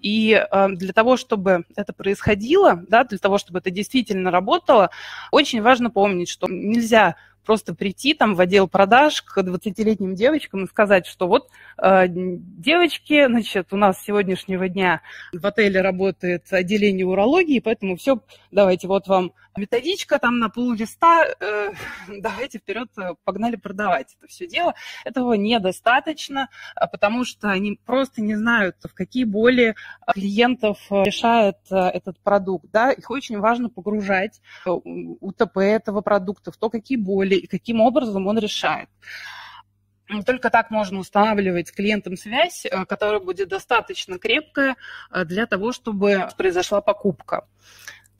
И 0.00 0.44
для 0.68 0.92
того, 0.92 1.16
чтобы 1.16 1.64
это 1.76 1.92
происходило, 1.92 2.57
происходило, 2.58 2.84
да, 2.88 3.04
для 3.04 3.18
того, 3.18 3.38
чтобы 3.38 3.58
это 3.58 3.70
действительно 3.70 4.30
работало, 4.30 4.90
очень 5.30 5.62
важно 5.62 5.90
помнить, 5.90 6.28
что 6.28 6.46
нельзя 6.48 7.16
просто 7.44 7.74
прийти 7.74 8.14
там 8.14 8.34
в 8.34 8.40
отдел 8.40 8.68
продаж 8.68 9.22
к 9.22 9.38
20-летним 9.38 10.14
девочкам 10.14 10.64
и 10.64 10.68
сказать, 10.68 11.06
что 11.06 11.26
вот 11.26 11.48
э, 11.82 12.06
девочки, 12.08 13.26
значит, 13.26 13.72
у 13.72 13.76
нас 13.76 13.98
с 13.98 14.04
сегодняшнего 14.04 14.68
дня 14.68 15.02
в 15.32 15.46
отеле 15.46 15.80
работает 15.80 16.52
отделение 16.52 17.06
урологии, 17.06 17.60
поэтому 17.60 17.96
все, 17.96 18.20
давайте 18.50 18.86
вот 18.88 19.08
вам 19.08 19.32
методичка 19.58 20.18
там 20.18 20.38
на 20.38 20.48
пол 20.48 20.72
листа, 20.72 21.24
э, 21.26 21.72
давайте 22.08 22.58
вперед, 22.58 22.88
э, 22.96 23.14
погнали 23.24 23.56
продавать 23.56 24.16
это 24.18 24.28
все 24.28 24.46
дело. 24.46 24.74
Этого 25.04 25.34
недостаточно, 25.34 26.48
а 26.74 26.86
потому 26.86 27.24
что 27.24 27.50
они 27.50 27.78
просто 27.84 28.22
не 28.22 28.36
знают, 28.36 28.76
в 28.82 28.94
какие 28.94 29.24
боли 29.24 29.74
клиентов 30.12 30.78
э, 30.90 31.02
решает 31.04 31.56
э, 31.70 31.76
этот 31.76 32.18
продукт. 32.20 32.66
Да? 32.72 32.92
Их 32.92 33.10
очень 33.10 33.38
важно 33.38 33.68
погружать 33.68 34.40
УТП 34.64 35.58
этого 35.58 36.00
продукта, 36.00 36.52
в 36.52 36.56
то, 36.56 36.70
какие 36.70 36.96
боли 36.96 37.37
и 37.38 37.46
каким 37.46 37.80
образом 37.80 38.26
он 38.26 38.38
решает. 38.38 38.88
Только 40.24 40.48
так 40.48 40.70
можно 40.70 40.98
устанавливать 40.98 41.68
с 41.68 41.72
клиентом 41.72 42.16
связь, 42.16 42.66
которая 42.88 43.20
будет 43.20 43.48
достаточно 43.48 44.18
крепкая 44.18 44.76
для 45.26 45.44
того, 45.46 45.72
чтобы 45.72 46.28
произошла 46.36 46.80
покупка. 46.80 47.46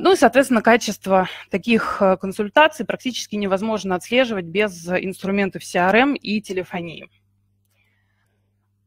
Ну 0.00 0.12
и, 0.12 0.16
соответственно, 0.16 0.62
качество 0.62 1.28
таких 1.50 1.98
э, 2.00 2.16
консультаций 2.18 2.86
практически 2.86 3.34
невозможно 3.34 3.96
отслеживать 3.96 4.44
без 4.44 4.86
инструментов 4.86 5.62
CRM 5.62 6.14
и 6.14 6.40
телефонии. 6.40 7.08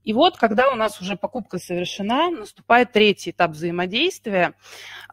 И 0.03 0.13
вот, 0.13 0.37
когда 0.37 0.69
у 0.69 0.75
нас 0.75 0.99
уже 0.99 1.15
покупка 1.15 1.59
совершена, 1.59 2.29
наступает 2.29 2.91
третий 2.91 3.31
этап 3.31 3.51
взаимодействия. 3.51 4.53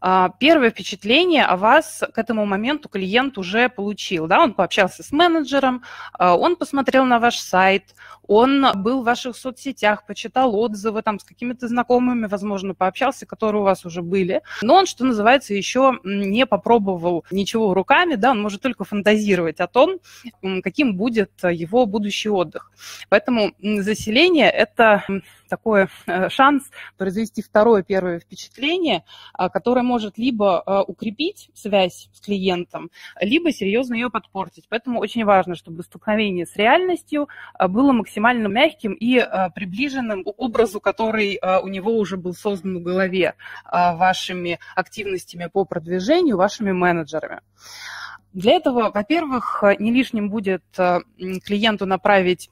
А, 0.00 0.30
первое 0.38 0.70
впечатление 0.70 1.44
о 1.44 1.56
вас 1.56 2.04
к 2.14 2.18
этому 2.18 2.46
моменту 2.46 2.88
клиент 2.88 3.36
уже 3.36 3.68
получил. 3.68 4.26
Да? 4.26 4.42
Он 4.42 4.54
пообщался 4.54 5.02
с 5.02 5.12
менеджером, 5.12 5.82
а, 6.12 6.36
он 6.36 6.56
посмотрел 6.56 7.04
на 7.04 7.18
ваш 7.18 7.38
сайт, 7.38 7.94
он 8.26 8.66
был 8.76 9.02
в 9.02 9.04
ваших 9.04 9.36
соцсетях, 9.36 10.06
почитал 10.06 10.54
отзывы 10.54 11.02
там, 11.02 11.18
с 11.18 11.24
какими-то 11.24 11.66
знакомыми, 11.66 12.26
возможно, 12.26 12.74
пообщался, 12.74 13.26
которые 13.26 13.62
у 13.62 13.64
вас 13.64 13.84
уже 13.84 14.02
были. 14.02 14.42
Но 14.62 14.74
он, 14.74 14.86
что 14.86 15.04
называется, 15.04 15.54
еще 15.54 15.98
не 16.04 16.46
попробовал 16.46 17.24
ничего 17.30 17.74
руками, 17.74 18.14
да? 18.14 18.30
он 18.30 18.40
может 18.42 18.62
только 18.62 18.84
фантазировать 18.84 19.60
о 19.60 19.66
том, 19.66 19.98
каким 20.62 20.96
будет 20.96 21.32
его 21.42 21.86
будущий 21.86 22.28
отдых. 22.28 22.70
Поэтому 23.08 23.52
заселение– 23.60 24.50
это 24.77 24.77
это 24.78 25.04
такой 25.48 25.88
э, 26.06 26.28
шанс 26.28 26.70
произвести 26.96 27.42
второе 27.42 27.82
первое 27.82 28.20
впечатление, 28.20 29.04
а, 29.32 29.48
которое 29.48 29.82
может 29.82 30.18
либо 30.18 30.60
а, 30.60 30.82
укрепить 30.82 31.50
связь 31.54 32.08
с 32.12 32.20
клиентом, 32.20 32.90
либо 33.20 33.50
серьезно 33.50 33.94
ее 33.94 34.10
подпортить. 34.10 34.66
Поэтому 34.68 35.00
очень 35.00 35.24
важно, 35.24 35.54
чтобы 35.54 35.82
столкновение 35.82 36.46
с 36.46 36.54
реальностью 36.56 37.28
а, 37.54 37.66
было 37.68 37.92
максимально 37.92 38.46
мягким 38.48 38.92
и 38.92 39.18
приближенным 39.54 40.24
к 40.24 40.28
образу, 40.36 40.80
который 40.80 41.40
у 41.62 41.68
него 41.68 41.96
уже 41.96 42.16
был 42.16 42.34
создан 42.34 42.78
в 42.78 42.82
голове 42.82 43.34
вашими 43.70 44.58
активностями 44.74 45.48
по 45.52 45.64
продвижению, 45.64 46.36
вашими 46.36 46.72
менеджерами. 46.72 47.40
Для 48.32 48.52
этого, 48.52 48.90
во-первых, 48.92 49.64
не 49.78 49.92
лишним 49.92 50.30
будет 50.30 50.62
клиенту 50.76 51.86
направить 51.86 52.50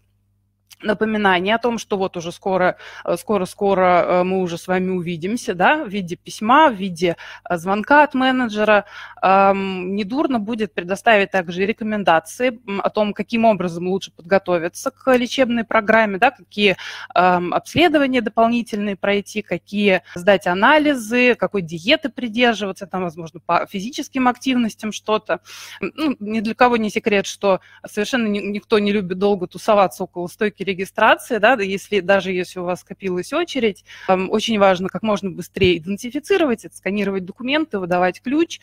напоминание 0.82 1.54
о 1.54 1.58
том, 1.58 1.78
что 1.78 1.96
вот 1.96 2.16
уже 2.16 2.32
скоро, 2.32 2.76
скоро-скоро 3.16 3.82
э, 3.82 4.22
мы 4.24 4.40
уже 4.40 4.58
с 4.58 4.66
вами 4.66 4.90
увидимся, 4.90 5.54
да, 5.54 5.84
в 5.84 5.88
виде 5.88 6.16
письма, 6.16 6.68
в 6.70 6.74
виде 6.74 7.16
э, 7.48 7.56
звонка 7.56 8.02
от 8.04 8.14
менеджера. 8.14 8.84
Недурно 9.22 10.38
будет 10.38 10.72
предоставить 10.72 11.30
также 11.30 11.66
рекомендации 11.66 12.60
о 12.80 12.90
том, 12.90 13.12
каким 13.12 13.44
образом 13.44 13.88
лучше 13.88 14.12
подготовиться 14.12 14.90
к 14.90 15.12
лечебной 15.16 15.64
программе, 15.64 16.18
да, 16.18 16.30
какие 16.30 16.76
обследования 17.12 18.20
дополнительные 18.20 18.96
пройти, 18.96 19.42
какие 19.42 20.02
сдать 20.14 20.46
анализы, 20.46 21.34
какой 21.34 21.62
диеты 21.62 22.08
придерживаться, 22.08 22.86
там, 22.86 23.02
возможно, 23.02 23.40
по 23.40 23.66
физическим 23.66 24.28
активностям 24.28 24.92
что-то. 24.92 25.40
Ну, 25.80 26.16
ни 26.20 26.40
для 26.40 26.54
кого 26.54 26.76
не 26.76 26.90
секрет, 26.90 27.26
что 27.26 27.60
совершенно 27.86 28.26
никто 28.26 28.78
не 28.78 28.92
любит 28.92 29.18
долго 29.18 29.46
тусоваться 29.46 30.04
около 30.04 30.28
стойки 30.28 30.62
регистрации, 30.66 31.38
да, 31.38 31.54
если, 31.54 32.00
даже 32.00 32.32
если 32.32 32.58
у 32.60 32.64
вас 32.64 32.80
скопилась 32.80 33.32
очередь, 33.32 33.84
очень 34.08 34.58
важно 34.58 34.88
как 34.88 35.02
можно 35.02 35.30
быстрее 35.30 35.78
идентифицировать, 35.78 36.64
отсканировать 36.64 37.24
документы, 37.24 37.78
выдавать 37.78 38.20
ключ. 38.22 38.60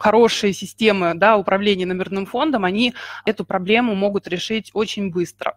Хорошие 0.00 0.52
системы 0.52 1.14
да, 1.14 1.36
управления 1.36 1.86
номерным 1.86 2.26
фондом, 2.26 2.64
они 2.64 2.94
эту 3.24 3.44
проблему 3.44 3.94
могут 3.94 4.26
решить 4.28 4.70
очень 4.72 5.10
быстро. 5.10 5.56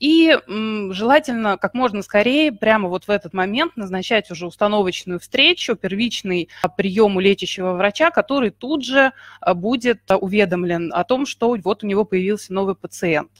И 0.00 0.38
желательно 0.46 1.58
как 1.58 1.74
можно 1.74 2.02
скорее, 2.02 2.52
прямо 2.52 2.88
вот 2.88 3.04
в 3.04 3.10
этот 3.10 3.34
момент, 3.34 3.76
назначать 3.76 4.30
уже 4.30 4.46
установочную 4.46 5.18
встречу, 5.18 5.74
первичный 5.74 6.48
прием 6.76 7.16
у 7.16 7.20
лечащего 7.20 7.72
врача, 7.72 8.10
который 8.10 8.50
тут 8.50 8.84
же 8.84 9.12
а, 9.40 9.54
будет 9.54 10.00
уведомлен 10.08 10.92
о 10.94 11.04
том, 11.04 11.26
что 11.26 11.56
вот 11.56 11.82
у 11.82 11.86
него 11.86 12.04
появился 12.04 12.52
новый 12.52 12.76
пациент. 12.76 13.30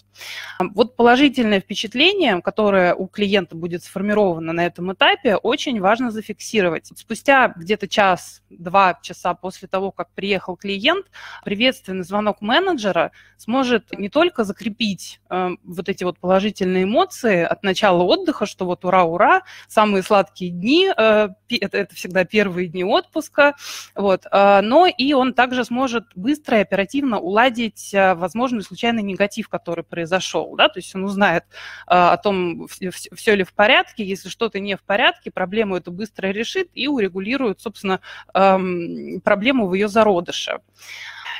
Вот 0.61 0.97
положительное 0.97 1.61
впечатление, 1.61 2.41
которое 2.43 2.95
у 2.95 3.07
клиента 3.07 3.57
будет 3.57 3.85
сформировано 3.85 4.53
на 4.53 4.67
этом 4.67 4.93
этапе, 4.93 5.37
очень 5.37 5.81
важно 5.81 6.11
зафиксировать. 6.11 6.91
Спустя 6.97 7.49
где-то 7.49 7.89
час-два 7.89 8.99
часа 9.03 9.35
после 9.35 9.69
того, 9.69 9.91
как 9.91 10.11
приехал 10.11 10.57
клиент, 10.57 11.07
приветственный 11.45 12.05
звонок 12.05 12.41
менеджера 12.41 13.13
сможет 13.37 13.93
не 13.99 14.09
только 14.09 14.45
закрепить 14.45 15.21
э, 15.31 15.51
вот 15.65 15.89
эти 15.89 16.05
вот 16.05 16.19
положительные 16.19 16.85
эмоции 16.85 17.43
от 17.43 17.63
начала 17.63 18.03
отдыха, 18.03 18.47
что 18.47 18.65
вот 18.65 18.85
ура-ура, 18.85 19.43
самые 19.69 20.03
сладкие 20.03 20.51
дни, 20.51 20.89
э, 20.89 21.29
это, 21.49 21.79
это 21.79 21.95
всегда 21.95 22.25
первые 22.25 22.69
дни 22.69 22.85
отпуска, 22.85 23.55
вот, 23.95 24.27
э, 24.31 24.61
но 24.63 24.87
и 24.87 25.13
он 25.13 25.35
также 25.35 25.65
сможет 25.65 26.05
быстро 26.15 26.59
и 26.59 26.63
оперативно 26.63 27.19
уладить 27.19 27.93
э, 27.95 28.15
возможный 28.15 28.63
случайный 28.63 29.03
негатив, 29.03 29.49
который 29.49 29.85
произошел, 29.85 30.08
да, 30.57 30.69
то 30.69 30.79
есть 30.79 30.95
он 30.95 31.05
узнает 31.05 31.45
э, 31.87 31.95
о 31.95 32.17
том, 32.17 32.67
все, 32.69 33.35
ли 33.35 33.45
в 33.45 33.53
порядке, 33.53 34.05
если 34.05 34.29
что-то 34.29 34.61
не 34.61 34.77
в 34.77 34.83
порядке, 34.83 35.31
проблему 35.31 35.77
эту 35.77 35.93
быстро 35.93 36.29
решит 36.29 36.69
и 36.75 36.89
урегулирует, 36.89 37.61
собственно, 37.61 38.01
проблему 38.33 39.67
в 39.69 39.75
ее 39.75 39.89
зародыше. 39.89 40.61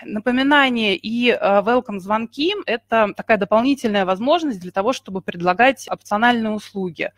Напоминание 0.05 0.97
и 0.97 1.31
э, 1.31 1.37
welcome 1.39 1.99
звонки– 1.99 2.55
это 2.67 3.13
такая 3.17 3.37
дополнительная 3.39 4.05
возможность 4.05 4.61
для 4.61 4.71
того, 4.71 4.93
чтобы 4.93 5.23
предлагать 5.23 5.89
опциональные 5.91 6.53
услуги, 6.53 7.13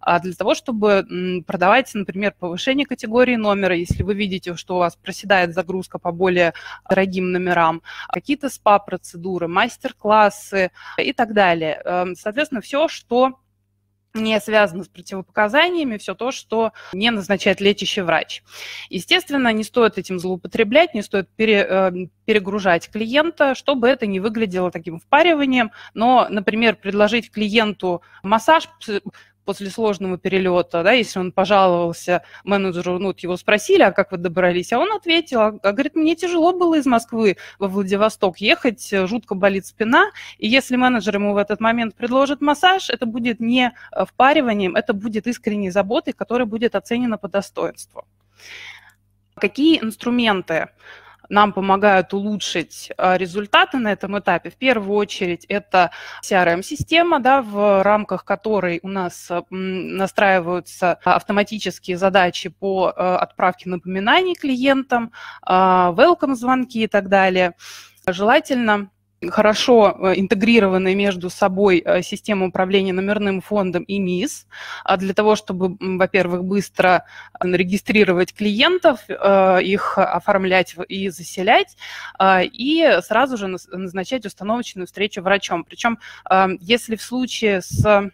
а 0.00 0.20
для 0.20 0.34
того, 0.34 0.54
чтобы 0.54 1.44
продавать, 1.46 1.94
например, 1.94 2.34
повышение 2.38 2.86
категории 2.86 3.36
номера, 3.36 3.74
если 3.74 4.02
вы 4.02 4.14
видите, 4.14 4.56
что 4.56 4.76
у 4.76 4.78
вас 4.78 4.96
проседает 4.96 5.54
загрузка 5.54 5.98
по 5.98 6.12
более 6.12 6.52
дорогим 6.88 7.32
номерам, 7.32 7.82
какие-то 8.08 8.48
СПА-процедуры, 8.48 9.48
мастер-классы 9.48 10.70
и 10.98 11.12
так 11.12 11.32
далее. 11.32 11.80
Эм, 11.84 12.16
соответственно, 12.16 12.60
все, 12.60 12.88
что 12.88 13.38
не 14.16 14.38
связано 14.40 14.84
с 14.84 14.88
противопоказаниями, 14.88 15.98
все 15.98 16.14
то, 16.14 16.32
что 16.32 16.72
не 16.92 17.10
назначает 17.10 17.60
лечащий 17.60 18.02
врач. 18.02 18.42
Естественно, 18.90 19.52
не 19.52 19.64
стоит 19.64 19.98
этим 19.98 20.18
злоупотреблять, 20.18 20.94
не 20.94 21.02
стоит 21.02 21.28
пере, 21.36 21.66
э, 21.68 21.92
перегружать 22.24 22.90
клиента, 22.90 23.54
чтобы 23.54 23.88
это 23.88 24.06
не 24.06 24.20
выглядело 24.20 24.70
таким 24.70 24.98
впариванием. 24.98 25.70
Но, 25.94 26.26
например, 26.28 26.76
предложить 26.76 27.30
клиенту 27.30 28.02
массаж 28.22 28.68
после 29.46 29.70
сложного 29.70 30.18
перелета, 30.18 30.82
да, 30.82 30.92
если 30.92 31.18
он 31.18 31.32
пожаловался 31.32 32.22
менеджеру, 32.44 32.98
ну, 32.98 33.06
вот 33.06 33.20
его 33.20 33.36
спросили, 33.38 33.82
а 33.82 33.92
как 33.92 34.12
вы 34.12 34.18
добрались, 34.18 34.72
а 34.72 34.78
он 34.78 34.92
ответил, 34.92 35.40
а, 35.40 35.46
а 35.62 35.72
говорит, 35.72 35.94
мне 35.94 36.14
тяжело 36.16 36.52
было 36.52 36.74
из 36.74 36.84
Москвы 36.84 37.36
во 37.58 37.68
Владивосток 37.68 38.38
ехать, 38.38 38.90
жутко 38.92 39.34
болит 39.34 39.64
спина, 39.64 40.10
и 40.36 40.48
если 40.48 40.76
менеджер 40.76 41.14
ему 41.14 41.32
в 41.32 41.38
этот 41.38 41.60
момент 41.60 41.94
предложит 41.94 42.42
массаж, 42.42 42.90
это 42.90 43.06
будет 43.06 43.40
не 43.40 43.72
э, 43.92 44.04
впариванием, 44.04 44.76
это 44.76 44.92
будет 44.92 45.26
искренней 45.26 45.70
заботой, 45.70 46.12
которая 46.12 46.46
будет 46.46 46.74
оценена 46.74 47.16
по 47.16 47.28
достоинству. 47.28 48.04
Какие 49.36 49.80
инструменты 49.80 50.68
нам 51.28 51.52
помогают 51.52 52.12
улучшить 52.14 52.90
а, 52.96 53.16
результаты 53.16 53.78
на 53.78 53.92
этом 53.92 54.18
этапе. 54.18 54.50
В 54.50 54.56
первую 54.56 54.96
очередь 54.96 55.44
это 55.46 55.90
CRM-система, 56.22 57.20
да, 57.20 57.42
в 57.42 57.82
рамках 57.82 58.24
которой 58.24 58.80
у 58.82 58.88
нас 58.88 59.30
настраиваются 59.50 60.98
автоматические 61.04 61.96
задачи 61.96 62.48
по 62.48 62.92
а, 62.94 63.18
отправке 63.18 63.68
напоминаний 63.68 64.34
клиентам, 64.34 65.12
а, 65.42 65.92
welcome-звонки 65.92 66.82
и 66.82 66.86
так 66.86 67.08
далее. 67.08 67.54
Желательно 68.08 68.90
хорошо 69.30 69.96
э, 69.98 70.12
интегрированные 70.16 70.94
между 70.94 71.30
собой 71.30 71.82
э, 71.84 72.02
системы 72.02 72.46
управления 72.48 72.92
номерным 72.92 73.40
фондом 73.40 73.82
и 73.84 73.98
МИС, 73.98 74.46
а 74.84 74.96
для 74.96 75.14
того, 75.14 75.36
чтобы, 75.36 75.76
во-первых, 75.80 76.44
быстро 76.44 77.04
регистрировать 77.40 78.34
клиентов, 78.34 79.00
э, 79.08 79.62
их 79.62 79.98
оформлять 79.98 80.74
и 80.88 81.08
заселять, 81.08 81.76
и 82.22 82.98
сразу 83.02 83.36
же 83.36 83.48
назначать 83.48 84.26
установочную 84.26 84.86
встречу 84.86 85.22
врачом. 85.22 85.64
Причем, 85.64 85.98
если 86.60 86.96
в 86.96 87.02
случае 87.02 87.62
с 87.62 88.10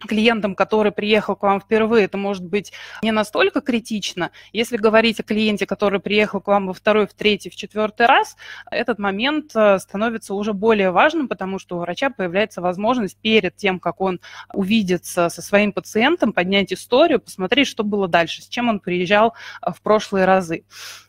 клиентам, 0.00 0.54
который 0.54 0.92
приехал 0.92 1.36
к 1.36 1.42
вам 1.42 1.60
впервые, 1.60 2.04
это 2.04 2.18
может 2.18 2.44
быть 2.44 2.72
не 3.02 3.12
настолько 3.12 3.60
критично. 3.60 4.30
Если 4.52 4.76
говорить 4.76 5.20
о 5.20 5.22
клиенте, 5.22 5.66
который 5.66 6.00
приехал 6.00 6.40
к 6.40 6.48
вам 6.48 6.66
во 6.66 6.74
второй, 6.74 7.06
в 7.06 7.14
третий, 7.14 7.50
в 7.50 7.56
четвертый 7.56 8.06
раз, 8.06 8.36
этот 8.70 8.98
момент 8.98 9.52
э, 9.54 9.78
становится 9.78 10.34
уже 10.34 10.52
более 10.52 10.90
важным, 10.90 11.28
потому 11.28 11.58
что 11.58 11.76
у 11.76 11.80
врача 11.80 12.10
появляется 12.10 12.60
возможность 12.60 13.16
перед 13.18 13.56
тем, 13.56 13.80
как 13.80 14.00
он 14.00 14.20
увидится 14.52 15.28
со 15.28 15.42
своим 15.42 15.72
пациентом, 15.72 16.32
поднять 16.32 16.72
историю, 16.72 17.20
посмотреть, 17.20 17.68
что 17.68 17.82
было 17.82 18.06
дальше, 18.06 18.42
с 18.42 18.48
чем 18.48 18.68
он 18.68 18.80
приезжал 18.80 19.34
э, 19.62 19.70
в 19.72 19.80
прошлые 19.80 20.26
разы. 20.26 20.64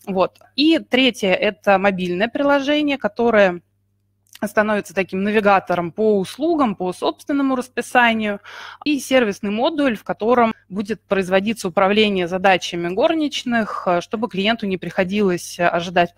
Вот. 0.06 0.40
И 0.56 0.80
третье– 0.80 1.34
это 1.34 1.78
мобильное 1.78 2.30
приложение, 2.30 2.98
которое 2.98 3.62
становится 4.46 4.94
таким 4.94 5.24
навигатором 5.24 5.92
по 5.92 6.20
услугам, 6.20 6.76
по 6.76 6.94
собственному 6.94 7.56
расписанию, 7.56 8.40
и 8.84 9.00
сервисный 9.00 9.52
модуль, 9.52 9.98
в 9.98 10.04
котором 10.04 10.54
будет 10.70 11.02
производиться 11.02 11.68
управление 11.70 12.28
задачами 12.28 12.90
горничных, 12.90 13.88
чтобы 14.02 14.28
клиенту 14.30 14.68
не 14.68 14.78
приходилось 14.78 15.60
ожидать 15.60 16.14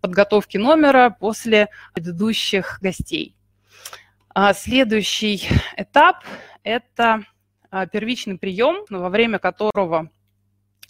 подготовки 0.00 0.56
номера 0.56 1.10
после 1.10 1.68
предыдущих 1.94 2.78
гостей. 2.80 3.34
А 4.32 4.54
следующий 4.54 5.48
этап– 5.76 6.24
это 6.62 7.24
а, 7.70 7.86
первичный 7.86 8.38
прием, 8.38 8.84
во 8.88 9.08
время 9.08 9.38
которого 9.38 10.10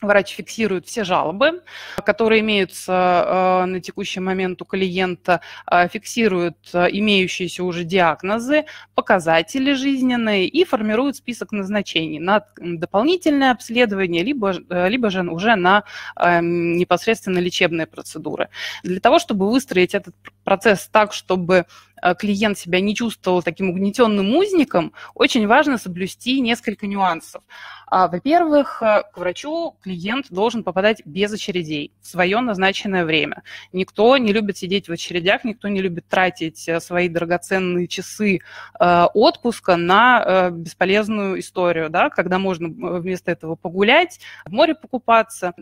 Врач 0.00 0.34
фиксирует 0.34 0.86
все 0.86 1.04
жалобы, 1.04 1.62
которые 2.06 2.40
имеются 2.40 2.92
э, 2.92 3.64
на 3.66 3.80
текущий 3.80 4.20
момент 4.20 4.62
у 4.62 4.64
клиента, 4.64 5.42
э, 5.70 5.88
фиксирует 5.88 6.56
э, 6.72 6.88
имеющиеся 6.90 7.64
уже 7.64 7.84
диагнозы, 7.84 8.64
показатели 8.94 9.74
жизненные 9.74 10.46
и 10.46 10.64
формирует 10.64 11.16
список 11.16 11.52
назначений 11.52 12.18
на 12.18 12.44
дополнительное 12.58 13.50
обследование, 13.50 14.22
либо, 14.22 14.54
либо 14.88 15.10
же 15.10 15.20
уже 15.20 15.54
на 15.54 15.84
непосредственно 16.16 17.38
лечебные 17.38 17.86
процедуры. 17.86 18.48
Для 18.82 19.00
того, 19.00 19.18
чтобы 19.18 19.50
выстроить 19.50 19.94
этот 19.94 20.14
процесс 20.50 20.88
так, 20.90 21.12
чтобы 21.12 21.64
Э, 22.02 22.14
клиент 22.14 22.58
себя 22.58 22.80
не 22.80 22.94
чувствовал 22.94 23.42
таким 23.42 23.70
угнетенным 23.70 24.34
узником, 24.34 24.92
очень 25.14 25.46
важно 25.46 25.78
соблюсти 25.78 26.40
несколько 26.40 26.86
нюансов. 26.86 27.42
А, 27.86 28.08
во-первых, 28.08 28.82
э, 28.82 29.02
к 29.12 29.18
врачу 29.18 29.76
клиент 29.82 30.26
должен 30.30 30.64
попадать 30.64 31.02
без 31.04 31.32
очередей 31.32 31.92
в 32.00 32.06
свое 32.06 32.40
назначенное 32.40 33.04
время. 33.04 33.42
Никто 33.72 34.16
не 34.16 34.32
любит 34.32 34.56
сидеть 34.56 34.88
в 34.88 34.92
очередях, 34.92 35.44
никто 35.44 35.68
не 35.68 35.80
любит 35.80 36.06
тратить 36.08 36.68
э, 36.68 36.80
свои 36.80 37.08
драгоценные 37.08 37.86
часы 37.86 38.40
отпуска 38.78 39.76
на 39.76 40.50
бесполезную 40.50 41.40
историю, 41.40 41.90
да, 41.90 42.10
когда 42.10 42.38
можно 42.38 42.68
вместо 42.68 43.30
этого 43.30 43.56
погулять, 43.56 44.20
в 44.44 44.52
море 44.52 44.74
покупаться, 44.74 45.54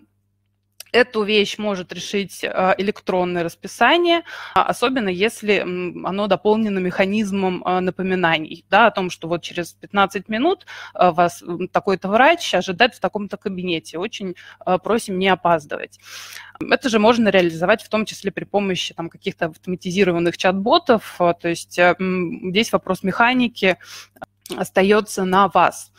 Эту 0.92 1.22
вещь 1.22 1.58
может 1.58 1.92
решить 1.92 2.44
а, 2.44 2.74
электронное 2.78 3.42
расписание, 3.42 4.22
а, 4.54 4.62
особенно 4.62 5.08
если 5.08 5.58
оно 5.60 6.26
дополнено 6.26 6.78
механизмом 6.78 7.62
а, 7.64 7.80
напоминаний 7.80 8.64
да, 8.70 8.86
о 8.86 8.90
том, 8.90 9.10
что 9.10 9.28
вот 9.28 9.42
через 9.42 9.72
15 9.72 10.28
минут 10.28 10.66
вас 10.94 11.42
такой-то 11.72 12.08
врач 12.08 12.54
ожидает 12.54 12.94
в 12.94 13.00
таком-то 13.00 13.36
кабинете. 13.36 13.98
Очень 13.98 14.34
просим 14.82 15.18
не 15.18 15.28
опаздывать. 15.28 15.98
Это 16.60 16.88
же 16.88 16.98
можно 16.98 17.28
реализовать 17.28 17.82
в 17.82 17.88
том 17.88 18.04
числе 18.04 18.32
при 18.32 18.44
помощи 18.44 18.94
там, 18.94 19.08
каких-то 19.08 19.46
автоматизированных 19.46 20.36
чат-ботов. 20.36 21.16
То 21.18 21.48
есть 21.48 21.78
здесь 21.78 22.72
вопрос 22.72 23.02
механики 23.02 23.76
остается 24.56 25.24
на 25.24 25.48
вас. 25.48 25.92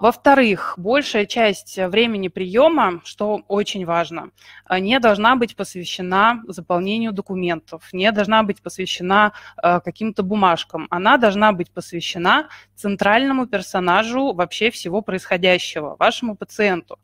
Во-вторых, 0.00 0.74
большая 0.76 1.26
часть 1.26 1.78
времени 1.78 2.28
приема, 2.28 3.00
что 3.04 3.42
очень 3.48 3.84
важно, 3.84 4.30
э, 4.68 4.78
не 4.78 4.98
должна 5.00 5.36
быть 5.36 5.56
посвящена 5.56 6.42
заполнению 6.48 7.12
документов, 7.12 7.88
не 7.92 8.10
должна 8.12 8.42
быть 8.42 8.62
посвящена 8.62 9.32
э, 9.62 9.80
каким-то 9.80 10.22
бумажкам. 10.22 10.86
Она 10.90 11.16
должна 11.16 11.52
быть 11.52 11.70
посвящена 11.70 12.48
центральному 12.74 13.46
персонажу 13.46 14.32
вообще 14.32 14.70
всего 14.70 15.02
происходящего, 15.02 15.96
вашему 15.98 16.36
пациенту. 16.36 16.98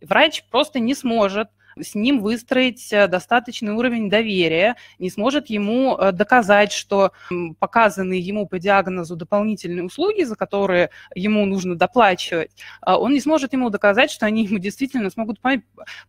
Врач 0.00 0.44
просто 0.50 0.78
не 0.80 0.94
сможет 0.94 1.48
с 1.80 1.94
ним 1.94 2.20
выстроить 2.20 2.92
э, 2.92 3.06
достаточный 3.08 3.72
уровень 3.72 4.08
доверия, 4.08 4.76
не 4.98 5.10
сможет 5.10 5.48
ему 5.50 5.96
э, 5.96 6.12
доказать, 6.12 6.72
что 6.72 7.12
показанные 7.58 8.20
ему 8.20 8.46
по 8.46 8.58
диагнозу 8.58 9.16
дополнительные 9.16 9.84
услуги, 9.84 10.22
за 10.22 10.36
которые 10.36 10.90
ему 11.14 11.44
нужно 11.46 11.76
доплачивать, 11.76 12.50
а 12.80 12.98
он 12.98 13.12
не 13.12 13.20
сможет 13.20 13.52
ему 13.52 13.70
доказать, 13.70 14.10
что 14.10 14.26
они 14.26 14.44
ему 14.44 14.58
действительно 14.58 15.10
смогут 15.10 15.38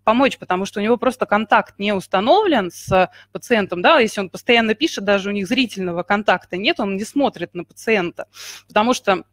помочь, 0.03 0.38
потому 0.38 0.65
что 0.65 0.80
у 0.80 0.84
него 0.84 0.97
просто 0.97 1.26
контакт 1.26 1.80
не 1.80 1.93
установлен 1.93 2.72
с 2.72 3.11
пациентом, 3.32 3.82
да, 3.82 3.99
если 3.99 4.22
он 4.22 4.30
постоянно 4.30 4.74
пишет, 4.74 5.03
даже 5.03 5.30
у 5.30 5.34
них 5.34 5.47
зрительного 5.47 6.03
контакта 6.03 6.57
нет, 6.57 6.80
он 6.80 6.95
не 6.95 7.03
смотрит 7.03 7.53
на 7.53 7.63
пациента, 7.63 8.28
потому 8.68 8.93
что 8.93 9.24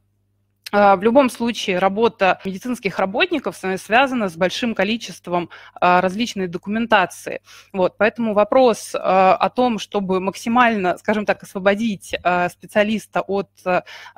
в 0.74 1.02
любом 1.02 1.30
случае 1.30 1.78
работа 1.78 2.40
медицинских 2.44 2.98
работников 2.98 3.56
связана 3.56 4.28
с 4.28 4.36
большим 4.36 4.74
количеством 4.74 5.50
а, 5.74 6.00
различной 6.00 6.48
документации. 6.48 7.42
Вот, 7.72 7.96
поэтому 7.96 8.34
вопрос 8.34 8.92
а, 8.94 9.36
о 9.36 9.50
том, 9.50 9.78
чтобы 9.78 10.20
максимально, 10.20 10.98
скажем 10.98 11.26
так, 11.26 11.42
освободить 11.42 12.14
специалиста 12.50 13.20
от 13.20 13.48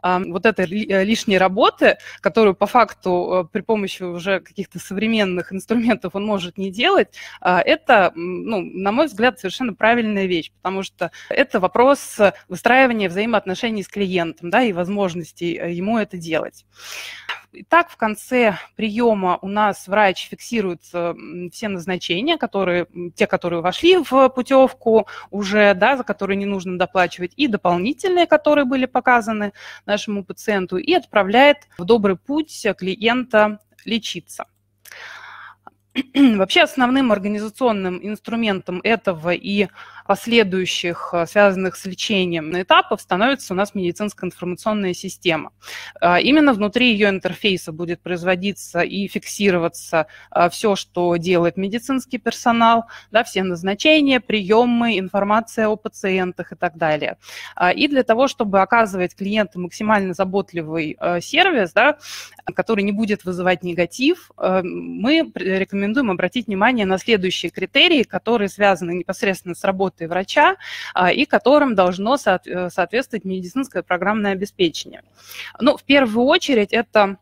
вот 0.02 0.46
этой 0.46 0.66
лишней 0.66 1.38
работы, 1.38 1.98
которую 2.20 2.54
по 2.54 2.66
факту 2.66 3.48
при 3.52 3.60
помощи 3.60 4.02
уже 4.02 4.40
каких-то 4.40 4.78
современных 4.78 5.52
инструментов 5.52 6.14
он 6.14 6.24
может 6.24 6.58
не 6.58 6.70
делать, 6.70 7.08
это, 7.40 8.12
ну, 8.14 8.60
на 8.62 8.92
мой 8.92 9.06
взгляд, 9.06 9.38
совершенно 9.38 9.74
правильная 9.74 10.26
вещь, 10.26 10.52
потому 10.52 10.82
что 10.82 11.10
это 11.28 11.60
вопрос 11.60 12.18
выстраивания 12.48 13.08
взаимоотношений 13.08 13.82
с 13.82 13.88
клиентом 13.88 14.50
да, 14.50 14.62
и 14.62 14.72
возможностей 14.72 15.52
ему 15.52 15.98
это 15.98 16.16
делать 16.16 16.45
делать. 16.46 16.64
Итак, 17.52 17.88
в 17.90 17.96
конце 17.96 18.58
приема 18.76 19.38
у 19.40 19.48
нас 19.48 19.88
врач 19.88 20.28
фиксирует 20.28 20.82
все 20.82 21.68
назначения, 21.68 22.36
которые, 22.36 22.86
те, 23.14 23.26
которые 23.26 23.62
вошли 23.62 23.96
в 23.98 24.28
путевку 24.28 25.06
уже, 25.30 25.74
да, 25.74 25.96
за 25.96 26.04
которые 26.04 26.36
не 26.36 26.44
нужно 26.44 26.78
доплачивать, 26.78 27.32
и 27.36 27.46
дополнительные, 27.46 28.26
которые 28.26 28.64
были 28.66 28.86
показаны 28.86 29.52
нашему 29.86 30.24
пациенту, 30.24 30.76
и 30.76 30.92
отправляет 30.92 31.58
в 31.78 31.84
добрый 31.84 32.16
путь 32.16 32.66
клиента 32.76 33.60
лечиться. 33.84 34.46
Вообще 36.36 36.62
основным 36.62 37.10
организационным 37.10 38.00
инструментом 38.02 38.80
этого 38.84 39.30
и 39.30 39.68
последующих, 40.06 41.10
э, 41.12 41.26
связанных 41.26 41.76
с 41.76 41.86
лечением 41.86 42.60
этапов, 42.60 43.00
становится 43.00 43.54
у 43.54 43.56
нас 43.56 43.74
медицинская 43.74 44.28
информационная 44.28 44.94
система. 44.94 45.52
А, 46.00 46.20
именно 46.20 46.52
внутри 46.52 46.92
ее 46.92 47.08
интерфейса 47.08 47.72
будет 47.72 48.00
производиться 48.02 48.80
и 48.80 49.08
фиксироваться 49.08 50.06
а, 50.30 50.48
все, 50.50 50.76
что 50.76 51.16
делает 51.16 51.56
медицинский 51.56 52.18
персонал, 52.18 52.84
да, 53.10 53.24
все 53.24 53.42
назначения, 53.42 54.20
приемы, 54.20 54.98
информация 54.98 55.68
о 55.68 55.76
пациентах 55.76 56.52
и 56.52 56.56
так 56.56 56.76
далее. 56.76 57.16
А, 57.54 57.72
и 57.72 57.88
для 57.88 58.02
того, 58.02 58.28
чтобы 58.28 58.60
оказывать 58.60 59.14
клиенту 59.16 59.60
максимально 59.60 60.14
заботливый 60.14 60.96
сервис, 61.20 61.72
да, 61.72 61.98
который 62.54 62.84
не 62.84 62.92
будет 62.92 63.24
вызывать 63.24 63.62
негатив, 63.62 64.30
мы 64.36 65.30
рекомендуем 65.34 65.85
обратить 66.10 66.46
внимание 66.46 66.86
на 66.86 66.98
следующие 66.98 67.50
критерии, 67.50 68.02
которые 68.02 68.48
связаны 68.48 68.92
непосредственно 68.92 69.54
с 69.54 69.64
работой 69.64 70.06
врача 70.06 70.56
а, 70.94 71.12
и 71.12 71.24
которым 71.24 71.74
должно 71.74 72.16
соответствовать 72.16 73.24
медицинское 73.24 73.82
программное 73.82 74.32
обеспечение. 74.32 75.02
Ну, 75.60 75.76
в 75.76 75.84
первую 75.84 76.26
очередь 76.26 76.72
это 76.72 77.18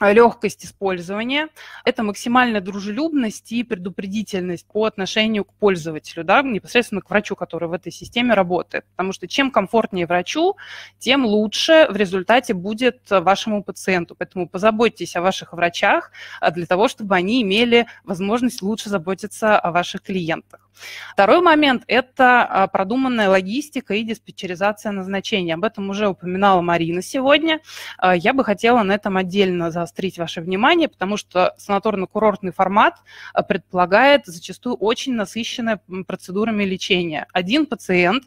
легкость 0.00 0.64
использования, 0.64 1.48
это 1.84 2.02
максимальная 2.02 2.60
дружелюбность 2.60 3.52
и 3.52 3.62
предупредительность 3.62 4.66
по 4.66 4.84
отношению 4.84 5.44
к 5.44 5.52
пользователю, 5.54 6.24
да, 6.24 6.42
непосредственно 6.42 7.00
к 7.00 7.10
врачу, 7.10 7.36
который 7.36 7.68
в 7.68 7.72
этой 7.72 7.92
системе 7.92 8.34
работает. 8.34 8.84
Потому 8.96 9.12
что 9.12 9.28
чем 9.28 9.50
комфортнее 9.50 10.06
врачу, 10.06 10.56
тем 10.98 11.24
лучше 11.24 11.86
в 11.90 11.96
результате 11.96 12.54
будет 12.54 13.00
вашему 13.08 13.62
пациенту. 13.62 14.14
Поэтому 14.14 14.48
позаботьтесь 14.48 15.16
о 15.16 15.22
ваших 15.22 15.52
врачах 15.52 16.10
а, 16.40 16.50
для 16.50 16.66
того, 16.66 16.88
чтобы 16.88 17.14
они 17.14 17.42
имели 17.42 17.86
возможность 18.04 18.62
лучше 18.62 18.90
заботиться 18.90 19.58
о 19.58 19.70
ваших 19.70 20.02
клиентах. 20.02 20.63
Второй 21.12 21.40
момент– 21.40 21.84
это 21.86 22.42
а, 22.42 22.66
продуманная 22.66 23.28
логистика 23.28 23.94
и 23.94 24.02
диспетчеризация 24.02 24.92
назначений. 24.92 25.54
Об 25.54 25.64
этом 25.64 25.90
уже 25.90 26.08
упоминала 26.08 26.60
Марина 26.60 27.02
сегодня. 27.02 27.60
А, 27.98 28.14
я 28.16 28.32
бы 28.32 28.44
хотела 28.44 28.82
на 28.82 28.92
этом 28.92 29.16
отдельно 29.16 29.70
заострить 29.70 30.18
ваше 30.18 30.40
внимание, 30.40 30.88
потому 30.88 31.16
что 31.16 31.54
санаторно-курортный 31.58 32.52
формат 32.52 32.96
а, 33.32 33.42
предполагает 33.42 34.26
зачастую 34.26 34.76
очень 34.76 35.14
насыщенное 35.14 35.80
процедурами 36.06 36.64
лечения. 36.64 37.26
Один 37.32 37.66
пациент 37.66 38.24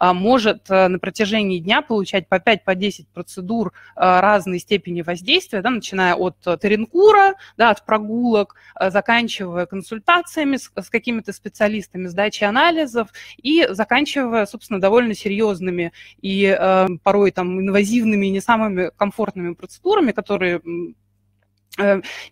может 0.00 0.68
на 0.68 0.98
протяжении 0.98 1.58
дня 1.58 1.82
получать 1.82 2.28
по 2.28 2.36
5-10 2.36 3.06
по 3.06 3.20
процедур 3.20 3.72
разной 3.94 4.58
степени 4.58 5.02
воздействия, 5.02 5.60
да, 5.60 5.70
начиная 5.70 6.14
от 6.14 6.36
теренкура, 6.40 7.34
да, 7.56 7.70
от 7.70 7.84
прогулок, 7.84 8.56
заканчивая 8.80 9.66
консультациями 9.66 10.56
с, 10.56 10.70
с 10.74 10.90
какими-то 10.90 11.32
специалистами, 11.32 11.89
специалистами 11.90 12.06
сдачи 12.06 12.44
анализов 12.44 13.08
и 13.42 13.66
заканчивая, 13.70 14.46
собственно, 14.46 14.80
довольно 14.80 15.14
серьезными 15.14 15.92
и 16.22 16.56
э, 16.58 16.86
порой 17.02 17.30
там 17.30 17.60
инвазивными, 17.60 18.26
не 18.26 18.40
самыми 18.40 18.90
комфортными 18.96 19.54
процедурами, 19.54 20.12
которые 20.12 20.60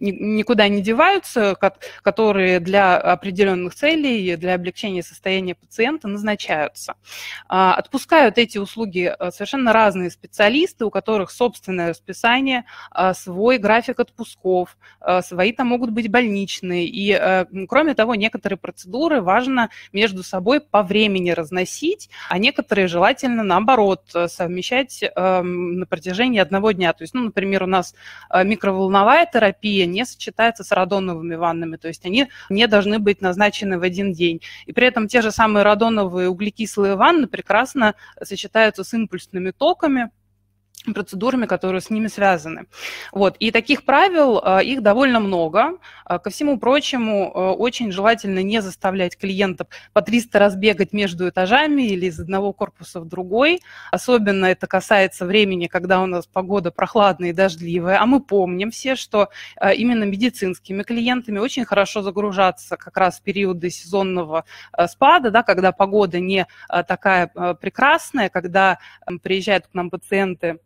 никуда 0.01 0.69
не 0.69 0.83
деваются, 0.83 1.57
которые 2.03 2.61
для 2.61 2.97
определенных 2.97 3.75
целей, 3.75 4.37
для 4.37 4.55
облегчения 4.55 5.03
состояния 5.03 5.55
пациента 5.55 6.09
назначаются. 6.09 6.95
А, 7.49 7.75
отпускают 7.75 8.39
эти 8.39 8.59
услуги 8.59 9.13
э, 9.19 9.31
совершенно 9.31 9.73
разные 9.73 10.11
специалисты, 10.11 10.85
у 10.85 10.91
которых 10.91 11.31
собственное 11.31 11.91
расписание, 11.91 12.65
а, 12.91 13.15
свой 13.15 13.59
график 13.59 14.01
отпусков, 14.01 14.77
а, 15.01 15.23
свои 15.23 15.53
там 15.53 15.69
могут 15.69 15.91
быть 15.91 16.11
больничные. 16.11 16.87
И, 16.87 17.19
кроме 17.69 17.95
того, 17.95 18.15
некоторые 18.15 18.59
процедуры 18.59 19.21
важно 19.21 19.71
между 19.93 20.23
собой 20.23 20.61
по 20.61 20.83
времени 20.83 21.31
разносить, 21.31 22.09
а 22.29 22.39
некоторые 22.39 22.89
желательно, 22.89 23.43
наоборот, 23.43 24.03
совмещать 24.27 25.03
эм, 25.03 25.79
на 25.79 25.87
протяжении 25.87 26.41
одного 26.41 26.73
дня. 26.73 26.93
То 26.93 27.05
есть, 27.05 27.15
ну, 27.15 27.25
например, 27.25 27.65
у 27.65 27.67
нас 27.67 27.95
микроволновая 28.33 29.27
терапия 29.39 29.87
не 29.87 30.05
сочетается 30.05 30.65
с 30.65 30.73
радоновыми 30.73 31.37
ваннами, 31.37 31.77
то 31.77 31.87
есть 31.87 32.05
они 32.05 32.29
не 32.51 32.67
должны 32.67 32.99
быть 32.99 33.21
назначены 33.21 33.79
в 33.79 33.83
один 33.83 34.13
день. 34.13 34.41
И 34.67 34.73
при 34.73 34.89
этом 34.89 35.07
те 35.07 35.23
же 35.23 35.31
самые 35.31 35.63
радоновые 35.63 36.29
углекислые 36.29 36.97
ванны 36.97 37.29
прекрасно 37.29 37.95
сочетаются 38.21 38.83
с 38.83 38.93
импульсными 38.95 39.53
токами, 39.53 40.11
процедурами, 40.95 41.47
которые 41.47 41.81
с 41.81 41.91
ними 41.91 42.09
связаны. 42.09 42.67
Вот. 43.13 43.37
И 43.39 43.51
таких 43.51 43.85
правил, 43.85 44.41
а, 44.43 44.61
их 44.61 44.83
довольно 44.83 45.21
много. 45.21 45.79
А, 46.05 46.19
ко 46.19 46.31
всему 46.31 46.59
прочему, 46.59 47.33
а, 47.35 47.53
очень 47.53 47.93
желательно 47.93 48.43
не 48.43 48.63
заставлять 48.63 49.17
клиентов 49.17 49.69
по 49.93 50.03
300 50.03 50.39
раз 50.39 50.57
бегать 50.57 50.93
между 50.93 51.29
этажами 51.29 51.83
или 51.83 52.07
из 52.07 52.19
одного 52.21 52.53
корпуса 52.53 53.01
в 53.01 53.07
другой. 53.07 53.61
Особенно 53.91 54.47
это 54.47 54.67
касается 54.67 55.27
времени, 55.27 55.67
когда 55.67 56.01
у 56.01 56.07
нас 56.07 56.27
погода 56.27 56.71
прохладная 56.71 57.31
и 57.31 57.33
дождливая. 57.33 58.01
А 58.01 58.07
мы 58.07 58.21
помним 58.21 58.71
все, 58.71 58.97
что 58.97 59.29
именно 59.77 60.05
медицинскими 60.05 60.83
клиентами 60.83 61.39
очень 61.39 61.65
хорошо 61.65 62.03
загружаться 62.03 62.77
как 62.77 62.97
раз 62.97 63.19
в 63.19 63.23
периоды 63.23 63.71
сезонного 63.71 64.45
спада, 64.89 65.31
да, 65.31 65.43
когда 65.43 65.73
погода 65.73 66.21
не 66.21 66.47
такая 66.69 67.29
прекрасная, 67.61 68.29
когда 68.29 68.79
приезжают 69.23 69.67
к 69.67 69.75
нам 69.75 69.91
пациенты 69.91 70.59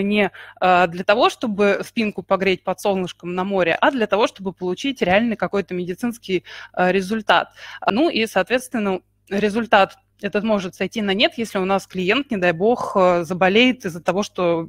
не 0.00 0.30
э, 0.60 0.86
для 0.88 1.04
того, 1.04 1.30
чтобы 1.30 1.80
спинку 1.84 2.22
погреть 2.22 2.64
под 2.64 2.80
солнышком 2.80 3.34
на 3.34 3.44
море, 3.44 3.76
а 3.80 3.90
для 3.90 4.06
того, 4.06 4.26
чтобы 4.26 4.52
получить 4.52 5.02
реальный 5.02 5.36
какой-то 5.36 5.74
медицинский 5.74 6.44
э, 6.72 6.92
результат. 6.92 7.50
Ну 7.90 8.08
и, 8.08 8.26
соответственно, 8.26 9.00
результат 9.28 9.96
этот 10.20 10.44
может 10.44 10.74
сойти 10.74 11.02
на 11.02 11.12
нет, 11.12 11.34
если 11.36 11.58
у 11.58 11.64
нас 11.64 11.86
клиент, 11.86 12.30
не 12.30 12.36
дай 12.36 12.52
бог, 12.52 12.96
заболеет 13.22 13.84
из-за 13.84 14.00
того, 14.00 14.22
что 14.22 14.66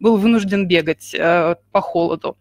был 0.00 0.16
вынужден 0.16 0.66
бегать 0.66 1.14
по 1.14 1.80
холоду 1.80 2.36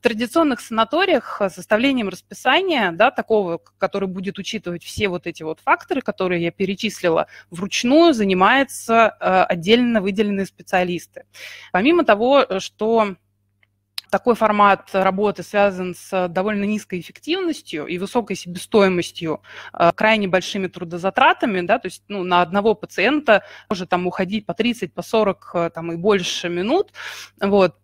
традиционных 0.00 0.60
санаториях 0.60 1.40
э, 1.40 1.50
составлением 1.50 2.08
расписания, 2.08 2.92
да, 2.92 3.10
такого, 3.10 3.60
который 3.78 4.08
будет 4.08 4.38
учитывать 4.38 4.84
все 4.84 5.08
вот 5.08 5.26
эти 5.26 5.42
вот 5.42 5.60
факторы, 5.60 6.00
которые 6.00 6.42
я 6.42 6.50
перечислила, 6.50 7.26
вручную 7.50 8.12
занимаются 8.12 9.16
э, 9.20 9.42
отдельно 9.42 10.00
выделенные 10.00 10.46
специалисты. 10.46 11.24
Помимо 11.72 12.04
того, 12.04 12.46
что 12.58 13.16
такой 14.10 14.34
формат 14.34 14.90
работы 14.92 15.42
связан 15.42 15.94
с 15.94 16.28
довольно 16.28 16.64
низкой 16.64 17.00
эффективностью 17.00 17.86
и 17.86 17.98
высокой 17.98 18.36
себестоимостью, 18.36 19.42
э, 19.72 19.90
крайне 19.94 20.28
большими 20.28 20.68
трудозатратами, 20.68 21.60
да, 21.60 21.78
то 21.78 21.86
есть 21.86 22.02
ну, 22.08 22.22
на 22.24 22.42
одного 22.42 22.74
пациента 22.74 23.44
может 23.68 23.88
там 23.88 24.06
уходить 24.06 24.46
по 24.46 24.54
30, 24.54 24.94
по 24.94 25.02
40 25.02 25.72
там, 25.74 25.92
и 25.92 25.96
больше 25.96 26.48
минут, 26.48 26.92
вот, 27.40 27.76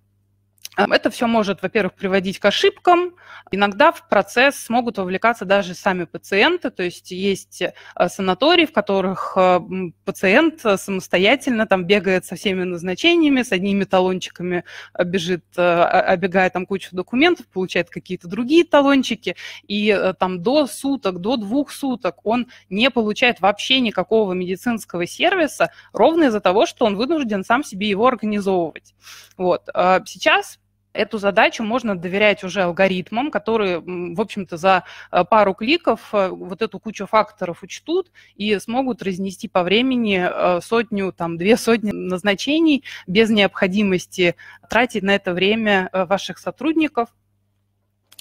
это 0.77 1.11
все 1.11 1.27
может, 1.27 1.61
во-первых, 1.62 1.95
приводить 1.95 2.39
к 2.39 2.45
ошибкам. 2.47 3.14
Иногда 3.51 3.93
в 3.93 4.09
процесс 4.09 4.70
могут 4.70 4.97
вовлекаться 4.97 5.45
даже 5.45 5.75
сами 5.75 6.05
пациенты. 6.05 6.70
То 6.70 6.83
есть 6.83 7.11
есть 7.11 7.61
э, 7.61 7.75
санатории, 8.09 8.64
в 8.64 8.73
которых 8.73 9.35
э, 9.37 9.61
пациент 10.07 10.61
самостоятельно 10.61 11.66
там 11.66 11.85
бегает 11.85 12.25
со 12.25 12.37
всеми 12.37 12.62
назначениями, 12.64 13.43
с 13.43 13.53
одними 13.53 13.85
талончиками 13.85 14.64
э, 14.95 15.05
бежит, 15.05 15.45
оббегает 15.57 16.55
там 16.55 16.64
кучу 16.64 16.89
документов, 16.97 17.47
получает 17.49 17.91
какие-то 17.91 18.27
другие 18.27 18.64
талончики. 18.64 19.37
И 19.68 20.14
там 20.18 20.43
до 20.43 20.66
суток, 20.66 21.18
до 21.20 21.37
двух 21.37 21.70
суток 21.70 22.25
он 22.25 22.47
не 22.70 22.91
получает 22.91 23.41
вообще 23.41 23.81
никакого 23.81 24.33
медицинского 24.33 25.07
сервиса, 25.07 25.70
ровно 25.93 26.25
из-за 26.25 26.41
того, 26.41 26.64
что 26.64 26.87
он 26.87 26.97
вынужден 26.97 27.45
сам 27.45 27.62
себе 27.62 27.91
его 27.91 28.07
организовывать. 28.07 28.95
Вот. 29.37 29.66
Сейчас 30.07 30.59
Эту 30.93 31.18
задачу 31.18 31.62
можно 31.62 31.97
доверять 31.97 32.45
уже 32.45 32.62
алгоритмам, 32.62 33.30
которые, 33.30 33.80
в 33.80 34.20
общем-то, 34.20 34.59
за 34.59 34.84
э, 35.11 35.24
пару 35.24 35.55
кликов 35.55 36.11
э, 36.12 36.28
вот 36.28 36.61
эту 36.61 36.78
кучу 36.78 37.07
факторов 37.07 37.62
учтут 37.62 38.11
и 38.36 38.59
смогут 38.59 39.03
разнести 39.03 39.49
по 39.49 39.62
времени 39.62 40.22
э, 40.22 40.61
сотню, 40.61 41.12
там, 41.12 41.38
две 41.38 41.57
сотни 41.57 41.93
назначений 41.93 42.84
без 43.07 43.30
необходимости 43.30 44.36
тратить 44.68 45.03
на 45.03 45.14
это 45.14 45.32
время 45.32 45.88
ваших 45.93 46.36
сотрудников, 46.38 47.09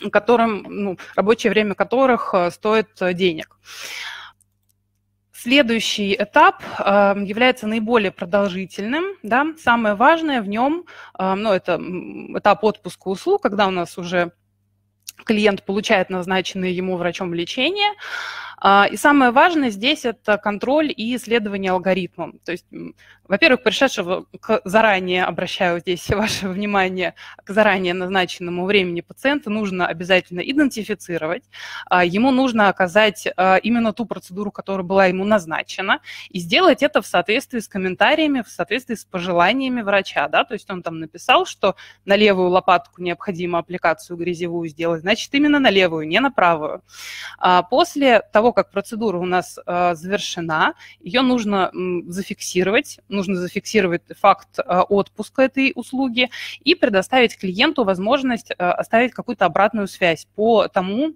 которым, 0.09 0.63
ну, 0.67 0.97
рабочее 1.15 1.51
время 1.51 1.75
которых 1.75 2.33
стоит 2.51 2.89
денег. 3.13 3.57
Следующий 5.41 6.13
этап 6.13 6.63
э, 6.77 7.15
является 7.25 7.65
наиболее 7.65 8.11
продолжительным. 8.11 9.15
Да? 9.23 9.47
Самое 9.57 9.95
важное 9.95 10.39
в 10.39 10.47
нем, 10.47 10.85
э, 11.17 11.33
ну, 11.33 11.51
это 11.51 11.81
этап 12.37 12.63
отпуска 12.63 13.07
услуг, 13.07 13.41
когда 13.41 13.67
у 13.67 13.71
нас 13.71 13.97
уже 13.97 14.33
клиент 15.25 15.63
получает 15.63 16.11
назначенное 16.11 16.69
ему 16.69 16.95
врачом 16.95 17.33
лечение. 17.33 17.91
А, 18.63 18.87
и 18.89 18.95
самое 18.95 19.31
важное 19.31 19.71
здесь 19.71 20.05
это 20.05 20.37
контроль 20.37 20.93
и 20.95 21.15
исследование 21.15 21.71
алгоритмом. 21.71 22.37
То 22.45 22.51
есть, 22.51 22.65
во-первых, 23.27 23.63
пришедшего 23.63 24.25
к 24.39 24.61
заранее, 24.65 25.23
обращаю 25.23 25.79
здесь 25.79 26.07
ваше 26.09 26.47
внимание, 26.47 27.15
к 27.43 27.49
заранее 27.49 27.95
назначенному 27.95 28.65
времени 28.65 29.01
пациента 29.01 29.49
нужно 29.49 29.87
обязательно 29.87 30.41
идентифицировать, 30.41 31.43
а, 31.89 32.05
ему 32.05 32.29
нужно 32.29 32.69
оказать 32.69 33.27
а, 33.35 33.55
именно 33.55 33.93
ту 33.93 34.05
процедуру, 34.05 34.51
которая 34.51 34.85
была 34.85 35.07
ему 35.07 35.25
назначена, 35.25 35.99
и 36.29 36.37
сделать 36.37 36.83
это 36.83 37.01
в 37.01 37.07
соответствии 37.07 37.59
с 37.59 37.67
комментариями, 37.67 38.43
в 38.43 38.49
соответствии 38.49 38.93
с 38.93 39.05
пожеланиями 39.05 39.81
врача. 39.81 40.27
Да? 40.27 40.43
То 40.43 40.53
есть 40.53 40.69
он 40.69 40.83
там 40.83 40.99
написал, 40.99 41.47
что 41.47 41.75
на 42.05 42.15
левую 42.15 42.49
лопатку 42.49 43.01
необходимо 43.01 43.57
аппликацию 43.57 44.17
грязевую 44.17 44.69
сделать, 44.69 45.01
значит, 45.01 45.33
именно 45.33 45.57
на 45.57 45.71
левую, 45.71 46.07
не 46.07 46.19
на 46.19 46.29
правую. 46.29 46.83
После 47.69 48.21
того, 48.31 48.50
как 48.53 48.71
процедура 48.71 49.17
у 49.17 49.25
нас 49.25 49.59
завершена, 49.65 50.73
ее 50.99 51.21
нужно 51.21 51.71
зафиксировать, 52.07 52.99
нужно 53.09 53.35
зафиксировать 53.35 54.03
факт 54.19 54.59
отпуска 54.59 55.43
этой 55.43 55.71
услуги 55.75 56.29
и 56.63 56.75
предоставить 56.75 57.37
клиенту 57.37 57.83
возможность 57.83 58.51
оставить 58.51 59.13
какую-то 59.13 59.45
обратную 59.45 59.87
связь 59.87 60.27
по 60.35 60.67
тому, 60.67 61.13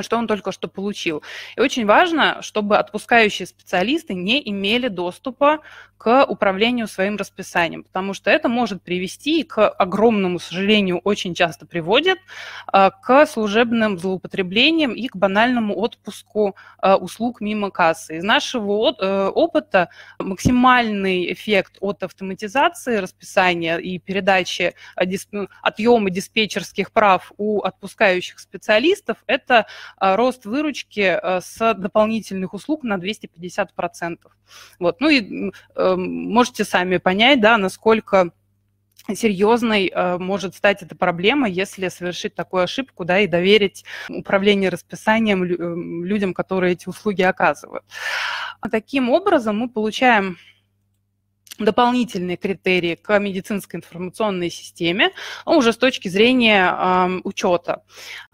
что 0.00 0.16
он 0.16 0.26
только 0.26 0.52
что 0.52 0.68
получил. 0.68 1.22
И 1.56 1.60
очень 1.60 1.84
важно, 1.84 2.40
чтобы 2.40 2.78
отпускающие 2.78 3.46
специалисты 3.46 4.14
не 4.14 4.40
имели 4.48 4.88
доступа 4.88 5.60
к 6.02 6.24
управлению 6.24 6.88
своим 6.88 7.16
расписанием, 7.16 7.84
потому 7.84 8.12
что 8.12 8.28
это 8.28 8.48
может 8.48 8.82
привести 8.82 9.44
к 9.44 9.68
огромному 9.68 10.40
сожалению, 10.40 10.98
очень 10.98 11.32
часто 11.32 11.64
приводит 11.64 12.18
а, 12.66 12.90
к 12.90 13.24
служебным 13.26 13.96
злоупотреблениям 14.00 14.94
и 14.94 15.06
к 15.06 15.14
банальному 15.14 15.78
отпуску 15.78 16.56
а, 16.78 16.96
услуг 16.96 17.40
мимо 17.40 17.70
кассы. 17.70 18.16
Из 18.16 18.24
нашего 18.24 18.96
э, 18.98 19.28
опыта 19.28 19.90
максимальный 20.18 21.32
эффект 21.32 21.76
от 21.78 22.02
автоматизации 22.02 22.96
расписания 22.96 23.76
и 23.76 24.00
передачи 24.00 24.74
а, 24.96 25.04
отъема 25.62 26.10
диспетчерских 26.10 26.90
прав 26.90 27.30
у 27.36 27.60
отпускающих 27.62 28.40
специалистов– 28.40 29.18
это 29.28 29.66
рост 29.98 30.44
выручки 30.44 31.20
с 31.40 31.74
дополнительных 31.74 32.54
услуг 32.54 32.84
на 32.84 32.96
250%. 32.96 34.18
Вот. 34.78 35.00
Ну 35.00 35.08
и 35.08 35.52
э, 35.74 35.94
можете 35.96 36.64
сами 36.64 36.98
понять, 36.98 37.40
да, 37.40 37.58
насколько 37.58 38.32
серьезной 39.14 39.90
э, 39.92 40.18
может 40.18 40.54
стать 40.54 40.82
эта 40.82 40.94
проблема, 40.94 41.48
если 41.48 41.88
совершить 41.88 42.34
такую 42.34 42.62
ошибку, 42.62 43.04
да, 43.04 43.20
и 43.20 43.26
доверить 43.26 43.84
управление 44.08 44.70
расписанием 44.70 45.42
э, 45.42 46.06
людям, 46.06 46.34
которые 46.34 46.74
эти 46.74 46.88
услуги 46.88 47.22
оказывают. 47.22 47.84
А 48.60 48.68
таким 48.68 49.10
образом 49.10 49.58
мы 49.58 49.68
получаем 49.68 50.38
дополнительные 51.58 52.36
критерии 52.36 52.94
к 52.94 53.18
медицинской 53.18 53.78
информационной 53.78 54.50
системе, 54.50 55.10
а 55.44 55.56
уже 55.56 55.72
с 55.72 55.76
точки 55.76 56.08
зрения 56.08 57.20
учета. 57.24 57.82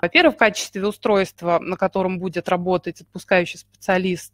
Во-первых, 0.00 0.36
в 0.36 0.38
качестве 0.38 0.86
устройства, 0.86 1.58
на 1.60 1.76
котором 1.76 2.18
будет 2.18 2.48
работать 2.48 3.00
отпускающий 3.00 3.58
специалист, 3.58 4.32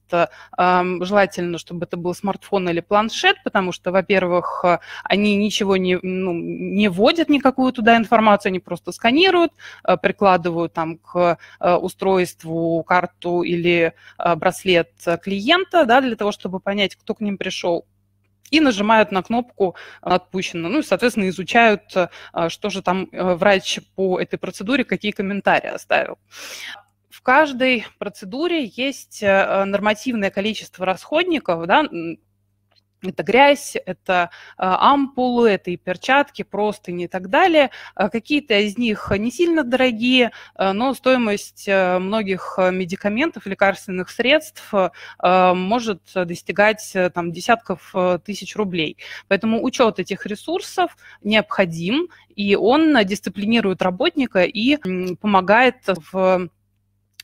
желательно, 0.56 1.58
чтобы 1.58 1.86
это 1.86 1.96
был 1.96 2.14
смартфон 2.14 2.68
или 2.68 2.80
планшет, 2.80 3.36
потому 3.42 3.72
что, 3.72 3.90
во-первых, 3.90 4.64
они 5.02 5.36
ничего 5.36 5.76
не, 5.76 5.98
ну, 6.02 6.32
не 6.34 6.88
вводят 6.88 7.28
никакую 7.28 7.72
туда 7.72 7.96
информацию, 7.96 8.50
они 8.50 8.60
просто 8.60 8.92
сканируют, 8.92 9.52
э, 9.86 9.96
прикладывают 9.96 10.72
там 10.72 10.98
к 10.98 11.38
э, 11.60 11.74
устройству 11.74 12.82
карту 12.84 13.42
или 13.42 13.92
э, 14.18 14.34
браслет 14.36 14.90
клиента, 15.22 15.84
да, 15.84 16.00
для 16.00 16.16
того, 16.16 16.32
чтобы 16.32 16.60
понять, 16.60 16.96
кто 16.96 17.14
к 17.14 17.20
ним 17.20 17.38
пришел 17.38 17.86
и 18.54 18.60
нажимают 18.60 19.10
на 19.10 19.22
кнопку 19.22 19.74
«Отпущено». 20.00 20.68
Ну 20.68 20.78
и, 20.78 20.82
соответственно, 20.82 21.28
изучают, 21.28 21.82
э, 21.96 22.08
что 22.48 22.70
же 22.70 22.82
там 22.82 23.08
э, 23.10 23.34
врач 23.34 23.80
по 23.96 24.20
этой 24.20 24.38
процедуре, 24.38 24.84
какие 24.84 25.10
комментарии 25.10 25.74
оставил. 25.74 26.18
В 27.10 27.20
каждой 27.22 27.86
процедуре 27.98 28.64
есть 28.76 29.22
э, 29.22 29.64
нормативное 29.64 30.30
количество 30.30 30.86
расходников, 30.86 31.66
да, 31.66 31.84
это 33.10 33.22
грязь, 33.22 33.76
это 33.86 34.30
а, 34.56 34.92
ампулы, 34.92 35.50
это 35.50 35.70
и 35.70 35.76
перчатки, 35.76 36.42
простыни 36.42 37.04
и 37.04 37.08
так 37.08 37.28
далее. 37.28 37.70
А, 37.94 38.08
какие-то 38.08 38.58
из 38.58 38.78
них 38.78 39.10
не 39.16 39.30
сильно 39.30 39.64
дорогие, 39.64 40.32
а, 40.54 40.72
но 40.72 40.94
стоимость 40.94 41.68
многих 41.68 42.58
медикаментов, 42.58 43.46
лекарственных 43.46 44.10
средств 44.10 44.72
может 45.22 46.00
достигать 46.14 46.94
там, 47.14 47.32
десятков 47.32 47.94
тысяч 48.24 48.56
рублей. 48.56 48.96
Поэтому 49.28 49.62
учет 49.62 49.98
этих 49.98 50.26
ресурсов 50.26 50.96
необходим, 51.22 52.08
и 52.34 52.56
он 52.56 52.96
дисциплинирует 53.04 53.82
работника 53.82 54.42
и 54.42 54.76
помогает 55.16 55.76
в 55.86 56.48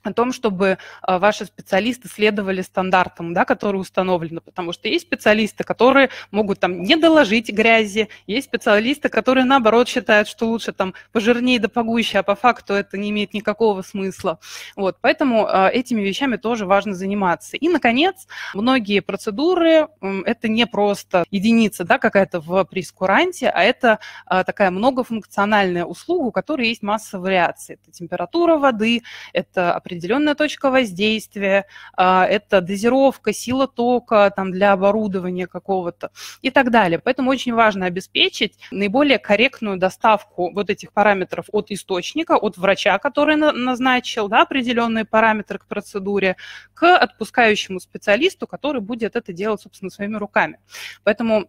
о 0.03 0.12
том, 0.12 0.32
чтобы 0.32 0.78
а, 1.03 1.18
ваши 1.18 1.44
специалисты 1.44 2.09
следовали 2.09 2.62
стандартам, 2.62 3.34
да, 3.34 3.44
которые 3.44 3.80
установлены, 3.80 4.40
потому 4.40 4.72
что 4.72 4.88
есть 4.88 5.07
специалисты, 5.07 5.64
которые 5.64 6.11
могут 6.30 6.61
там 6.61 6.82
не 6.82 6.96
доложить 6.96 7.51
грязи, 7.53 8.09
есть 8.26 8.46
специалисты, 8.48 9.09
которые 9.09 9.44
наоборот 9.44 9.88
считают, 9.88 10.28
что 10.28 10.46
лучше 10.46 10.72
там 10.72 10.94
пожирнее 11.12 11.59
да 11.61 11.68
погуще, 11.68 12.18
а 12.18 12.22
по 12.22 12.34
факту 12.34 12.74
это 12.74 12.96
не 12.96 13.11
имеет 13.11 13.34
никакого 13.34 13.82
смысла. 13.82 14.38
Вот, 14.76 14.96
поэтому 15.01 15.46
э, 15.46 15.70
этими 15.72 16.01
вещами 16.01 16.36
тоже 16.36 16.66
важно 16.66 16.94
заниматься. 16.94 17.57
И, 17.57 17.68
наконец, 17.68 18.26
многие 18.55 19.01
процедуры 19.01 19.88
э, 20.01 20.22
это 20.24 20.48
не 20.48 20.66
просто 20.66 21.24
единица, 21.30 21.84
да, 21.84 21.98
какая-то 21.98 22.40
в 22.40 22.64
прескуранте, 22.64 23.48
а 23.48 23.62
это 23.62 23.98
э, 24.28 24.44
такая 24.44 24.70
многофункциональная 24.70 25.84
услуга, 25.84 26.26
у 26.26 26.32
которой 26.32 26.68
есть 26.68 26.82
масса 26.82 27.18
вариаций. 27.18 27.78
Это 27.82 27.92
температура 27.92 28.57
воды, 28.57 29.03
это 29.32 29.74
определенная 29.91 30.36
точка 30.36 30.70
воздействия, 30.70 31.66
а, 31.97 32.24
это 32.24 32.61
дозировка, 32.61 33.32
сила 33.32 33.66
тока 33.66 34.30
там, 34.30 34.53
для 34.53 34.72
оборудования 34.72 35.49
какого-то 35.49 36.11
и 36.43 36.51
так 36.51 36.70
далее. 36.70 37.01
Поэтому 37.01 37.30
очень 37.30 37.55
важно 37.55 37.86
обеспечить 37.86 38.57
наиболее 38.70 39.18
корректную 39.18 39.78
доставку 39.78 40.53
вот 40.53 40.70
этих 40.70 40.93
параметров 40.93 41.47
от 41.53 41.72
источника, 41.72 42.36
от 42.36 42.57
врача, 42.57 42.99
который 42.99 43.34
назначил 43.36 44.28
да, 44.28 44.43
определенные 44.43 45.05
параметры 45.05 45.59
к 45.59 45.66
процедуре, 45.66 46.36
к 46.72 46.97
отпускающему 46.97 47.80
специалисту, 47.80 48.47
который 48.47 48.80
будет 48.80 49.16
это 49.16 49.32
делать, 49.32 49.61
собственно, 49.61 49.91
своими 49.91 50.16
руками. 50.16 50.61
Поэтому 51.03 51.47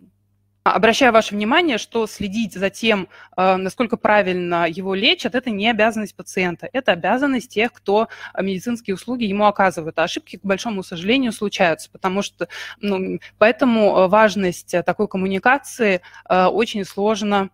Обращаю 0.64 1.12
ваше 1.12 1.34
внимание, 1.34 1.80
что 1.80 2.06
следить 2.06 2.54
за 2.54 2.70
тем, 2.70 3.08
э, 3.36 3.56
насколько 3.56 3.98
правильно 3.98 4.68
его 4.70 4.94
лечат, 4.94 5.34
это 5.34 5.50
не 5.50 5.68
обязанность 5.68 6.16
пациента, 6.16 6.70
это 6.72 6.92
обязанность 6.92 7.50
тех, 7.50 7.74
кто 7.74 8.10
медицинские 8.40 8.94
услуги 8.94 9.24
ему 9.24 9.46
оказывает. 9.48 9.98
А 9.98 10.04
ошибки, 10.04 10.38
к 10.38 10.46
большому 10.46 10.84
сожалению, 10.84 11.32
случаются, 11.32 11.90
потому 11.90 12.22
что 12.22 12.48
ну, 12.80 13.20
поэтому 13.40 13.98
э, 13.98 14.08
важность 14.08 14.76
такой 14.86 15.08
коммуникации 15.08 16.02
э, 16.30 16.46
очень 16.46 16.86
сложно 16.86 17.50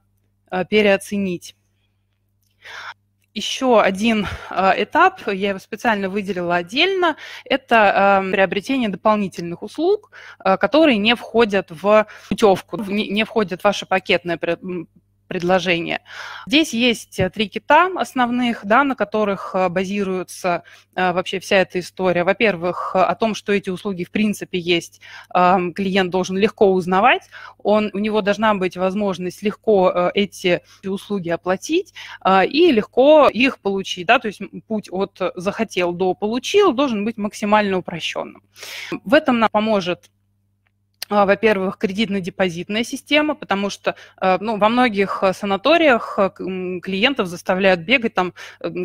переоценить 0.70 1.56
еще 3.38 3.80
один 3.80 4.28
э, 4.50 4.84
этап, 4.84 5.22
я 5.28 5.50
его 5.50 5.60
специально 5.60 6.10
выделила 6.10 6.56
отдельно, 6.56 7.16
это 7.46 8.22
э, 8.26 8.32
приобретение 8.32 8.90
дополнительных 8.90 9.62
услуг, 9.62 10.12
э, 10.44 10.58
которые 10.58 10.98
не 10.98 11.16
входят 11.16 11.68
в 11.70 12.08
путевку, 12.28 12.78
не 12.84 13.24
входят 13.24 13.62
в 13.62 13.64
ваше 13.64 13.86
пакетное 13.86 14.40
предложения. 15.28 16.02
Здесь 16.48 16.74
есть 16.74 17.20
э, 17.20 17.30
три 17.30 17.48
кита 17.48 17.90
основных, 17.96 18.66
да, 18.66 18.84
на 18.84 18.96
которых 18.96 19.52
э, 19.54 19.70
базируется 19.70 20.64
э, 20.96 21.12
вообще 21.12 21.40
вся 21.40 21.58
эта 21.58 21.80
история. 21.80 22.24
Во-первых, 22.24 22.96
о 22.96 23.14
том, 23.16 23.36
что 23.36 23.52
эти 23.52 23.70
услуги 23.70 24.04
в 24.04 24.12
принципе 24.12 24.60
есть, 24.60 25.02
клиент 25.34 26.10
должен 26.10 26.38
легко 26.38 26.72
узнавать, 26.72 27.24
он, 27.58 27.90
у 27.94 28.00
него 28.00 28.22
должна 28.22 28.54
быть 28.56 28.78
возможность 28.78 29.44
легко 29.44 30.12
эти 30.14 30.62
услуги 30.86 31.30
оплатить 31.30 31.94
и 32.28 32.72
легко 32.72 33.30
их 33.30 33.60
получить. 33.60 34.08
Да, 34.08 34.20
то 34.20 34.28
есть 34.28 34.42
путь 34.68 34.90
от 34.92 35.20
захотел 35.36 35.94
до 35.94 36.14
получил 36.14 36.74
должен 36.74 37.06
быть 37.06 37.18
максимально 37.18 37.78
упрощенным. 37.78 38.44
В 39.04 39.14
этом 39.14 39.40
нам 39.40 39.50
поможет 39.52 40.10
во-первых, 41.10 41.78
кредитно-депозитная 41.78 42.84
система, 42.84 43.36
потому 43.36 43.70
что 43.70 43.96
а, 44.18 44.38
ну, 44.40 44.58
во 44.58 44.70
многих 44.70 45.24
а, 45.24 45.34
санаториях 45.34 46.20
клиентов 46.38 47.28
заставляют 47.28 47.82
бегать 47.82 48.14
там 48.14 48.34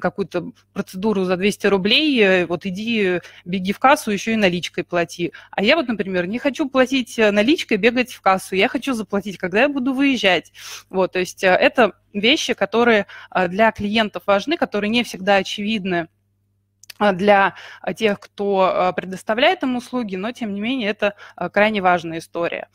какую-то 0.01 0.53
процедуру 0.73 1.25
за 1.25 1.37
200 1.37 1.67
рублей, 1.67 2.21
э, 2.21 2.47
вот 2.47 2.67
иди, 2.67 3.21
беги 3.45 3.73
в 3.73 3.79
кассу, 3.79 4.11
еще 4.11 4.33
и 4.33 4.37
наличкой 4.37 4.85
плати. 4.85 5.33
А 5.51 5.63
я 5.63 5.77
вот, 5.77 5.89
например, 5.89 6.27
не 6.27 6.39
хочу 6.39 6.69
платить 6.69 7.19
э, 7.19 7.31
наличкой, 7.31 7.77
бегать 7.77 8.13
в 8.13 8.21
кассу, 8.21 8.55
я 8.55 8.69
хочу 8.69 8.95
заплатить, 8.95 9.39
когда 9.39 9.63
я 9.63 9.69
буду 9.69 9.93
выезжать. 9.93 10.53
Вот, 10.91 11.13
то 11.13 11.19
есть 11.19 11.43
э, 11.45 11.49
это 11.49 11.93
вещи, 12.13 12.53
которые 12.53 13.07
для 13.49 13.73
клиентов 13.73 14.25
важны, 14.27 14.59
которые 14.59 14.91
не 14.91 15.03
всегда 15.03 15.37
очевидны 15.37 16.09
для 17.13 17.55
тех, 17.97 18.21
кто 18.21 18.93
предоставляет 18.95 19.63
им 19.63 19.77
услуги, 19.77 20.17
но 20.17 20.33
тем 20.33 20.55
не 20.55 20.61
менее 20.61 20.91
это 20.91 21.15
крайне 21.53 21.83
важная 21.83 22.19
история. 22.19 22.69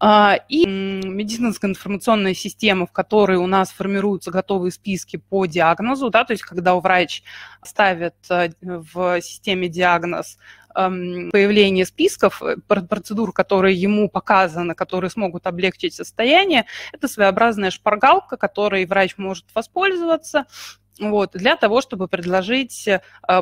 А, 0.00 0.38
и 0.48 0.64
медицинская 0.64 1.70
информационная 1.70 2.34
система, 2.34 2.86
в 2.86 2.92
которой 2.92 3.36
у 3.36 3.46
нас 3.46 3.70
формируются 3.70 4.30
готовые 4.30 4.70
списки 4.70 5.16
по 5.16 5.46
диагнозу, 5.46 6.10
да, 6.10 6.24
то 6.24 6.32
есть 6.32 6.44
когда 6.44 6.76
врач 6.76 7.22
ставит 7.64 8.14
в 8.28 9.20
системе 9.20 9.68
диагноз 9.68 10.38
появление 10.72 11.84
списков, 11.84 12.40
э, 12.40 12.56
процедур, 12.68 13.32
которые 13.32 13.74
ему 13.74 14.08
показаны, 14.08 14.76
которые 14.76 15.10
смогут 15.10 15.48
облегчить 15.48 15.94
состояние, 15.94 16.66
это 16.92 17.08
своеобразная 17.08 17.72
шпаргалка, 17.72 18.36
которой 18.36 18.86
врач 18.86 19.14
может 19.16 19.46
воспользоваться 19.54 20.46
вот, 20.98 21.32
для 21.32 21.56
того, 21.56 21.80
чтобы 21.80 22.08
предложить 22.08 22.86
э, 22.88 23.00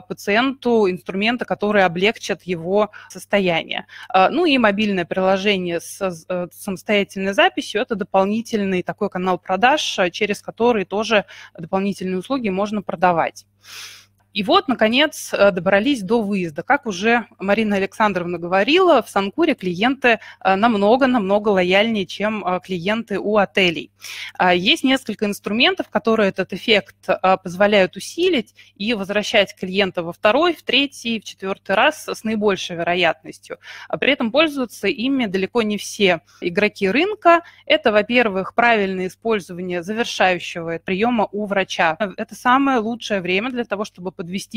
пациенту 0.08 0.90
инструменты, 0.90 1.44
которые 1.44 1.84
облегчат 1.84 2.42
его 2.42 2.90
состояние. 3.08 3.86
Э, 4.12 4.28
ну 4.30 4.44
и 4.44 4.58
мобильное 4.58 5.04
приложение 5.04 5.80
с 5.80 6.00
э, 6.28 6.48
самостоятельной 6.52 7.34
записью– 7.34 7.80
это 7.82 7.94
дополнительный 7.94 8.82
такой 8.82 9.10
канал 9.10 9.38
продаж, 9.38 9.98
через 10.12 10.42
который 10.42 10.84
тоже 10.84 11.24
дополнительные 11.58 12.18
услуги 12.18 12.48
можно 12.48 12.82
продавать. 12.82 13.46
И 14.36 14.42
вот, 14.42 14.68
наконец, 14.68 15.32
э, 15.32 15.50
добрались 15.50 16.02
до 16.02 16.20
выезда. 16.20 16.62
Как 16.62 16.84
уже 16.84 17.24
Марина 17.38 17.76
Александровна 17.76 18.36
говорила, 18.36 19.02
в 19.02 19.08
Санкуре 19.08 19.54
клиенты 19.54 20.18
э, 20.44 20.54
намного-намного 20.56 21.48
лояльнее, 21.48 22.04
чем 22.04 22.46
э, 22.46 22.60
клиенты 22.62 23.18
у 23.18 23.38
отелей. 23.38 23.90
А, 24.36 24.52
есть 24.52 24.84
несколько 24.84 25.24
инструментов, 25.24 25.88
которые 25.88 26.28
этот 26.28 26.52
эффект 26.52 27.08
позволяют 27.42 27.96
усилить 27.96 28.54
и 28.74 28.92
возвращать 28.92 29.56
клиента 29.56 30.02
во 30.02 30.12
второй, 30.12 30.52
в 30.52 30.62
третий, 30.62 31.18
в 31.18 31.24
четвертый 31.24 31.74
раз 31.74 32.06
с 32.06 32.22
наибольшей 32.22 32.76
вероятностью. 32.76 33.58
А 33.88 33.96
при 33.96 34.12
этом 34.12 34.30
пользуются 34.30 34.86
ими 34.86 35.24
далеко 35.24 35.62
не 35.62 35.78
все 35.78 36.20
игроки 36.42 36.90
рынка. 36.90 37.40
Это, 37.64 37.90
во-первых, 37.90 38.54
правильное 38.54 39.06
использование 39.06 39.82
завершающего 39.82 40.78
приема 40.84 41.26
у 41.32 41.46
врача. 41.46 41.96
Это 42.18 42.34
самое 42.34 42.80
лучшее 42.80 43.22
время 43.22 43.50
для 43.50 43.64
того, 43.64 43.86
чтобы 43.86 44.12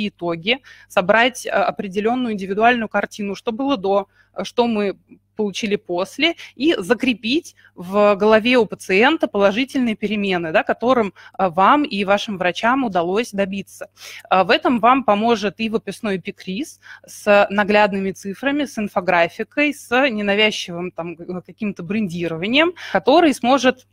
итоги, 0.09 0.59
собрать 0.87 1.45
э, 1.45 1.49
определенную 1.49 2.33
индивидуальную 2.33 2.89
картину, 2.89 3.35
что 3.35 3.51
было 3.51 3.77
до, 3.77 4.07
э, 4.33 4.43
что 4.43 4.67
мы 4.67 4.97
получили 5.35 5.77
после, 5.77 6.35
и 6.55 6.75
закрепить 6.77 7.55
в 7.73 8.15
голове 8.15 8.57
у 8.57 8.65
пациента 8.65 9.27
положительные 9.27 9.95
перемены, 9.95 10.51
да, 10.51 10.63
которым 10.63 11.13
э, 11.37 11.49
вам 11.49 11.83
и 11.83 12.03
вашим 12.03 12.37
врачам 12.37 12.83
удалось 12.83 13.31
добиться. 13.31 13.89
В 14.29 14.49
этом 14.49 14.79
вам 14.79 15.03
поможет 15.05 15.59
и 15.59 15.69
выписной 15.69 16.17
эпикриз 16.17 16.81
с 17.07 17.47
наглядными 17.49 18.11
цифрами, 18.11 18.65
с 18.65 18.77
инфографикой, 18.77 19.73
с 19.73 19.89
ненавязчивым 20.09 20.91
там, 20.91 21.15
каким-то 21.15 21.83
брендированием, 21.83 22.73
который 22.91 23.33
сможет 23.33 23.87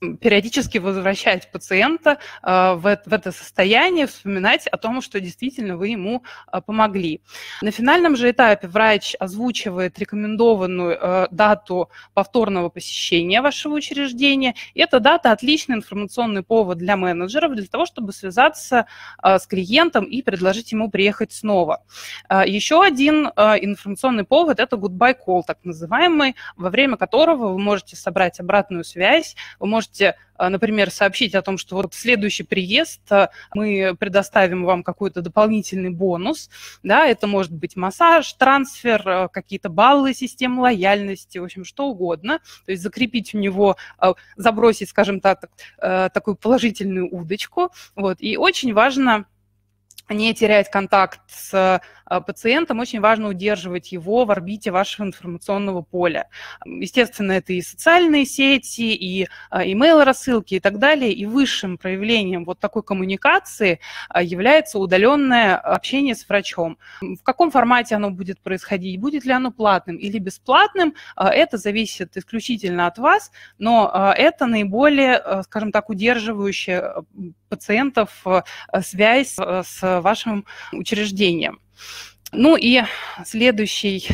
периодически 0.00 0.78
возвращать 0.78 1.50
пациента 1.50 2.18
э, 2.42 2.74
в 2.74 2.86
это 2.86 3.32
состояние, 3.32 4.06
вспоминать 4.06 4.66
о 4.66 4.78
том, 4.78 5.02
что 5.02 5.20
действительно 5.20 5.76
вы 5.76 5.88
ему 5.88 6.22
э, 6.50 6.60
помогли. 6.62 7.20
На 7.60 7.70
финальном 7.70 8.16
же 8.16 8.30
этапе 8.30 8.66
врач 8.66 9.14
озвучивает 9.18 9.98
рекомендованную 9.98 10.98
э, 10.98 11.28
дату 11.30 11.90
повторного 12.14 12.70
посещения 12.70 13.42
вашего 13.42 13.74
учреждения. 13.74 14.54
И 14.72 14.80
эта 14.80 15.00
дата 15.00 15.32
отличный 15.32 15.76
информационный 15.76 16.42
повод 16.42 16.78
для 16.78 16.96
менеджеров, 16.96 17.54
для 17.54 17.66
того, 17.66 17.84
чтобы 17.84 18.12
связаться 18.12 18.86
с 19.22 19.46
клиентом 19.46 20.04
и 20.04 20.22
предложить 20.22 20.72
ему 20.72 20.90
приехать 20.90 21.32
снова. 21.32 21.84
Еще 22.30 22.82
один 22.82 23.26
информационный 23.26 24.24
повод– 24.24 24.58
это 24.60 24.76
goodbye 24.76 25.16
call, 25.26 25.42
так 25.46 25.58
называемый, 25.64 26.36
во 26.56 26.70
время 26.70 26.96
которого 26.96 27.48
вы 27.48 27.58
можете 27.58 27.96
собрать 27.96 28.40
обратную 28.40 28.84
связь, 28.84 29.36
вы 29.58 29.66
можете 29.66 29.89
можете, 29.90 30.16
а, 30.36 30.48
например, 30.48 30.90
сообщить 30.90 31.34
о 31.34 31.42
том, 31.42 31.58
что 31.58 31.76
вот 31.76 31.92
в 31.92 31.98
следующий 31.98 32.44
приезд 32.44 33.00
а, 33.10 33.30
мы 33.54 33.96
предоставим 33.98 34.64
вам 34.64 34.82
какой-то 34.82 35.20
дополнительный 35.20 35.90
бонус, 35.90 36.48
да, 36.82 37.06
это 37.06 37.26
может 37.26 37.52
быть 37.52 37.76
массаж, 37.76 38.32
трансфер, 38.34 39.02
а, 39.06 39.28
какие-то 39.28 39.68
баллы 39.68 40.14
системы 40.14 40.62
лояльности, 40.62 41.38
в 41.38 41.44
общем, 41.44 41.64
что 41.64 41.88
угодно, 41.88 42.38
то 42.64 42.72
есть 42.72 42.82
закрепить 42.82 43.34
у 43.34 43.38
него, 43.38 43.76
забросить, 44.36 44.88
скажем 44.88 45.20
так, 45.20 45.48
такую 45.78 46.36
положительную 46.36 47.08
удочку, 47.12 47.70
вот, 47.96 48.18
и 48.20 48.36
очень 48.36 48.72
важно 48.72 49.26
не 50.08 50.34
терять 50.34 50.70
контакт 50.70 51.20
с 51.28 51.80
пациентам, 52.26 52.80
очень 52.80 53.00
важно 53.00 53.28
удерживать 53.28 53.92
его 53.92 54.24
в 54.24 54.30
орбите 54.32 54.72
вашего 54.72 55.06
информационного 55.06 55.82
поля. 55.82 56.28
Естественно, 56.64 57.32
это 57.32 57.52
и 57.52 57.62
социальные 57.62 58.26
сети, 58.26 58.94
и 58.94 59.28
email-рассылки 59.52 60.54
и 60.54 60.60
так 60.60 60.78
далее. 60.78 61.12
И 61.12 61.26
высшим 61.26 61.78
проявлением 61.78 62.44
вот 62.44 62.58
такой 62.58 62.82
коммуникации 62.82 63.78
а, 64.08 64.22
является 64.22 64.80
удаленное 64.80 65.56
общение 65.56 66.16
с 66.16 66.28
врачом. 66.28 66.78
В 67.00 67.22
каком 67.22 67.52
формате 67.52 67.94
оно 67.94 68.10
будет 68.10 68.40
происходить, 68.40 68.98
будет 68.98 69.24
ли 69.24 69.32
оно 69.32 69.52
платным 69.52 69.96
или 69.96 70.18
бесплатным, 70.18 70.94
это 71.16 71.58
зависит 71.58 72.16
исключительно 72.16 72.86
от 72.86 72.98
вас, 72.98 73.30
но 73.58 74.12
это 74.16 74.46
наиболее, 74.46 75.42
скажем 75.44 75.70
так, 75.70 75.90
удерживающая 75.90 76.94
пациентов 77.48 78.24
связь 78.82 79.36
с 79.36 80.00
вашим 80.00 80.46
учреждением. 80.72 81.60
Ну 82.32 82.56
и 82.56 82.82
следующий 83.24 84.08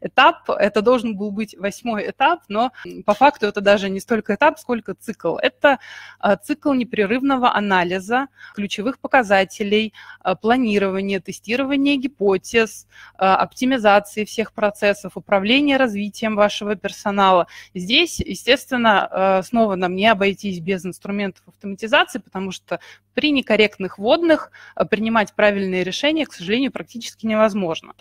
этап. 0.00 0.48
Это 0.50 0.82
должен 0.82 1.16
был 1.16 1.30
быть 1.30 1.56
восьмой 1.56 2.10
этап, 2.10 2.40
но 2.48 2.72
по 3.04 3.14
факту 3.14 3.46
это 3.46 3.60
даже 3.60 3.88
не 3.90 4.00
столько 4.00 4.34
этап, 4.34 4.58
сколько 4.58 4.94
цикл. 4.94 5.36
Это 5.36 5.78
а, 6.18 6.36
цикл 6.36 6.72
непрерывного 6.72 7.54
анализа 7.54 8.28
ключевых 8.54 8.98
показателей, 8.98 9.92
а, 10.20 10.34
планирования, 10.34 11.20
тестирования 11.20 11.96
гипотез, 11.96 12.86
а, 13.16 13.36
оптимизации 13.36 14.24
всех 14.24 14.52
процессов, 14.52 15.16
управления 15.16 15.76
развитием 15.76 16.36
вашего 16.36 16.76
персонала. 16.76 17.46
Здесь, 17.74 18.20
естественно, 18.20 19.42
снова 19.44 19.74
нам 19.74 19.94
не 19.94 20.06
обойтись 20.06 20.60
без 20.60 20.84
инструментов 20.84 21.42
автоматизации, 21.46 22.18
потому 22.18 22.52
что 22.52 22.80
при 23.14 23.30
некорректных 23.30 23.98
водных 23.98 24.50
принимать 24.90 25.34
правильные 25.34 25.84
решения, 25.84 26.26
к 26.26 26.32
сожалению, 26.32 26.72
практически 26.72 27.26
невозможно. 27.26 27.94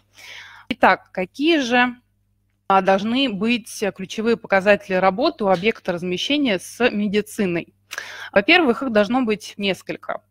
Итак, 0.70 1.12
какие 1.12 1.60
же 1.60 1.96
а, 2.68 2.82
должны 2.82 3.30
быть 3.30 3.84
ключевые 3.96 4.38
показатели 4.38 4.96
работы 4.96 5.46
у 5.46 5.48
объекта 5.48 5.94
размещения 5.94 6.60
с 6.60 6.90
медициной? 6.90 7.74
Во-первых, 8.32 8.84
их 8.84 8.92
должно 8.92 9.24
быть 9.24 9.54
несколько. 9.58 10.22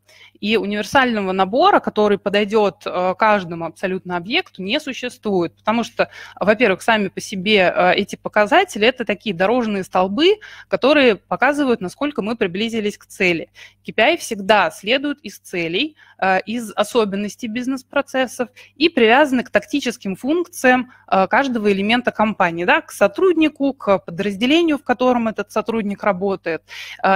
И 0.40 0.56
универсального 0.56 1.32
набора, 1.32 1.80
который 1.80 2.18
подойдет 2.18 2.82
э, 2.84 3.14
каждому 3.18 3.64
абсолютно 3.64 4.16
объекту, 4.16 4.62
не 4.62 4.78
существует. 4.80 5.54
Потому 5.56 5.84
что, 5.84 6.10
во-первых, 6.38 6.82
сами 6.82 7.08
по 7.08 7.20
себе 7.20 7.72
э, 7.74 7.94
эти 7.94 8.16
показатели– 8.16 8.86
это 8.88 9.04
такие 9.04 9.34
дорожные 9.34 9.84
столбы, 9.84 10.38
которые 10.68 11.16
показывают, 11.16 11.80
насколько 11.80 12.22
мы 12.22 12.36
приблизились 12.36 12.98
к 12.98 13.06
цели. 13.06 13.48
KPI 13.86 14.18
всегда 14.18 14.70
следует 14.70 15.20
из 15.20 15.38
целей, 15.38 15.96
э, 16.18 16.40
из 16.42 16.70
особенностей 16.72 17.48
бизнес-процессов 17.48 18.48
и 18.74 18.88
привязаны 18.88 19.42
к 19.42 19.50
тактическим 19.50 20.16
функциям 20.16 20.92
каждого 21.30 21.72
элемента 21.72 22.10
компании, 22.10 22.64
да, 22.64 22.80
к 22.80 22.90
сотруднику, 22.90 23.72
к 23.72 23.98
подразделению, 23.98 24.78
в 24.78 24.82
котором 24.82 25.28
этот 25.28 25.52
сотрудник 25.52 26.02
работает. 26.02 26.62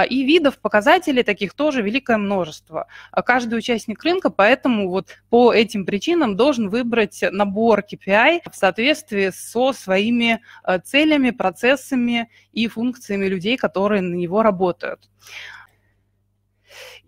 И 0.09 0.23
видов 0.23 0.57
показателей 0.59 1.23
таких 1.23 1.53
тоже 1.53 1.81
великое 1.81 2.17
множество. 2.17 2.80
А 3.11 3.21
каждый 3.21 3.57
участник 3.57 4.03
рынка, 4.03 4.29
поэтому 4.29 4.89
вот 4.89 5.17
по 5.29 5.53
этим 5.53 5.85
причинам 5.85 6.35
должен 6.35 6.69
выбрать 6.69 7.23
набор 7.31 7.81
KPI 7.81 8.41
в 8.51 8.55
соответствии 8.55 9.29
со 9.29 9.73
своими 9.73 10.41
э, 10.63 10.79
целями, 10.79 11.31
процессами 11.31 12.29
и 12.51 12.67
функциями 12.67 13.25
людей, 13.25 13.57
которые 13.57 14.01
на 14.01 14.15
него 14.15 14.43
работают. 14.43 15.09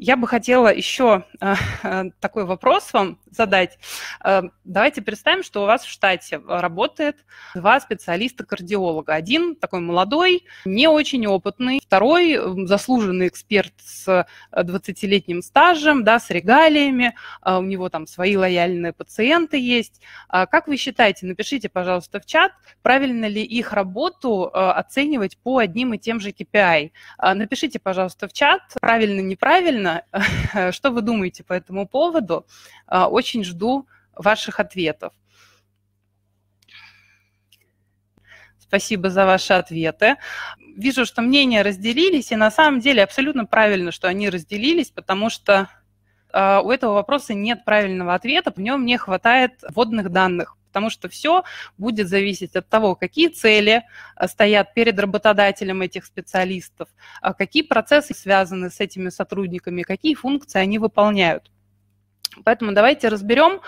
Я 0.05 0.17
бы 0.17 0.27
хотела 0.27 0.67
еще 0.67 1.23
э, 1.39 1.55
э, 1.83 2.03
такой 2.19 2.43
вопрос 2.43 2.91
вам 2.91 3.19
задать. 3.31 3.79
Э, 4.21 4.41
давайте 4.65 5.01
представим, 5.01 5.43
что 5.43 5.63
у 5.63 5.65
вас 5.65 5.85
в 5.85 5.89
штате 5.89 6.41
работает 6.45 7.15
два 7.55 7.79
специалиста-кардиолога. 7.79 9.13
Один 9.13 9.55
такой 9.55 9.79
молодой, 9.79 10.43
не 10.65 10.89
очень 10.89 11.25
опытный, 11.25 11.79
второй 11.81 12.37
заслуженный 12.67 13.29
эксперт 13.29 13.71
с 13.77 14.27
20-летним 14.51 15.41
стажем, 15.41 16.03
да, 16.03 16.19
с 16.19 16.29
регалиями, 16.29 17.15
у 17.45 17.61
него 17.61 17.87
там 17.87 18.05
свои 18.05 18.35
лояльные 18.35 18.91
пациенты 18.91 19.57
есть. 19.57 20.01
Как 20.27 20.67
вы 20.67 20.75
считаете, 20.75 21.27
напишите, 21.27 21.69
пожалуйста, 21.69 22.19
в 22.19 22.25
чат, 22.25 22.51
правильно 22.81 23.25
ли 23.25 23.41
их 23.41 23.71
работу 23.71 24.49
оценивать 24.53 25.37
по 25.37 25.59
одним 25.59 25.93
и 25.93 25.97
тем 25.97 26.19
же 26.19 26.31
KPI. 26.31 26.91
Напишите, 27.35 27.79
пожалуйста, 27.79 28.27
в 28.27 28.33
чат, 28.33 28.61
правильно, 28.81 29.21
неправильно, 29.21 29.92
что 30.71 30.91
вы 30.91 31.01
думаете 31.01 31.43
по 31.43 31.53
этому 31.53 31.87
поводу. 31.87 32.45
Очень 32.87 33.43
жду 33.43 33.87
ваших 34.15 34.59
ответов. 34.59 35.13
Спасибо 38.73 39.11
за 39.11 39.27
ваши 39.27 39.53
ответы. 39.53 40.15
Вижу, 40.75 41.05
что 41.05 41.21
мнения 41.21 41.61
разделились, 41.61 42.31
и 42.31 42.35
на 42.35 42.49
самом 42.49 42.79
деле 42.79 43.03
абсолютно 43.03 43.45
правильно, 43.45 43.91
что 43.91 44.07
они 44.07 44.29
разделились, 44.29 44.89
потому 44.89 45.29
что 45.29 45.69
э, 46.33 46.59
у 46.63 46.71
этого 46.71 46.93
вопроса 46.93 47.35
нет 47.35 47.65
правильного 47.65 48.15
ответа, 48.15 48.51
в 48.51 48.57
нем 48.57 48.83
не 48.83 48.97
хватает 48.97 49.61
вводных 49.69 50.09
данных 50.09 50.57
потому 50.73 50.89
что 50.89 51.07
все 51.07 51.43
будет 51.77 52.09
зависеть 52.09 52.55
от 52.55 52.67
того, 52.67 52.95
какие 52.95 53.27
цели 53.27 53.83
а, 54.15 54.27
стоят 54.27 54.73
перед 54.73 54.99
работодателем 54.99 55.83
этих 55.83 56.03
специалистов, 56.03 56.89
а 57.21 57.35
какие 57.35 57.61
процессы 57.61 58.15
связаны 58.15 58.71
с 58.71 58.79
этими 58.79 59.09
сотрудниками, 59.09 59.83
какие 59.83 60.15
функции 60.15 60.57
они 60.57 60.79
выполняют. 60.79 61.51
Поэтому 62.43 62.71
давайте 62.71 63.09
разберем, 63.09 63.61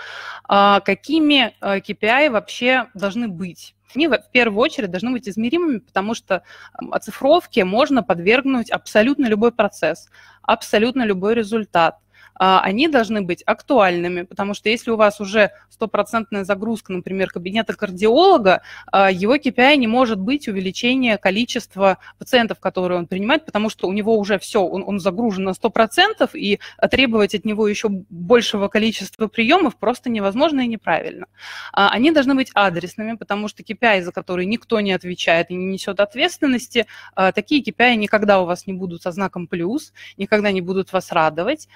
какими 0.48 1.54
KPI 1.62 2.30
вообще 2.30 2.88
должны 2.94 3.28
быть 3.28 3.76
они 3.94 4.08
в 4.08 4.18
первую 4.32 4.60
очередь 4.60 4.90
должны 4.90 5.12
быть 5.12 5.28
измеримыми, 5.28 5.78
потому 5.78 6.14
что 6.14 6.42
оцифровке 6.90 7.64
можно 7.64 8.02
подвергнуть 8.02 8.70
абсолютно 8.70 9.26
любой 9.26 9.52
процесс, 9.52 10.08
абсолютно 10.42 11.04
любой 11.04 11.34
результат. 11.34 11.98
А, 12.38 12.60
они 12.60 12.88
должны 12.88 13.22
быть 13.22 13.42
актуальными, 13.46 14.22
потому 14.22 14.54
что 14.54 14.68
если 14.68 14.90
у 14.90 14.96
вас 14.96 15.20
уже 15.20 15.50
стопроцентная 15.70 16.44
загрузка, 16.44 16.92
например, 16.92 17.30
кабинета 17.30 17.74
кардиолога, 17.74 18.62
а, 18.92 19.10
его 19.10 19.36
KPI 19.36 19.76
не 19.76 19.86
может 19.86 20.18
быть 20.18 20.48
увеличение 20.48 21.18
количества 21.18 21.98
пациентов, 22.18 22.60
которые 22.60 22.98
он 22.98 23.06
принимает, 23.06 23.46
потому 23.46 23.70
что 23.70 23.88
у 23.88 23.92
него 23.92 24.16
уже 24.18 24.38
все, 24.38 24.62
он, 24.62 24.84
он 24.86 25.00
загружен 25.00 25.44
на 25.44 25.50
100%, 25.50 26.30
и 26.34 26.60
требовать 26.90 27.34
от 27.34 27.44
него 27.44 27.68
еще 27.68 27.88
большего 27.88 28.68
количества 28.68 29.28
приемов 29.28 29.76
просто 29.76 30.10
невозможно 30.10 30.60
и 30.60 30.66
неправильно. 30.66 31.26
А, 31.72 31.90
они 31.90 32.10
должны 32.10 32.34
быть 32.34 32.50
адресными, 32.54 33.16
потому 33.16 33.48
что 33.48 33.62
KPI, 33.62 34.02
за 34.02 34.12
которые 34.12 34.46
никто 34.46 34.80
не 34.80 34.92
отвечает 34.92 35.50
и 35.50 35.54
не 35.54 35.66
несет 35.66 36.00
ответственности, 36.00 36.86
такие 37.34 37.62
KPI 37.62 37.96
никогда 37.96 38.40
у 38.40 38.46
вас 38.46 38.66
не 38.66 38.72
будут 38.72 39.02
со 39.02 39.10
знаком 39.10 39.46
плюс, 39.46 39.92
никогда 40.16 40.52
не 40.52 40.60
будут 40.60 40.92
вас 40.92 41.12
радовать 41.12 41.68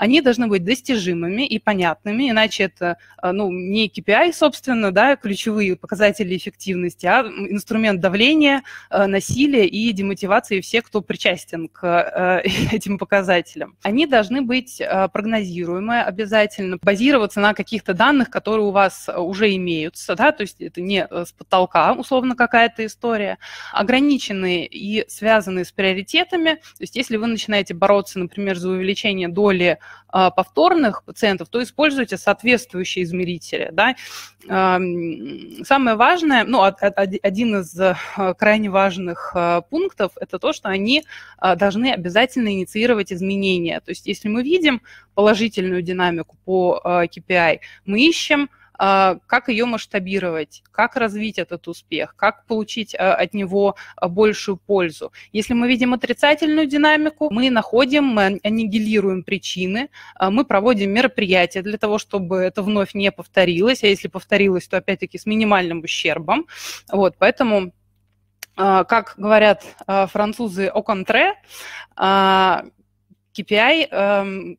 они 0.00 0.22
должны 0.22 0.46
быть 0.46 0.64
достижимыми 0.64 1.46
и 1.46 1.58
понятными, 1.58 2.30
иначе 2.30 2.62
это 2.64 2.96
э, 3.22 3.32
ну, 3.32 3.52
не 3.52 3.86
KPI, 3.86 4.32
собственно, 4.32 4.92
да, 4.92 5.14
ключевые 5.14 5.76
показатели 5.76 6.38
эффективности, 6.38 7.04
а 7.04 7.20
инструмент 7.20 8.00
давления, 8.00 8.62
э, 8.88 9.04
насилия 9.04 9.66
и 9.66 9.92
демотивации 9.92 10.62
всех, 10.62 10.84
кто 10.86 11.02
причастен 11.02 11.68
к 11.68 11.84
э, 11.84 12.48
этим 12.72 12.96
показателям. 12.96 13.76
Они 13.82 14.06
должны 14.06 14.40
быть 14.40 14.80
прогнозируемые 15.12 16.02
обязательно, 16.02 16.78
базироваться 16.80 17.40
на 17.40 17.52
каких-то 17.52 17.92
данных, 17.92 18.30
которые 18.30 18.64
у 18.64 18.70
вас 18.70 19.06
уже 19.14 19.54
имеются, 19.54 20.14
да, 20.14 20.32
то 20.32 20.40
есть 20.40 20.62
это 20.62 20.80
не 20.80 21.06
с 21.06 21.32
потолка, 21.32 21.92
условно, 21.92 22.36
какая-то 22.36 22.86
история, 22.86 23.36
ограниченные 23.74 24.66
и 24.66 25.04
связанные 25.10 25.66
с 25.66 25.72
приоритетами, 25.72 26.54
то 26.54 26.80
есть 26.80 26.96
если 26.96 27.18
вы 27.18 27.26
начинаете 27.26 27.74
бороться, 27.74 28.18
например, 28.18 28.56
за 28.56 28.70
увеличение 28.70 29.28
доли 29.28 29.78
повторных 30.12 31.04
пациентов, 31.04 31.48
то 31.50 31.62
используйте 31.62 32.16
соответствующие 32.16 33.04
измерители. 33.04 33.70
Да. 33.72 33.94
Самое 34.46 35.96
важное, 35.96 36.44
ну, 36.44 36.62
один 36.62 37.60
из 37.60 37.78
э, 37.78 37.94
крайне 38.38 38.70
важных 38.70 39.32
э, 39.34 39.60
пунктов, 39.68 40.12
это 40.18 40.38
то, 40.38 40.52
что 40.54 40.70
они 40.70 41.04
а, 41.36 41.56
должны 41.56 41.92
обязательно 41.92 42.48
инициировать 42.48 43.12
изменения. 43.12 43.80
То 43.80 43.90
есть 43.90 44.06
если 44.06 44.28
мы 44.28 44.42
видим 44.42 44.80
положительную 45.14 45.82
динамику 45.82 46.36
по 46.44 46.80
KPI, 46.84 47.54
э, 47.56 47.58
мы 47.84 48.00
ищем 48.00 48.48
а, 48.48 48.59
как 48.80 49.48
ее 49.48 49.66
масштабировать, 49.66 50.62
как 50.72 50.96
развить 50.96 51.38
этот 51.38 51.68
успех, 51.68 52.16
как 52.16 52.46
получить 52.46 52.94
а, 52.94 53.14
от 53.14 53.34
него 53.34 53.76
а, 53.96 54.08
большую 54.08 54.56
пользу. 54.56 55.12
Если 55.32 55.52
мы 55.52 55.68
видим 55.68 55.92
отрицательную 55.92 56.66
динамику, 56.66 57.28
мы 57.30 57.50
находим, 57.50 58.04
мы 58.04 58.40
аннигилируем 58.42 59.22
причины, 59.22 59.90
мы 60.18 60.46
проводим 60.46 60.92
мероприятия 60.92 61.60
для 61.60 61.76
того, 61.76 61.98
чтобы 61.98 62.38
это 62.38 62.62
вновь 62.62 62.94
не 62.94 63.12
повторилось, 63.12 63.84
а 63.84 63.86
если 63.86 64.08
повторилось, 64.08 64.66
то 64.66 64.78
опять-таки 64.78 65.18
с 65.18 65.26
минимальным 65.26 65.80
ущербом. 65.80 66.46
Вот, 66.90 67.16
поэтому 67.18 67.74
как 68.54 69.14
говорят 69.18 69.62
французы 69.86 70.70
«au 70.74 70.82
contraire», 70.82 71.34
KPI 73.36 74.56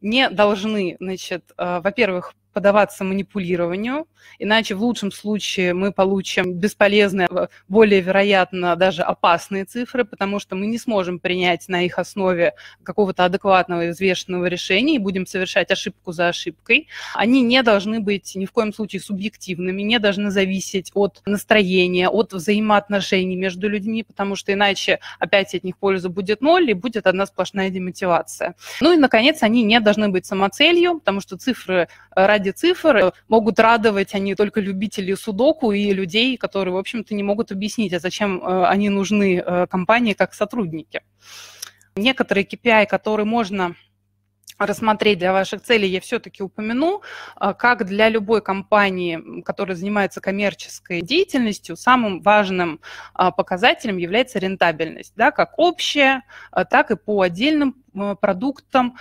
не 0.00 0.30
должны, 0.30 0.96
значит, 1.00 1.52
во-первых, 1.56 2.34
подаваться 2.52 3.04
манипулированию, 3.04 4.06
иначе 4.38 4.74
в 4.74 4.82
лучшем 4.82 5.10
случае 5.12 5.74
мы 5.74 5.92
получим 5.92 6.54
бесполезные, 6.54 7.28
более 7.68 8.00
вероятно 8.00 8.76
даже 8.76 9.02
опасные 9.02 9.64
цифры, 9.64 10.04
потому 10.04 10.38
что 10.38 10.56
мы 10.56 10.66
не 10.66 10.78
сможем 10.78 11.18
принять 11.18 11.68
на 11.68 11.82
их 11.84 11.98
основе 11.98 12.54
какого-то 12.82 13.24
адекватного 13.24 13.86
и 13.86 13.90
взвешенного 13.90 14.46
решения 14.46 14.96
и 14.96 14.98
будем 14.98 15.26
совершать 15.26 15.70
ошибку 15.70 16.12
за 16.12 16.28
ошибкой. 16.28 16.88
Они 17.14 17.42
не 17.42 17.62
должны 17.62 18.00
быть 18.00 18.34
ни 18.34 18.46
в 18.46 18.52
коем 18.52 18.72
случае 18.72 19.00
субъективными, 19.00 19.82
не 19.82 19.98
должны 19.98 20.30
зависеть 20.30 20.90
от 20.94 21.22
настроения, 21.26 22.08
от 22.08 22.32
взаимоотношений 22.32 23.36
между 23.36 23.68
людьми, 23.68 24.02
потому 24.02 24.36
что 24.36 24.52
иначе 24.52 25.00
опять 25.18 25.54
от 25.54 25.64
них 25.64 25.76
польза 25.78 26.08
будет 26.08 26.40
ноль 26.40 26.70
и 26.70 26.74
будет 26.74 27.06
одна 27.06 27.26
сплошная 27.26 27.70
демотивация. 27.70 28.54
Ну 28.80 28.92
и, 28.92 28.96
наконец, 28.96 29.42
они 29.42 29.62
не 29.62 29.80
должны 29.80 30.08
быть 30.08 30.26
самоцелью, 30.26 30.98
потому 30.98 31.20
что 31.20 31.36
цифры 31.36 31.88
ради 32.10 32.41
ради 32.42 32.50
цифр 32.50 33.12
могут 33.28 33.58
радовать 33.60 34.14
они 34.14 34.34
только 34.34 34.60
любителей 34.60 35.16
судоку 35.16 35.72
и 35.72 35.92
людей, 35.92 36.36
которые, 36.36 36.74
в 36.74 36.76
общем-то, 36.76 37.14
не 37.14 37.22
могут 37.22 37.52
объяснить, 37.52 37.92
а 37.92 38.00
зачем 38.00 38.42
э, 38.42 38.66
они 38.66 38.88
нужны 38.88 39.38
э, 39.38 39.66
компании 39.68 40.14
как 40.14 40.34
сотрудники. 40.34 41.02
Некоторые 41.96 42.44
KPI, 42.44 42.86
которые 42.86 43.26
можно 43.26 43.74
рассмотреть 44.58 45.18
для 45.18 45.32
ваших 45.32 45.62
целей, 45.62 45.88
я 45.88 46.00
все-таки 46.00 46.42
упомяну, 46.42 47.02
э, 47.40 47.54
как 47.58 47.84
для 47.84 48.08
любой 48.08 48.42
компании, 48.42 49.42
которая 49.42 49.76
занимается 49.76 50.20
коммерческой 50.20 51.02
деятельностью, 51.02 51.76
самым 51.76 52.20
важным 52.22 52.80
показателем 53.14 53.96
является 53.96 54.38
рентабельность, 54.38 55.12
да, 55.16 55.30
как 55.30 55.58
общая, 55.58 56.22
так 56.70 56.90
и 56.90 56.96
по 56.96 57.22
отдельным 57.22 57.76
продуктам 58.20 58.96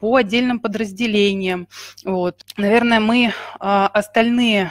по 0.00 0.16
отдельным 0.16 0.60
подразделениям. 0.60 1.68
Вот. 2.04 2.44
Наверное, 2.56 3.00
мы 3.00 3.32
остальные 3.58 4.64
а, 4.64 4.70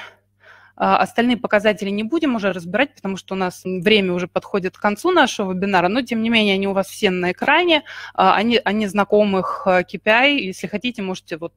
остальные 0.76 1.38
показатели 1.38 1.90
не 1.90 2.04
будем 2.04 2.36
уже 2.36 2.52
разбирать, 2.52 2.96
потому 2.96 3.18
что 3.18 3.36
у 3.36 3.38
нас 3.38 3.62
время 3.64 4.14
уже 4.14 4.28
подходит 4.28 4.78
к 4.78 4.82
концу 4.82 5.12
нашего 5.12 5.54
вебинара, 5.54 5.88
но 5.88 6.02
тем 6.02 6.22
не 6.22 6.30
менее 6.30 6.56
они 6.56 6.68
у 6.68 6.74
вас 6.74 6.88
все 6.88 7.10
на 7.10 7.32
экране, 7.32 7.84
а, 8.14 8.36
они, 8.36 8.60
они 8.64 8.88
знакомых 8.88 9.64
KPI, 9.66 10.38
если 10.40 10.68
хотите, 10.68 11.02
можете 11.02 11.38
вот 11.38 11.54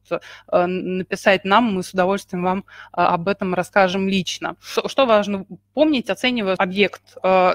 написать 0.51 1.45
нам, 1.45 1.73
мы 1.73 1.83
с 1.83 1.91
удовольствием 1.93 2.43
вам 2.43 2.65
об 2.91 3.27
этом 3.27 3.53
расскажем 3.53 4.07
лично. 4.07 4.55
Что 4.85 5.05
важно 5.05 5.45
помнить, 5.73 6.09
оценивая 6.09 6.55
объект 6.55 7.01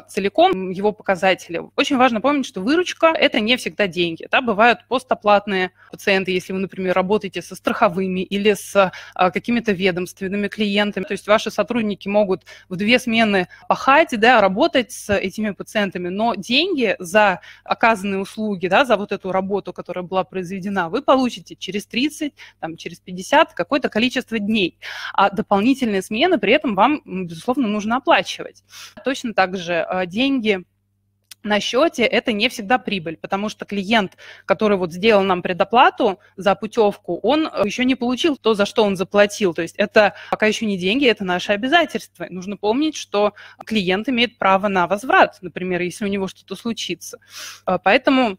целиком, 0.09 0.71
его 0.71 0.93
показатели. 0.93 1.63
Очень 1.77 1.97
важно 1.97 2.21
помнить, 2.21 2.47
что 2.47 2.61
выручка– 2.61 3.07
это 3.15 3.41
не 3.41 3.57
всегда 3.57 3.87
деньги. 3.87 4.27
Да? 4.31 4.41
Бывают 4.41 4.81
постоплатные 4.89 5.71
пациенты, 5.91 6.33
если 6.33 6.53
вы, 6.53 6.61
например, 6.61 6.95
работаете 6.95 7.43
со 7.43 7.55
страховыми 7.55 8.21
или 8.21 8.55
с 8.55 8.93
какими-то 9.15 9.73
ведомственными 9.73 10.49
клиентами, 10.49 11.05
то 11.05 11.13
есть 11.13 11.27
ваши 11.27 11.51
сотрудники 11.53 12.09
могут 12.09 12.45
в 12.69 12.77
две 12.77 12.99
смены 12.99 13.49
пахать, 13.69 14.19
да, 14.19 14.41
работать 14.41 14.93
с 14.93 15.13
этими 15.15 15.51
пациентами, 15.51 16.09
но 16.09 16.35
деньги 16.35 16.97
за 16.99 17.41
оказанные 17.65 18.21
услуги, 18.21 18.67
да, 18.69 18.85
за 18.85 18.97
вот 18.97 19.13
эту 19.13 19.33
работу, 19.33 19.73
которая 19.73 20.05
была 20.05 20.25
произведена, 20.25 20.89
вы 20.89 21.03
получите 21.03 21.55
через 21.57 21.87
30, 21.87 22.35
там, 22.61 22.77
через 22.77 23.01
50, 23.01 23.55
какое-то 23.55 23.89
количество 23.89 24.39
дней. 24.39 24.79
А 25.13 25.31
дополнительные 25.31 26.03
смены 26.03 26.39
при 26.39 26.53
этом 26.53 26.75
вам, 26.75 27.03
безусловно, 27.05 27.69
нужно 27.69 27.97
оплачивать. 27.97 28.65
Точно 29.05 29.35
так 29.35 29.57
же 29.57 29.83
а, 29.83 30.07
деньги 30.07 30.65
на 31.43 31.61
счете 31.61 32.05
это 32.05 32.33
не 32.33 32.49
всегда 32.49 32.79
прибыль, 32.79 33.17
потому 33.17 33.49
что 33.49 33.65
клиент, 33.65 34.17
который 34.47 34.77
вот 34.77 34.93
сделал 34.93 35.23
нам 35.23 35.43
предоплату 35.43 36.19
за 36.37 36.55
путевку, 36.55 37.19
он 37.23 37.47
э, 37.47 37.63
еще 37.65 37.85
не 37.85 37.95
получил 37.95 38.37
то, 38.37 38.55
за 38.55 38.67
что 38.67 38.85
он 38.85 38.97
заплатил. 38.97 39.55
То 39.55 39.63
есть 39.63 39.75
это 39.77 40.15
пока 40.31 40.47
еще 40.47 40.67
не 40.67 40.79
деньги, 40.79 41.07
это 41.07 41.25
наши 41.25 41.53
обязательства. 41.53 42.27
Нужно 42.31 42.57
помнить, 42.57 42.97
что 42.97 43.35
клиент 43.65 44.09
имеет 44.09 44.39
право 44.39 44.69
на 44.69 44.87
возврат, 44.87 45.39
например, 45.41 45.81
если 45.83 46.05
у 46.05 46.09
него 46.09 46.29
что-то 46.29 46.55
случится. 46.55 47.19
Э, 47.67 47.79
поэтому 47.83 48.39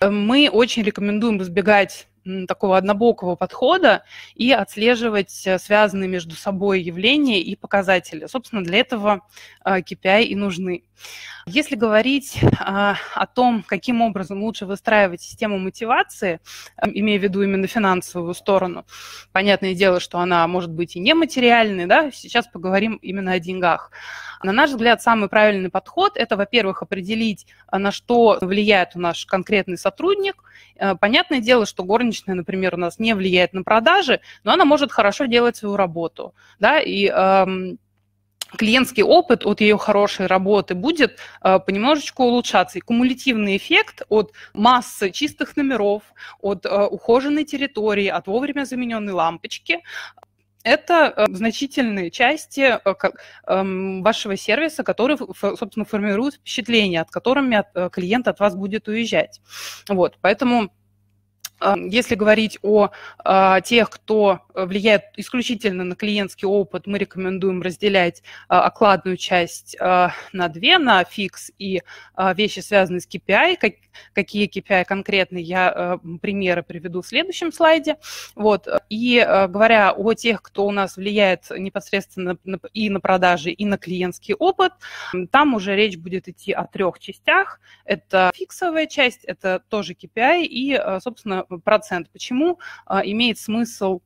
э, 0.00 0.08
мы 0.08 0.48
очень 0.50 0.82
рекомендуем 0.82 1.42
избегать 1.42 2.08
такого 2.46 2.76
однобокого 2.76 3.36
подхода 3.36 4.04
и 4.34 4.52
отслеживать 4.52 5.48
связанные 5.58 6.08
между 6.08 6.34
собой 6.34 6.80
явления 6.82 7.40
и 7.40 7.56
показатели. 7.56 8.26
Собственно, 8.26 8.62
для 8.62 8.78
этого 8.78 9.22
KPI 9.64 10.24
и 10.24 10.34
нужны. 10.34 10.84
Если 11.46 11.76
говорить 11.76 12.40
а, 12.58 12.96
о 13.14 13.26
том, 13.26 13.64
каким 13.66 14.02
образом 14.02 14.42
лучше 14.42 14.66
выстраивать 14.66 15.22
систему 15.22 15.58
мотивации, 15.58 16.40
имея 16.84 17.18
в 17.18 17.22
виду 17.22 17.42
именно 17.42 17.66
финансовую 17.66 18.34
сторону, 18.34 18.84
понятное 19.32 19.74
дело, 19.74 20.00
что 20.00 20.18
она 20.18 20.46
может 20.46 20.70
быть 20.70 20.96
и 20.96 21.00
нематериальной, 21.00 21.86
да, 21.86 22.10
сейчас 22.12 22.46
поговорим 22.46 22.96
именно 22.96 23.32
о 23.32 23.38
деньгах. 23.38 23.90
На 24.42 24.52
наш 24.52 24.70
взгляд, 24.70 25.02
самый 25.02 25.28
правильный 25.28 25.70
подход– 25.70 26.12
это, 26.16 26.36
во-первых, 26.36 26.82
определить, 26.82 27.46
на 27.72 27.90
что 27.90 28.38
влияет 28.40 28.94
наш 28.94 29.26
конкретный 29.26 29.78
сотрудник. 29.78 30.44
Э, 30.76 30.94
понятное 30.94 31.40
дело, 31.40 31.66
что 31.66 31.82
горничная, 31.82 32.17
например, 32.26 32.74
у 32.74 32.78
нас 32.78 32.98
не 32.98 33.14
влияет 33.14 33.52
на 33.52 33.62
продажи, 33.62 34.20
но 34.44 34.52
она 34.52 34.64
может 34.64 34.92
хорошо 34.92 35.26
делать 35.26 35.56
свою 35.56 35.76
работу, 35.76 36.34
да, 36.58 36.80
и 36.80 37.06
эм, 37.06 37.78
клиентский 38.56 39.02
опыт 39.02 39.44
от 39.44 39.60
ее 39.60 39.76
хорошей 39.78 40.26
работы 40.26 40.74
будет 40.74 41.18
э, 41.42 41.58
понемножечку 41.58 42.24
улучшаться. 42.24 42.78
И 42.78 42.80
кумулятивный 42.80 43.56
эффект 43.56 44.02
от 44.08 44.32
массы 44.54 45.10
чистых 45.10 45.56
номеров, 45.56 46.02
от 46.40 46.64
э, 46.64 46.86
ухоженной 46.86 47.44
территории, 47.44 48.08
от 48.08 48.26
вовремя 48.26 48.64
замененной 48.64 49.12
лампочки 49.12 49.80
это 50.64 51.12
э, 51.16 51.26
значительные 51.30 52.10
части 52.10 52.78
э, 52.84 52.94
эм, 53.46 54.02
вашего 54.02 54.36
сервиса, 54.36 54.82
которые, 54.82 55.16
собственно, 55.16 55.84
формируют 55.84 56.34
впечатление, 56.34 57.00
от 57.00 57.10
которыми 57.10 57.64
э, 57.74 57.88
клиент 57.90 58.28
от 58.28 58.40
вас 58.40 58.54
будет 58.54 58.88
уезжать. 58.88 59.40
Вот, 59.88 60.18
поэтому 60.20 60.70
если 61.60 62.14
говорить 62.14 62.58
о 62.62 62.90
а, 63.18 63.60
тех, 63.60 63.90
кто 63.90 64.40
влияет 64.54 65.02
исключительно 65.16 65.84
на 65.84 65.96
клиентский 65.96 66.46
опыт, 66.46 66.86
мы 66.86 66.98
рекомендуем 66.98 67.62
разделять 67.62 68.22
а, 68.48 68.66
окладную 68.66 69.16
часть 69.16 69.76
а, 69.80 70.12
на 70.32 70.48
две, 70.48 70.78
на 70.78 71.02
фикс 71.04 71.50
и 71.58 71.82
вещи, 72.34 72.60
связанные 72.60 73.00
с 73.00 73.08
KPI. 73.08 73.56
Как, 73.60 73.74
какие 74.12 74.48
KPI 74.48 74.84
конкретные, 74.84 75.42
я 75.42 75.98
примеры 76.20 76.62
приведу 76.62 77.02
в 77.02 77.06
следующем 77.06 77.52
слайде. 77.52 77.96
Вот. 78.34 78.68
И 78.88 79.24
говоря 79.48 79.92
о 79.92 80.14
тех, 80.14 80.42
кто 80.42 80.66
у 80.66 80.70
нас 80.70 80.96
влияет 80.96 81.50
непосредственно 81.50 82.36
и 82.72 82.90
на 82.90 83.00
продажи, 83.00 83.50
и 83.50 83.64
на 83.64 83.78
клиентский 83.78 84.34
опыт, 84.34 84.72
там 85.30 85.54
уже 85.54 85.76
речь 85.76 85.96
будет 85.96 86.28
идти 86.28 86.52
о 86.52 86.64
трех 86.66 86.98
частях. 86.98 87.60
Это 87.84 88.30
фиксовая 88.34 88.86
часть, 88.86 89.24
это 89.24 89.62
тоже 89.68 89.94
KPI 89.94 90.44
и, 90.44 90.80
собственно, 91.00 91.46
процент. 91.64 92.10
Почему 92.10 92.58
а, 92.86 93.00
имеет 93.04 93.38
смысл 93.38 94.00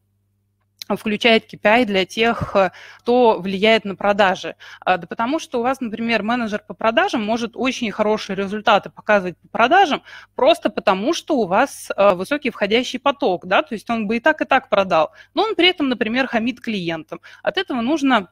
включает 0.97 1.53
KPI 1.53 1.85
для 1.85 2.05
тех, 2.05 2.55
кто 3.01 3.39
влияет 3.39 3.85
на 3.85 3.95
продажи. 3.95 4.57
А, 4.81 4.99
да 4.99 5.07
потому 5.07 5.39
что 5.39 5.61
у 5.61 5.63
вас, 5.63 5.81
например, 5.81 6.23
менеджер 6.23 6.63
по 6.67 6.75
продажам 6.75 7.23
может 7.23 7.53
очень 7.55 7.91
хорошие 7.91 8.37
результаты 8.37 8.91
показывать 8.91 9.39
по 9.39 9.49
продажам 9.49 10.03
просто 10.35 10.71
потому, 10.71 11.15
что 11.15 11.37
у 11.37 11.47
вас 11.47 11.91
а, 11.97 12.15
высокий 12.15 12.51
входящий 12.51 12.99
поток, 12.99 13.47
да, 13.47 13.63
то 13.63 13.75
есть 13.75 13.89
он 13.91 14.07
бы 14.07 14.17
и 14.17 14.21
так, 14.21 14.41
и 14.43 14.45
так 14.45 14.69
продал, 14.69 15.13
но 15.35 15.45
он 15.45 15.55
при 15.55 15.69
этом, 15.69 15.89
например, 15.89 16.27
хамит 16.27 16.61
клиентам. 16.61 17.21
От 17.43 17.59
этого 17.59 17.81
нужно 17.81 18.17
а 18.17 18.29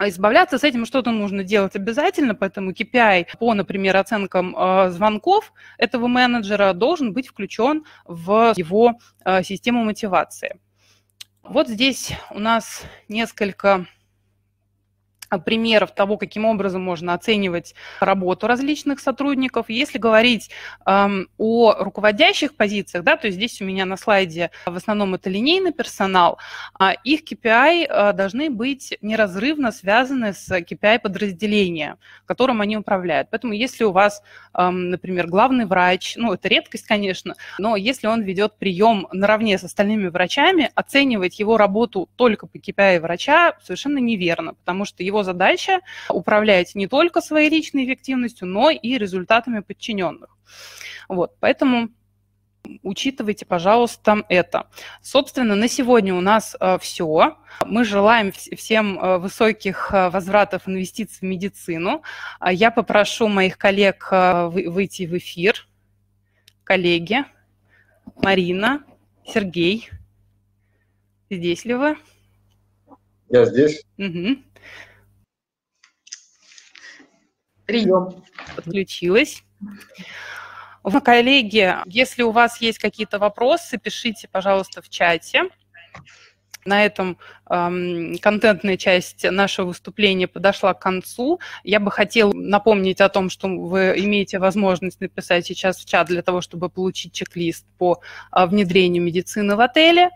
избавляться 0.00 0.58
с 0.58 0.64
этим 0.64 0.86
что-то 0.86 1.10
нужно 1.10 1.44
делать 1.44 1.76
обязательно, 1.76 2.34
поэтому 2.34 2.72
KPI 2.72 3.26
по, 3.38 3.54
например, 3.54 3.96
оценкам 3.96 4.56
э, 4.56 4.90
звонков 4.90 5.52
этого 5.78 6.08
менеджера 6.08 6.72
должен 6.72 7.12
быть 7.12 7.28
включен 7.28 7.84
в 8.04 8.54
его 8.56 8.98
э, 9.24 9.42
систему 9.42 9.84
мотивации. 9.84 10.58
Вот 11.42 11.68
здесь 11.68 12.12
у 12.30 12.38
нас 12.38 12.82
несколько 13.08 13.68
а, 13.74 13.84
примеров 15.44 15.94
того, 15.94 16.16
каким 16.16 16.44
образом 16.44 16.82
можно 16.82 17.14
оценивать 17.14 17.74
работу 18.00 18.46
различных 18.46 19.00
сотрудников. 19.00 19.66
Если 19.68 19.98
говорить 19.98 20.50
эм, 20.86 21.28
о 21.38 21.74
руководящих 21.74 22.54
позициях, 22.56 23.04
да, 23.04 23.16
то 23.16 23.26
есть 23.26 23.36
здесь 23.36 23.60
у 23.60 23.64
меня 23.64 23.84
на 23.84 23.96
слайде 23.96 24.50
в 24.66 24.76
основном 24.76 25.14
это 25.14 25.30
линейный 25.30 25.72
персонал, 25.72 26.38
э, 26.78 26.92
их 27.04 27.22
KPI 27.24 27.86
э, 27.88 28.12
должны 28.12 28.50
быть 28.50 28.96
неразрывно 29.02 29.72
связаны 29.72 30.32
с 30.32 30.50
KPI 30.50 31.00
подразделения, 31.00 31.96
которым 32.26 32.60
они 32.60 32.76
управляют. 32.76 33.28
Поэтому 33.30 33.52
если 33.52 33.84
у 33.84 33.92
вас, 33.92 34.22
эм, 34.54 34.90
например, 34.90 35.26
главный 35.26 35.66
врач, 35.66 36.14
ну 36.16 36.32
это 36.32 36.48
редкость, 36.48 36.86
конечно, 36.86 37.34
но 37.58 37.76
если 37.76 38.06
он 38.06 38.22
ведет 38.22 38.56
прием 38.58 39.08
наравне 39.12 39.58
с 39.58 39.64
остальными 39.64 40.08
врачами, 40.08 40.70
оценивать 40.74 41.38
его 41.38 41.56
работу 41.56 42.08
только 42.16 42.46
по 42.46 42.56
KPI 42.56 43.00
врача 43.00 43.54
совершенно 43.62 43.98
неверно, 43.98 44.54
потому 44.54 44.84
что 44.84 45.02
его 45.02 45.13
задача 45.22 45.80
управлять 46.08 46.74
не 46.74 46.86
только 46.86 47.20
своей 47.20 47.50
личной 47.50 47.84
эффективностью, 47.84 48.48
но 48.48 48.70
и 48.70 48.98
результатами 48.98 49.60
подчиненных. 49.60 50.36
Вот, 51.08 51.32
поэтому 51.40 51.90
Учитывайте, 52.82 53.44
пожалуйста, 53.44 54.24
это. 54.28 54.68
Собственно, 55.02 55.54
на 55.54 55.68
сегодня 55.68 56.14
у 56.14 56.20
нас 56.20 56.56
э, 56.58 56.78
все. 56.80 57.36
Мы 57.66 57.84
желаем 57.84 58.32
всем 58.32 58.98
э, 58.98 59.18
высоких 59.18 59.90
э, 59.92 60.08
возвратов 60.08 60.66
инвестиций 60.66 61.18
в 61.20 61.22
медицину. 61.22 62.02
А 62.40 62.52
я 62.52 62.70
попрошу 62.70 63.28
моих 63.28 63.58
коллег 63.58 64.08
выйти 64.10 65.06
в 65.06 65.16
эфир. 65.18 65.66
Коллеги, 66.64 67.24
Марина, 68.16 68.82
Сергей, 69.26 69.90
здесь 71.28 71.66
ли 71.66 71.74
вы? 71.74 71.98
Я 73.28 73.44
здесь. 73.44 73.84
Угу. 73.98 74.36
Прием. 77.66 78.22
Подключилась. 78.56 79.42
Коллеги, 81.02 81.74
если 81.86 82.22
у 82.22 82.30
вас 82.30 82.60
есть 82.60 82.78
какие-то 82.78 83.18
вопросы, 83.18 83.78
пишите, 83.78 84.28
пожалуйста, 84.28 84.82
в 84.82 84.88
чате. 84.90 85.44
На 86.66 86.84
этом 86.84 87.18
эм, 87.50 88.16
контентная 88.18 88.78
часть 88.78 89.24
нашего 89.30 89.66
выступления 89.66 90.26
подошла 90.26 90.72
к 90.72 90.80
концу. 90.80 91.38
Я 91.62 91.78
бы 91.78 91.90
хотела 91.90 92.32
напомнить 92.32 93.02
о 93.02 93.10
том, 93.10 93.28
что 93.28 93.48
вы 93.48 93.94
имеете 93.98 94.38
возможность 94.38 95.00
написать 95.00 95.44
сейчас 95.46 95.78
в 95.78 95.84
чат 95.84 96.06
для 96.06 96.22
того, 96.22 96.40
чтобы 96.40 96.70
получить 96.70 97.12
чек-лист 97.12 97.66
по 97.76 98.00
э, 98.32 98.46
внедрению 98.46 99.02
медицины 99.02 99.56
в 99.56 99.60
отеле. 99.60 100.10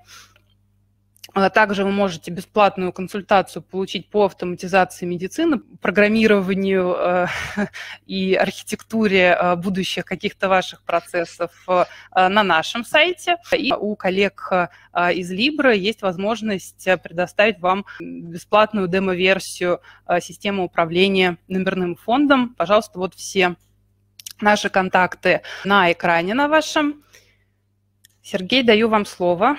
Также 1.34 1.84
вы 1.84 1.90
можете 1.90 2.30
бесплатную 2.30 2.92
консультацию 2.92 3.62
получить 3.62 4.08
по 4.10 4.24
автоматизации 4.24 5.06
медицины, 5.06 5.58
программированию 5.80 6.94
э, 6.96 7.26
и 8.06 8.34
архитектуре 8.34 9.36
э, 9.38 9.56
будущих 9.56 10.04
каких-то 10.04 10.48
ваших 10.48 10.82
процессов 10.82 11.52
э, 11.68 11.84
на 12.14 12.42
нашем 12.42 12.84
сайте. 12.84 13.36
И 13.56 13.72
у 13.72 13.94
коллег 13.94 14.50
из 15.14 15.32
Libra 15.32 15.76
есть 15.76 16.02
возможность 16.02 16.88
предоставить 17.02 17.60
вам 17.60 17.84
бесплатную 18.00 18.88
демо-версию 18.88 19.80
системы 20.20 20.64
управления 20.64 21.38
номерным 21.46 21.94
фондом. 21.94 22.54
Пожалуйста, 22.56 22.98
вот 22.98 23.14
все 23.14 23.54
наши 24.40 24.70
контакты 24.70 25.42
на 25.64 25.92
экране 25.92 26.34
на 26.34 26.48
вашем. 26.48 27.04
Сергей, 28.22 28.62
даю 28.62 28.88
вам 28.88 29.06
слово. 29.06 29.56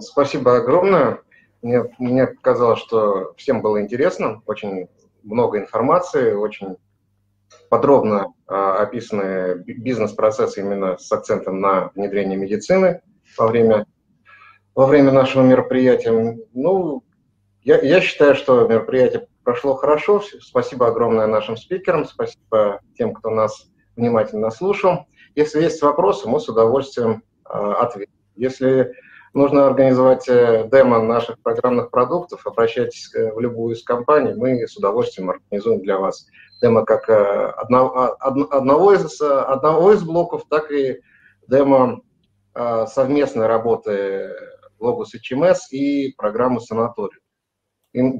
Спасибо 0.00 0.56
огромное. 0.56 1.20
Мне, 1.62 1.84
мне 1.98 2.26
казалось, 2.26 2.80
что 2.80 3.34
всем 3.36 3.62
было 3.62 3.80
интересно, 3.80 4.42
очень 4.46 4.88
много 5.22 5.58
информации, 5.58 6.32
очень 6.34 6.76
подробно 7.68 8.34
э, 8.48 8.54
описаны 8.54 9.62
бизнес-процессы 9.64 10.60
именно 10.60 10.98
с 10.98 11.10
акцентом 11.10 11.60
на 11.60 11.90
внедрение 11.94 12.36
медицины 12.36 13.00
во 13.38 13.46
время, 13.46 13.86
во 14.74 14.86
время 14.86 15.12
нашего 15.12 15.42
мероприятия. 15.42 16.36
Ну, 16.52 17.04
я, 17.62 17.80
я 17.80 18.00
считаю, 18.00 18.34
что 18.34 18.66
мероприятие 18.66 19.28
прошло 19.44 19.74
хорошо. 19.74 20.20
Спасибо 20.40 20.88
огромное 20.88 21.26
нашим 21.26 21.56
спикерам, 21.56 22.04
спасибо 22.04 22.80
тем, 22.98 23.14
кто 23.14 23.30
нас 23.30 23.70
внимательно 23.96 24.50
слушал. 24.50 25.06
Если 25.34 25.62
есть 25.62 25.80
вопросы, 25.80 26.28
мы 26.28 26.40
с 26.40 26.48
удовольствием 26.48 27.22
э, 27.48 27.52
ответим. 27.52 28.12
Если 28.34 28.92
нужно 29.34 29.66
организовать 29.66 30.28
э, 30.28 30.68
демо 30.70 31.02
наших 31.02 31.40
программных 31.40 31.90
продуктов, 31.90 32.46
обращайтесь 32.46 33.14
э, 33.14 33.32
в 33.32 33.40
любую 33.40 33.74
из 33.74 33.82
компаний, 33.82 34.34
мы 34.34 34.66
с 34.66 34.76
удовольствием 34.76 35.30
организуем 35.30 35.80
для 35.82 35.98
вас 35.98 36.26
демо 36.60 36.84
как 36.84 37.08
э, 37.08 37.14
одного, 37.56 38.16
одного, 38.20 38.92
из, 38.92 39.20
одного 39.20 39.92
из 39.92 40.02
блоков, 40.02 40.44
так 40.48 40.70
и 40.70 41.00
демо 41.48 42.02
совместной 42.54 43.46
работы 43.46 44.30
Logos 44.78 45.06
HMS 45.16 45.56
и 45.70 46.12
программы 46.16 46.60
Санаторий. 46.60 47.18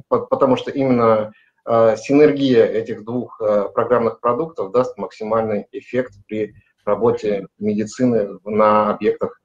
Потому 0.07 0.55
что 0.55 0.71
именно 0.71 1.31
синергия 1.65 2.65
этих 2.65 3.05
двух 3.05 3.39
программных 3.73 4.19
продуктов 4.19 4.71
даст 4.71 4.97
максимальный 4.97 5.67
эффект 5.71 6.13
при 6.27 6.55
работе 6.83 7.45
медицины 7.59 8.39
на 8.43 8.89
объектах 8.89 9.39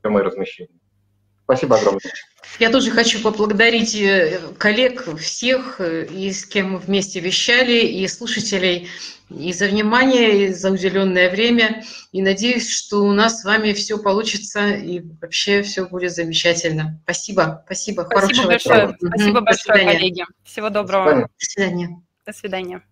приема 0.00 0.22
размещения. 0.22 0.80
Спасибо 1.44 1.76
огромное. 1.76 2.00
Я 2.58 2.70
тоже 2.70 2.90
хочу 2.90 3.20
поблагодарить 3.20 3.94
э, 3.96 4.40
коллег 4.58 5.18
всех, 5.18 5.80
э, 5.80 6.06
и 6.06 6.32
с 6.32 6.46
кем 6.46 6.72
мы 6.72 6.78
вместе 6.78 7.20
вещали, 7.20 7.80
и 7.80 8.06
слушателей, 8.06 8.88
и 9.28 9.52
за 9.52 9.66
внимание, 9.66 10.46
и 10.46 10.52
за 10.52 10.70
уделенное 10.70 11.30
время. 11.30 11.82
И 12.12 12.22
надеюсь, 12.22 12.70
что 12.70 12.98
у 13.02 13.12
нас 13.12 13.40
с 13.40 13.44
вами 13.44 13.72
все 13.72 13.98
получится, 13.98 14.70
и 14.70 15.00
вообще 15.20 15.62
все 15.62 15.86
будет 15.86 16.12
замечательно. 16.12 17.00
Спасибо. 17.04 17.62
Спасибо. 17.66 18.06
Спасибо 18.08 18.46
большое. 18.46 18.96
Спасибо 18.98 19.40
большое, 19.40 19.84
коллеги. 19.84 20.24
Всего 20.44 20.70
доброго. 20.70 21.22
До 21.22 21.28
свидания. 21.38 22.02
До 22.24 22.32
свидания. 22.32 22.82